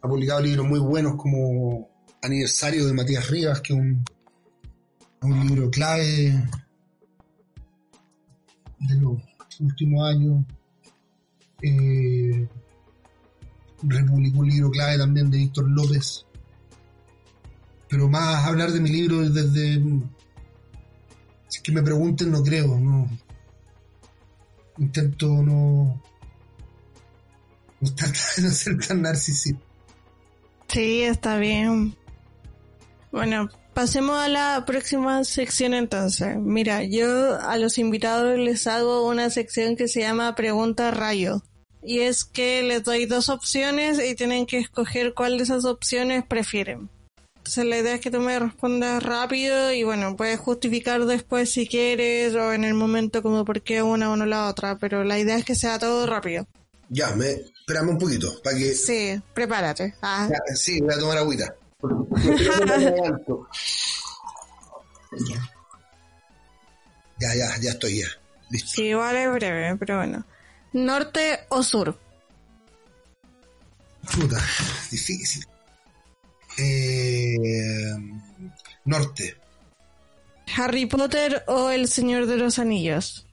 ha 0.03 0.09
publicado 0.09 0.41
libros 0.41 0.67
muy 0.67 0.81
buenos 0.81 1.15
como 1.15 1.89
Aniversario 2.23 2.87
de 2.87 2.93
Matías 2.93 3.31
Rivas, 3.31 3.61
que 3.61 3.73
es 3.73 3.79
un, 3.79 4.05
un 5.25 5.47
libro 5.47 5.71
clave 5.71 6.49
de 8.81 8.95
los 8.97 9.19
últimos 9.61 10.09
años. 10.09 10.45
Eh, 11.63 12.47
republicó 13.83 14.41
un 14.41 14.49
libro 14.49 14.71
clave 14.71 14.99
también 14.99 15.31
de 15.31 15.39
Víctor 15.39 15.71
López, 15.71 16.27
pero 17.89 18.09
más 18.09 18.45
hablar 18.45 18.71
de 18.73 18.81
mi 18.81 18.91
libro 18.91 19.29
desde... 19.29 19.83
Si 21.49 21.59
es 21.59 21.63
que 21.63 21.73
me 21.73 21.83
pregunten, 21.83 22.31
no 22.31 22.43
creo, 22.43 22.79
no. 22.79 23.09
Intento 24.79 25.29
no... 25.43 26.03
No, 27.81 27.91
no 28.43 28.51
ser 28.51 28.79
tan 28.87 29.03
narcisista. 29.03 29.61
Sí, 30.69 31.03
está 31.03 31.37
bien. 31.39 31.95
Bueno, 33.15 33.49
pasemos 33.75 34.19
a 34.19 34.27
la 34.27 34.65
próxima 34.67 35.23
sección 35.23 35.73
entonces. 35.73 36.37
Mira, 36.37 36.83
yo 36.83 37.39
a 37.41 37.57
los 37.59 37.79
invitados 37.79 38.37
les 38.37 38.67
hago 38.67 39.07
una 39.07 39.31
sección 39.31 39.77
que 39.77 39.87
se 39.87 40.01
llama 40.01 40.35
Pregunta 40.35 40.91
Rayo. 40.91 41.41
Y 41.81 42.01
es 42.01 42.25
que 42.25 42.65
les 42.65 42.83
doy 42.83 43.07
dos 43.07 43.29
opciones 43.29 44.05
y 44.05 44.17
tienen 44.17 44.47
que 44.47 44.59
escoger 44.59 45.15
cuál 45.15 45.37
de 45.37 45.45
esas 45.45 45.65
opciones 45.65 46.25
prefieren. 46.27 46.91
Entonces 47.37 47.65
la 47.67 47.79
idea 47.79 47.95
es 47.95 48.01
que 48.01 48.11
tú 48.11 48.19
me 48.19 48.37
respondas 48.37 49.01
rápido 49.01 49.73
y 49.73 49.85
bueno, 49.85 50.17
puedes 50.17 50.41
justificar 50.41 51.05
después 51.05 51.53
si 51.53 51.69
quieres 51.69 52.35
o 52.35 52.53
en 52.53 52.65
el 52.65 52.75
momento 52.75 53.23
como 53.23 53.45
por 53.45 53.63
qué 53.63 53.81
una 53.85 54.11
o 54.11 54.17
no 54.17 54.27
la 54.27 54.49
otra, 54.49 54.77
pero 54.79 55.05
la 55.05 55.21
idea 55.21 55.37
es 55.37 55.45
que 55.45 55.55
sea 55.55 55.79
todo 55.79 56.05
rápido. 56.07 56.49
Ya, 56.89 57.15
me, 57.15 57.31
espérame 57.31 57.91
un 57.91 57.99
poquito, 57.99 58.43
para 58.43 58.57
que... 58.59 58.75
Sí, 58.75 59.23
prepárate. 59.35 59.95
Ah. 60.03 60.29
Ya, 60.29 60.57
sí, 60.57 60.81
voy 60.81 60.95
a 60.95 60.99
tomar 60.99 61.19
agüita. 61.19 61.55
ya, 67.21 67.35
ya, 67.35 67.57
ya 67.61 67.71
estoy 67.71 68.01
ya. 68.01 68.09
Listo. 68.51 68.71
Sí, 68.77 68.91
es 68.91 68.97
breve, 68.97 69.77
pero 69.77 69.99
bueno. 69.99 70.25
¿Norte 70.73 71.41
o 71.51 71.63
sur? 71.63 71.97
Puta, 74.13 74.39
difícil. 74.91 75.47
Eh, 76.59 77.97
norte. 78.85 79.37
¿Harry 80.57 80.87
Potter 80.87 81.45
o 81.47 81.71
El 81.71 81.89
Señor 81.89 82.27
de 82.27 82.37
los 82.37 82.59
Anillos? 82.59 83.25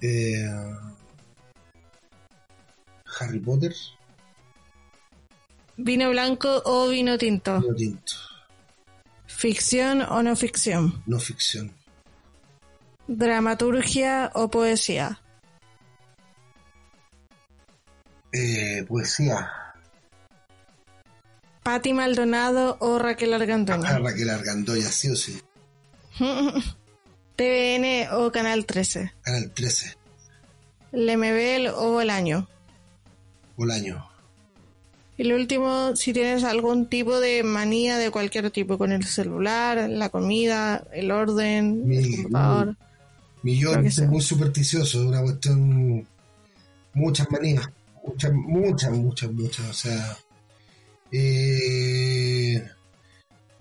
Eh, 0.00 0.46
Harry 3.18 3.40
Potter. 3.40 3.74
¿Vino 5.82 6.10
blanco 6.10 6.60
o 6.66 6.88
vino 6.88 7.16
tinto? 7.16 7.58
Vino 7.60 7.74
tinto. 7.74 8.12
¿Ficción 9.26 10.02
o 10.02 10.22
no 10.22 10.36
ficción? 10.36 11.02
No 11.06 11.18
ficción. 11.18 11.72
¿Dramaturgia 13.08 14.30
o 14.34 14.50
poesía? 14.50 15.22
Eh, 18.30 18.84
poesía. 18.86 19.50
¿Pati 21.62 21.94
Maldonado 21.94 22.76
o 22.80 22.98
Raquel 22.98 23.32
Argandoña? 23.32 23.88
Ah, 23.88 23.98
Raquel 24.04 24.28
Argandoña, 24.28 24.88
sí 24.88 25.08
o 25.08 25.16
sí. 25.16 25.40
¿TVN 27.36 28.08
o 28.12 28.30
Canal 28.30 28.66
13? 28.66 29.14
Canal 29.22 29.50
13. 29.50 29.96
¿Lemebel 30.92 31.68
o 31.68 31.92
Bolaño? 31.92 32.46
Bolaño. 33.56 34.09
Y 35.20 35.24
lo 35.24 35.36
último, 35.36 35.94
si 35.96 36.14
tienes 36.14 36.44
algún 36.44 36.86
tipo 36.86 37.20
de 37.20 37.42
manía 37.42 37.98
de 37.98 38.10
cualquier 38.10 38.50
tipo, 38.50 38.78
con 38.78 38.90
el 38.90 39.04
celular, 39.04 39.86
la 39.90 40.08
comida, 40.08 40.82
el 40.94 41.10
orden, 41.10 41.86
Mi- 41.86 41.98
el 41.98 42.10
computador. 42.16 42.76
Mi 43.42 43.58
yo 43.58 43.74
es 43.74 43.98
muy 44.08 44.22
supersticioso, 44.22 45.06
una 45.06 45.20
cuestión. 45.20 46.06
Muchas 46.94 47.30
manías. 47.30 47.68
Muchas, 48.02 48.32
muchas, 48.32 48.92
muchas, 48.92 49.30
muchas. 49.32 49.68
O 49.68 49.74
sea. 49.74 50.16
eh, 51.12 52.64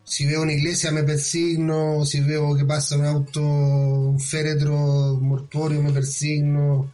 si 0.05 0.25
veo 0.25 0.41
una 0.43 0.53
iglesia 0.53 0.91
me 0.91 1.03
persigno, 1.03 2.05
si 2.05 2.21
veo 2.21 2.55
que 2.55 2.63
pasa 2.63 2.95
un 2.97 3.05
auto, 3.05 3.41
un 3.41 4.19
féretro 4.21 5.19
mortuorio 5.21 5.83
me 5.83 5.91
persigno. 5.91 6.89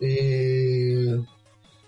eh, 0.00 1.18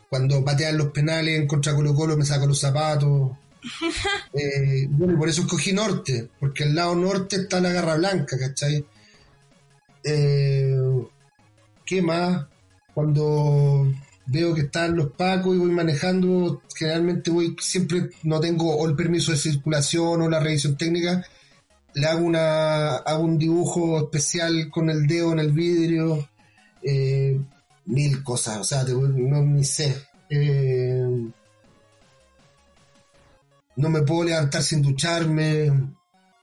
cuando 0.08 0.44
patean 0.44 0.78
los 0.78 0.88
penales 0.88 1.38
en 1.38 1.46
contra 1.46 1.74
Colo 1.74 1.94
Colo 1.94 2.16
me 2.16 2.24
saco 2.24 2.46
los 2.46 2.60
zapatos. 2.60 3.32
Eh, 4.32 4.86
bueno, 4.90 5.14
y 5.14 5.16
por 5.16 5.28
eso 5.28 5.42
escogí 5.42 5.72
norte, 5.72 6.28
porque 6.38 6.64
al 6.64 6.74
lado 6.74 6.94
norte 6.94 7.36
está 7.36 7.60
la 7.60 7.72
Garra 7.72 7.96
Blanca, 7.96 8.38
¿cachai? 8.38 8.84
Eh, 10.04 10.76
¿Qué 11.84 12.02
más? 12.02 12.46
Cuando 12.94 13.90
veo 14.26 14.54
que 14.54 14.62
están 14.62 14.94
los 14.94 15.10
pacos 15.12 15.56
y 15.56 15.58
voy 15.58 15.70
manejando, 15.70 16.62
generalmente 16.74 17.30
voy, 17.30 17.56
siempre 17.58 18.10
no 18.22 18.38
tengo 18.38 18.76
o 18.76 18.86
el 18.86 18.94
permiso 18.94 19.32
de 19.32 19.38
circulación 19.38 20.22
o 20.22 20.28
la 20.28 20.40
revisión 20.40 20.76
técnica, 20.76 21.24
le 21.94 22.06
hago 22.06 22.24
una 22.24 22.96
hago 22.96 23.24
un 23.24 23.38
dibujo 23.38 23.98
especial 23.98 24.68
con 24.70 24.90
el 24.90 25.06
dedo 25.06 25.32
en 25.32 25.38
el 25.38 25.52
vidrio, 25.52 26.28
eh, 26.82 27.40
mil 27.88 28.22
cosas, 28.22 28.58
o 28.58 28.64
sea, 28.64 28.84
te- 28.84 28.92
no 28.92 29.42
ni 29.42 29.64
sé. 29.64 29.96
Eh, 30.30 31.06
no 33.76 33.88
me 33.90 34.02
puedo 34.02 34.24
levantar 34.24 34.62
sin 34.62 34.82
ducharme. 34.82 35.70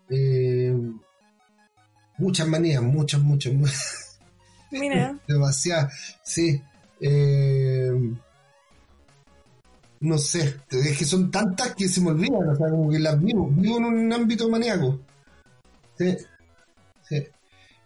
eh, 0.10 0.76
muchas 2.18 2.48
manías, 2.48 2.82
muchas, 2.82 3.22
muchas, 3.22 3.54
muchas. 3.54 4.20
Mira, 4.72 5.18
demasiadas, 5.28 5.94
sí. 6.24 6.62
Eh, 7.02 7.92
no 10.02 10.18
sé, 10.18 10.60
es 10.70 10.98
que 10.98 11.06
son 11.06 11.32
tantas 11.32 11.74
que 11.76 11.88
se 11.88 12.00
me 12.02 12.12
olvidan, 12.12 12.50
o 12.50 12.56
sea, 12.56 12.70
como 12.70 12.90
que 12.90 13.00
las 13.00 13.20
vivo, 13.20 13.48
vivo 13.52 13.78
en 13.78 13.86
un 13.86 14.14
ámbito 14.14 14.48
maníaco. 14.50 15.00
Sí, 15.98 16.12
sí. 16.12 16.26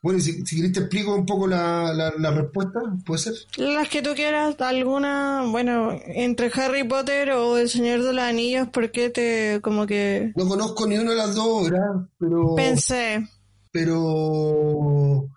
Bueno, 0.02 0.20
y 0.20 0.22
si, 0.22 0.46
si 0.46 0.56
querés 0.56 0.74
te 0.74 0.80
explico 0.82 1.14
un 1.14 1.26
poco 1.26 1.48
la, 1.48 1.94
la, 1.94 2.14
la 2.18 2.32
respuesta, 2.32 2.80
¿puede 3.06 3.20
ser? 3.20 3.34
las 3.58 3.90
que 3.90 4.02
tú 4.02 4.12
quieras, 4.16 4.56
alguna, 4.62 5.44
bueno, 5.50 6.00
entre 6.06 6.52
Harry 6.54 6.84
Potter 6.84 7.32
o 7.32 7.58
El 7.58 7.70
Señor 7.70 8.04
de 8.04 8.14
los 8.14 8.24
Anillos, 8.24 8.70
¿por 8.70 8.92
qué 8.92 9.10
te, 9.10 9.60
como 9.62 9.86
que 9.86 10.32
No 10.36 10.48
conozco 10.48 10.88
ni 10.88 10.98
una 10.98 11.12
de 11.12 11.18
las 11.18 11.36
dos 11.36 11.46
obras, 11.48 12.08
pero... 12.18 12.56
pensé? 12.56 13.28
pero 13.72 15.30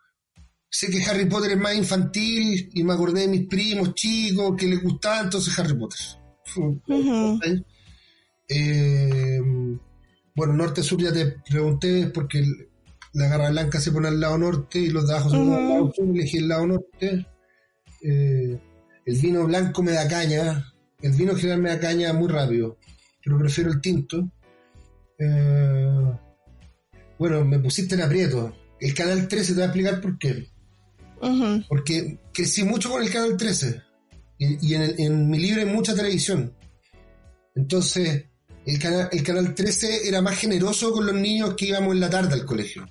sé 0.70 0.88
que 0.90 1.02
Harry 1.04 1.26
Potter 1.26 1.52
es 1.52 1.58
más 1.58 1.74
infantil 1.74 2.70
y 2.72 2.82
me 2.82 2.94
acordé 2.94 3.22
de 3.22 3.28
mis 3.28 3.46
primos 3.46 3.94
chicos 3.94 4.54
que 4.56 4.66
les 4.66 4.82
gustaba 4.82 5.20
entonces 5.20 5.58
Harry 5.58 5.74
Potter. 5.76 6.00
Eh, 8.54 9.40
bueno, 10.34 10.52
norte-sur 10.52 11.00
ya 11.00 11.10
te 11.10 11.36
pregunté 11.48 12.08
porque 12.08 12.44
la 13.14 13.28
garra 13.28 13.50
blanca 13.50 13.78
se 13.80 13.92
pone 13.92 14.08
al 14.08 14.20
lado 14.20 14.38
norte 14.38 14.78
y 14.78 14.88
los 14.90 15.06
de 15.06 15.14
abajo 15.14 15.30
se 15.30 15.36
ponen 15.36 15.52
al 15.54 15.68
lado 15.68 15.92
sur, 15.94 16.08
elegí 16.08 16.38
el 16.38 16.48
lado 16.48 16.66
norte. 16.66 17.26
Eh, 18.02 18.58
el 19.04 19.18
vino 19.20 19.44
blanco 19.46 19.82
me 19.82 19.92
da 19.92 20.08
caña, 20.08 20.72
el 21.00 21.12
vino 21.12 21.34
general 21.34 21.60
me 21.60 21.68
da 21.70 21.80
caña 21.80 22.12
muy 22.12 22.28
rápido, 22.28 22.78
pero 23.22 23.38
prefiero 23.38 23.70
el 23.70 23.80
tinto. 23.80 24.30
Eh, 25.18 26.12
bueno, 27.18 27.44
me 27.44 27.58
pusiste 27.58 27.94
en 27.94 28.02
aprieto. 28.02 28.54
El 28.80 28.94
canal 28.94 29.28
13 29.28 29.52
te 29.52 29.54
voy 29.54 29.62
a 29.62 29.66
explicar 29.66 30.00
por 30.00 30.18
qué. 30.18 30.48
Porque 31.68 32.18
crecí 32.32 32.64
mucho 32.64 32.90
con 32.90 33.02
el 33.02 33.10
canal 33.12 33.36
13. 33.36 33.80
Y, 34.38 34.68
y 34.70 34.74
en, 34.74 34.82
el- 34.82 34.94
en 35.00 35.28
mi 35.30 35.38
libro 35.38 35.60
hay 35.60 35.66
mucha 35.68 35.94
televisión. 35.94 36.52
Entonces, 37.54 38.24
el 38.66 38.78
canal, 38.78 39.08
el 39.12 39.22
canal 39.22 39.54
13 39.54 40.08
era 40.08 40.20
más 40.22 40.36
generoso 40.38 40.92
con 40.92 41.06
los 41.06 41.14
niños 41.14 41.54
que 41.54 41.66
íbamos 41.66 41.94
en 41.94 42.00
la 42.00 42.10
tarde 42.10 42.34
al 42.34 42.44
colegio. 42.46 42.88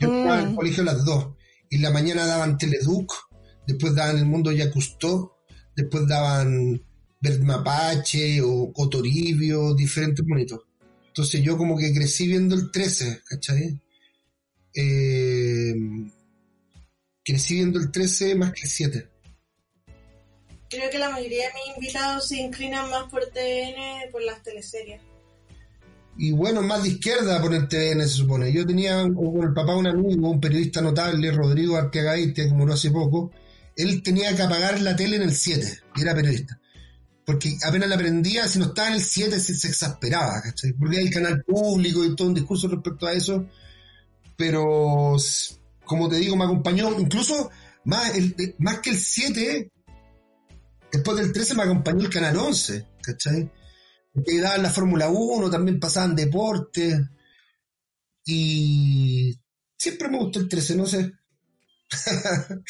Yo 0.00 0.08
estaba 0.08 0.38
en 0.40 0.46
el 0.46 0.52
Mm. 0.52 0.56
colegio 0.56 0.82
a 0.82 0.86
las 0.86 1.04
2. 1.04 1.26
Y 1.68 1.76
en 1.76 1.82
la 1.82 1.90
mañana 1.90 2.26
daban 2.26 2.58
Teleduc, 2.58 3.12
después 3.66 3.94
daban 3.94 4.16
El 4.18 4.26
Mundo 4.26 4.50
Ya 4.52 4.70
Custó, 4.70 5.36
después 5.76 6.06
daban 6.08 6.82
Verde 7.20 7.44
Mapache 7.44 8.40
o 8.42 8.72
Cotoribio, 8.72 9.74
diferentes 9.74 10.24
monitos. 10.26 10.60
Entonces 11.08 11.42
yo 11.42 11.56
como 11.58 11.76
que 11.76 11.92
crecí 11.92 12.26
viendo 12.26 12.54
el 12.54 12.70
13, 12.70 13.20
¿cachai? 13.28 13.80
Eh, 14.74 15.74
crecí 17.24 17.54
viendo 17.54 17.78
el 17.78 17.90
13 17.90 18.34
más 18.36 18.52
que 18.52 18.62
el 18.62 18.68
7. 18.68 19.08
Creo 20.70 20.88
que 20.88 20.98
la 20.98 21.10
mayoría 21.10 21.48
de 21.48 21.54
mis 21.54 21.76
invitados 21.76 22.28
se 22.28 22.36
inclinan 22.36 22.88
más 22.90 23.10
por 23.10 23.26
TVN, 23.26 24.10
por 24.12 24.22
las 24.22 24.40
teleseries. 24.42 25.00
Y 26.22 26.32
bueno, 26.32 26.60
más 26.60 26.82
de 26.82 26.90
izquierda 26.90 27.40
por 27.40 27.54
el 27.54 27.66
TVN 27.66 28.02
se 28.02 28.08
supone. 28.08 28.52
Yo 28.52 28.66
tenía 28.66 29.04
con 29.04 29.42
el 29.42 29.54
papá 29.54 29.74
un 29.74 29.86
amigo, 29.86 30.28
un 30.28 30.38
periodista 30.38 30.82
notable, 30.82 31.32
Rodrigo 31.32 31.78
Arqueagaite, 31.78 32.44
que 32.46 32.52
murió 32.52 32.74
hace 32.74 32.90
poco. 32.90 33.30
Él 33.74 34.02
tenía 34.02 34.36
que 34.36 34.42
apagar 34.42 34.82
la 34.82 34.94
tele 34.94 35.16
en 35.16 35.22
el 35.22 35.34
7, 35.34 35.80
y 35.96 36.02
era 36.02 36.14
periodista. 36.14 36.60
Porque 37.24 37.56
apenas 37.66 37.88
la 37.88 37.96
prendía, 37.96 38.46
si 38.48 38.58
no 38.58 38.66
estaba 38.66 38.88
en 38.88 38.94
el 38.96 39.02
7 39.02 39.40
se, 39.40 39.54
se 39.54 39.68
exasperaba, 39.68 40.42
¿cachai? 40.42 40.74
Porque 40.74 40.98
hay 40.98 41.06
el 41.06 41.10
canal 41.10 41.42
público 41.42 42.04
y 42.04 42.14
todo 42.14 42.28
un 42.28 42.34
discurso 42.34 42.68
respecto 42.68 43.06
a 43.06 43.14
eso. 43.14 43.46
Pero, 44.36 45.16
como 45.86 46.08
te 46.10 46.16
digo, 46.16 46.36
me 46.36 46.44
acompañó, 46.44 47.00
incluso 47.00 47.48
más, 47.84 48.14
el, 48.14 48.56
más 48.58 48.80
que 48.80 48.90
el 48.90 48.98
7, 48.98 49.70
después 50.92 51.16
del 51.16 51.32
13 51.32 51.54
me 51.54 51.62
acompañó 51.62 52.02
el 52.02 52.10
canal 52.10 52.36
11, 52.36 52.86
¿cachai? 53.00 53.50
Que 54.12 54.40
daban 54.40 54.62
la 54.62 54.70
Fórmula 54.70 55.08
1, 55.08 55.50
también 55.50 55.80
pasaban 55.80 56.16
deporte. 56.16 57.08
Y 58.24 59.38
siempre 59.76 60.08
me 60.08 60.18
gustó 60.18 60.40
el 60.40 60.48
13, 60.48 60.76
no 60.76 60.86
sé. 60.86 61.12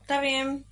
Está 0.00 0.20
bien. 0.20 0.64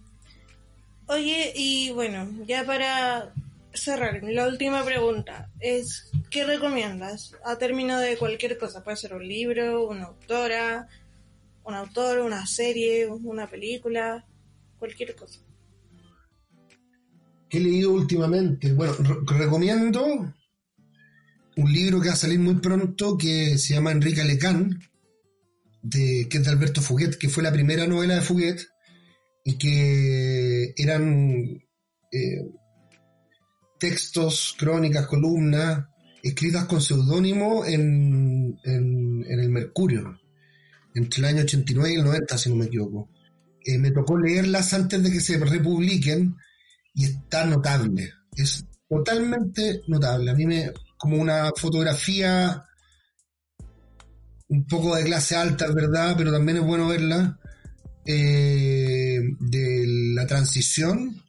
Oye, 1.07 1.53
y 1.55 1.91
bueno, 1.91 2.27
ya 2.47 2.65
para 2.65 3.33
cerrar, 3.75 4.23
la 4.23 4.47
última 4.47 4.85
pregunta 4.85 5.51
es, 5.61 6.11
¿qué 6.31 6.45
recomiendas? 6.45 7.37
A 7.45 7.59
término 7.59 7.99
de 7.99 8.17
cualquier 8.17 8.57
cosa, 8.57 8.83
puede 8.83 8.97
ser 8.97 9.15
un 9.15 9.27
libro, 9.27 9.87
una 9.89 10.05
autora, 10.05 10.89
un 11.65 11.75
autor, 11.75 12.21
una 12.21 12.47
serie, 12.47 13.07
una 13.07 13.49
película, 13.49 14.25
cualquier 14.79 15.15
cosa. 15.15 15.41
¿Qué 17.55 17.61
he 17.61 17.63
leído 17.63 17.93
últimamente? 17.93 18.73
Bueno, 18.73 18.95
re- 18.99 19.39
recomiendo 19.39 20.05
un 21.57 21.73
libro 21.73 22.01
que 22.01 22.09
va 22.09 22.15
a 22.15 22.17
salir 22.17 22.41
muy 22.41 22.57
pronto 22.57 23.17
que 23.17 23.57
se 23.59 23.75
llama 23.75 23.93
Enrique 23.93 24.25
Lecán, 24.25 24.81
de, 25.81 26.27
que 26.29 26.39
es 26.39 26.45
de 26.45 26.51
Alberto 26.51 26.83
Fuguet, 26.83 27.17
que 27.17 27.29
fue 27.29 27.45
la 27.45 27.53
primera 27.53 27.87
novela 27.87 28.17
de 28.17 28.23
Fuguet 28.23 28.61
y 29.45 29.57
que 29.57 30.75
eran 30.77 31.63
eh, 32.11 32.43
textos, 33.79 34.57
crónicas, 34.59 35.07
columnas 35.07 35.87
escritas 36.25 36.65
con 36.65 36.81
seudónimo 36.81 37.65
en, 37.67 38.59
en, 38.65 39.25
en 39.29 39.39
el 39.39 39.51
Mercurio, 39.51 40.19
entre 40.93 41.21
el 41.21 41.25
año 41.27 41.43
89 41.43 41.93
y 41.93 41.97
el 41.99 42.05
90, 42.05 42.37
si 42.37 42.51
no 42.51 42.57
me 42.57 42.65
equivoco. 42.65 43.11
Eh, 43.65 43.79
me 43.79 43.93
tocó 43.93 44.19
leerlas 44.19 44.75
antes 44.75 45.01
de 45.05 45.13
que 45.13 45.21
se 45.21 45.39
republiquen 45.39 46.35
y 46.95 47.05
está 47.05 47.45
notable. 47.45 48.13
Es 48.37 48.65
totalmente 48.89 49.83
notable. 49.89 50.31
A 50.31 50.35
mí 50.35 50.47
me, 50.47 50.73
como 50.97 51.17
una 51.17 51.51
fotografía 51.57 52.65
un 54.49 54.67
poco 54.67 54.95
de 54.95 55.05
clase 55.05 55.37
alta, 55.37 55.67
verdad, 55.75 56.15
pero 56.17 56.33
también 56.33 56.59
es 56.59 56.65
bueno 56.65 56.89
verla, 56.89 57.39
eh, 58.07 59.21
de 59.41 59.85
la 60.15 60.27
transición, 60.27 61.23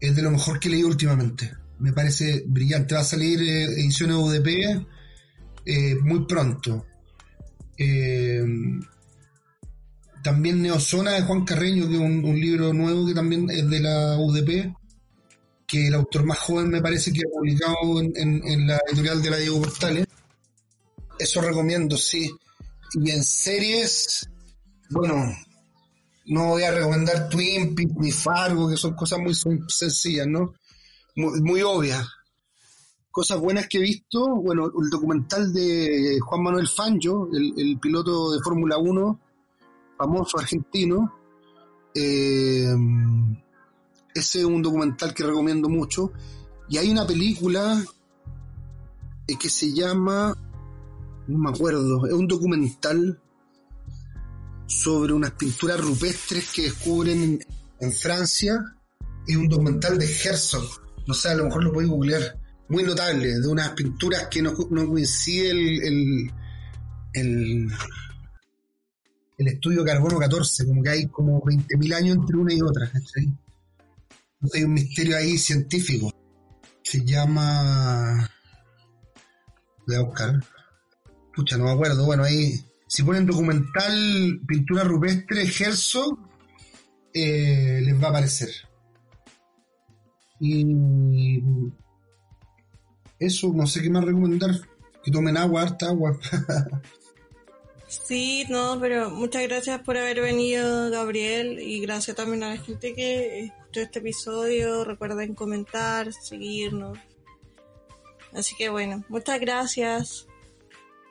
es 0.00 0.16
de 0.16 0.22
lo 0.22 0.30
mejor 0.30 0.58
que 0.58 0.68
leído 0.68 0.88
últimamente. 0.88 1.52
Me 1.78 1.92
parece 1.92 2.44
brillante. 2.46 2.94
Va 2.94 3.00
a 3.00 3.04
salir 3.04 3.42
eh, 3.42 3.64
ediciones 3.64 4.16
UDP 4.16 4.86
eh, 5.66 5.94
muy 5.96 6.26
pronto. 6.26 6.86
También 10.22 10.62
Neozona 10.62 11.12
de 11.12 11.22
Juan 11.22 11.44
Carreño, 11.44 11.88
que 11.88 11.94
es 11.94 12.00
un, 12.00 12.22
libro 12.40 12.72
nuevo 12.72 13.06
que 13.06 13.14
también 13.14 13.50
es 13.50 13.68
de 13.68 13.80
la 13.80 14.16
UDP, 14.18 14.72
que 15.66 15.88
el 15.88 15.94
autor 15.94 16.24
más 16.24 16.38
joven 16.38 16.68
me 16.70 16.80
parece 16.82 17.12
que 17.12 17.20
ha 17.20 17.30
publicado 17.36 18.00
en, 18.00 18.12
en- 18.46 18.66
la 18.66 18.78
editorial 18.88 19.22
de 19.22 19.30
la 19.30 19.36
Diego 19.38 19.60
Portales. 19.60 20.06
Eso 21.18 21.40
recomiendo, 21.40 21.96
sí. 21.96 22.30
Y 22.94 23.10
en 23.10 23.22
series, 23.24 24.28
bueno, 24.90 25.24
no 26.26 26.48
voy 26.50 26.62
a 26.62 26.70
recomendar 26.72 27.28
Twin 27.28 27.74
Peaks 27.74 27.94
ni 27.96 28.12
Fargo, 28.12 28.68
que 28.68 28.76
son 28.76 28.94
cosas 28.94 29.18
muy 29.18 29.32
sen- 29.32 29.68
sencillas, 29.68 30.26
¿no? 30.26 30.54
Muy, 31.16 31.40
muy 31.40 31.62
obvias. 31.62 32.06
Cosas 33.10 33.38
buenas 33.40 33.66
que 33.68 33.78
he 33.78 33.82
visto, 33.82 34.36
bueno, 34.36 34.66
el 34.66 34.88
documental 34.90 35.52
de 35.52 36.18
Juan 36.20 36.42
Manuel 36.42 36.68
Fangio, 36.68 37.28
el, 37.32 37.52
el 37.58 37.78
piloto 37.78 38.32
de 38.32 38.40
Fórmula 38.42 38.78
1, 38.78 39.20
famoso 40.02 40.38
argentino. 40.38 41.14
Eh, 41.94 42.74
ese 44.14 44.40
es 44.40 44.44
un 44.44 44.62
documental 44.62 45.14
que 45.14 45.22
recomiendo 45.24 45.68
mucho. 45.68 46.12
Y 46.68 46.78
hay 46.78 46.90
una 46.90 47.06
película 47.06 47.82
eh, 49.26 49.36
que 49.38 49.48
se 49.48 49.72
llama, 49.72 50.36
no 51.28 51.38
me 51.38 51.50
acuerdo, 51.50 52.06
es 52.06 52.12
un 52.12 52.26
documental 52.26 53.20
sobre 54.66 55.12
unas 55.12 55.32
pinturas 55.32 55.80
rupestres 55.80 56.50
que 56.50 56.62
descubren 56.62 57.38
en, 57.78 57.92
Francia. 57.92 58.76
Es 59.26 59.36
un 59.36 59.48
documental 59.48 59.98
de 59.98 60.06
Herzog, 60.06 60.68
no 61.06 61.14
sé, 61.14 61.28
a 61.28 61.34
lo 61.34 61.44
mejor 61.44 61.64
lo 61.64 61.72
podéis 61.72 61.90
googlear. 61.90 62.38
Muy 62.68 62.84
notable, 62.84 63.38
de 63.38 63.48
unas 63.48 63.70
pinturas 63.70 64.28
que 64.28 64.40
no, 64.40 64.54
no 64.70 64.88
coincide 64.88 65.50
el, 65.50 65.82
el, 65.82 66.32
el, 67.12 67.68
el 69.38 69.48
estudio 69.48 69.84
carbono 69.84 70.18
14, 70.18 70.66
como 70.66 70.82
que 70.82 70.90
hay 70.90 71.06
como 71.06 71.40
20.000 71.42 71.94
años 71.94 72.16
entre 72.16 72.36
una 72.36 72.54
y 72.54 72.60
otra. 72.60 72.90
hay 74.54 74.64
un 74.64 74.72
misterio 74.72 75.16
ahí 75.16 75.38
científico. 75.38 76.12
Se 76.82 77.04
llama. 77.04 78.28
Voy 79.86 79.96
a 79.96 80.02
buscar. 80.02 80.44
Pucha, 81.34 81.56
no 81.56 81.64
me 81.64 81.72
acuerdo. 81.72 82.04
Bueno, 82.04 82.24
ahí. 82.24 82.60
Si 82.86 83.02
ponen 83.02 83.24
documental 83.24 84.40
pintura 84.46 84.84
rupestre 84.84 85.44
Herzog, 85.44 86.18
eh, 87.14 87.80
les 87.82 88.02
va 88.02 88.08
a 88.08 88.10
aparecer. 88.10 88.50
Y. 90.40 91.42
Eso, 93.18 93.52
no 93.54 93.66
sé 93.66 93.80
qué 93.80 93.88
más 93.88 94.04
recomendar. 94.04 94.50
Que 95.02 95.10
tomen 95.10 95.36
agua, 95.36 95.62
harta 95.62 95.86
agua. 95.86 96.18
Sí, 98.04 98.46
no, 98.48 98.78
pero 98.80 99.10
muchas 99.10 99.42
gracias 99.42 99.82
por 99.82 99.98
haber 99.98 100.22
venido, 100.22 100.90
Gabriel, 100.90 101.58
y 101.60 101.80
gracias 101.80 102.16
también 102.16 102.42
a 102.42 102.48
la 102.48 102.56
gente 102.56 102.94
que 102.94 103.40
escuchó 103.40 103.80
este 103.80 103.98
episodio. 103.98 104.84
Recuerden 104.84 105.34
comentar, 105.34 106.10
seguirnos. 106.10 106.98
Así 108.32 108.56
que 108.56 108.70
bueno, 108.70 109.04
muchas 109.10 109.38
gracias. 109.40 110.26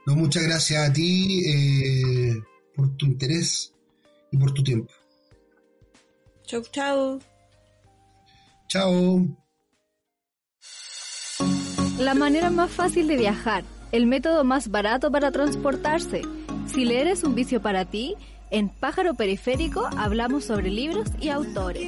No, 0.07 0.15
muchas 0.15 0.41
gracias 0.43 0.89
a 0.89 0.91
ti 0.91 1.43
eh, 1.47 2.41
por 2.75 2.97
tu 2.97 3.05
interés 3.05 3.75
y 4.31 4.37
por 4.37 4.51
tu 4.51 4.63
tiempo. 4.63 4.91
Chau, 6.47 6.63
chau. 6.71 7.19
Chao. 8.67 9.27
La 11.99 12.15
manera 12.15 12.49
más 12.49 12.71
fácil 12.71 13.07
de 13.07 13.17
viajar, 13.17 13.63
el 13.91 14.07
método 14.07 14.43
más 14.43 14.71
barato 14.71 15.11
para 15.11 15.31
transportarse. 15.31 16.23
Si 16.67 16.85
leer 16.85 17.07
es 17.07 17.23
un 17.23 17.35
vicio 17.35 17.61
para 17.61 17.85
ti, 17.85 18.15
en 18.49 18.69
Pájaro 18.69 19.13
Periférico 19.13 19.87
hablamos 19.97 20.45
sobre 20.45 20.69
libros 20.69 21.09
y 21.19 21.29
autores. 21.29 21.81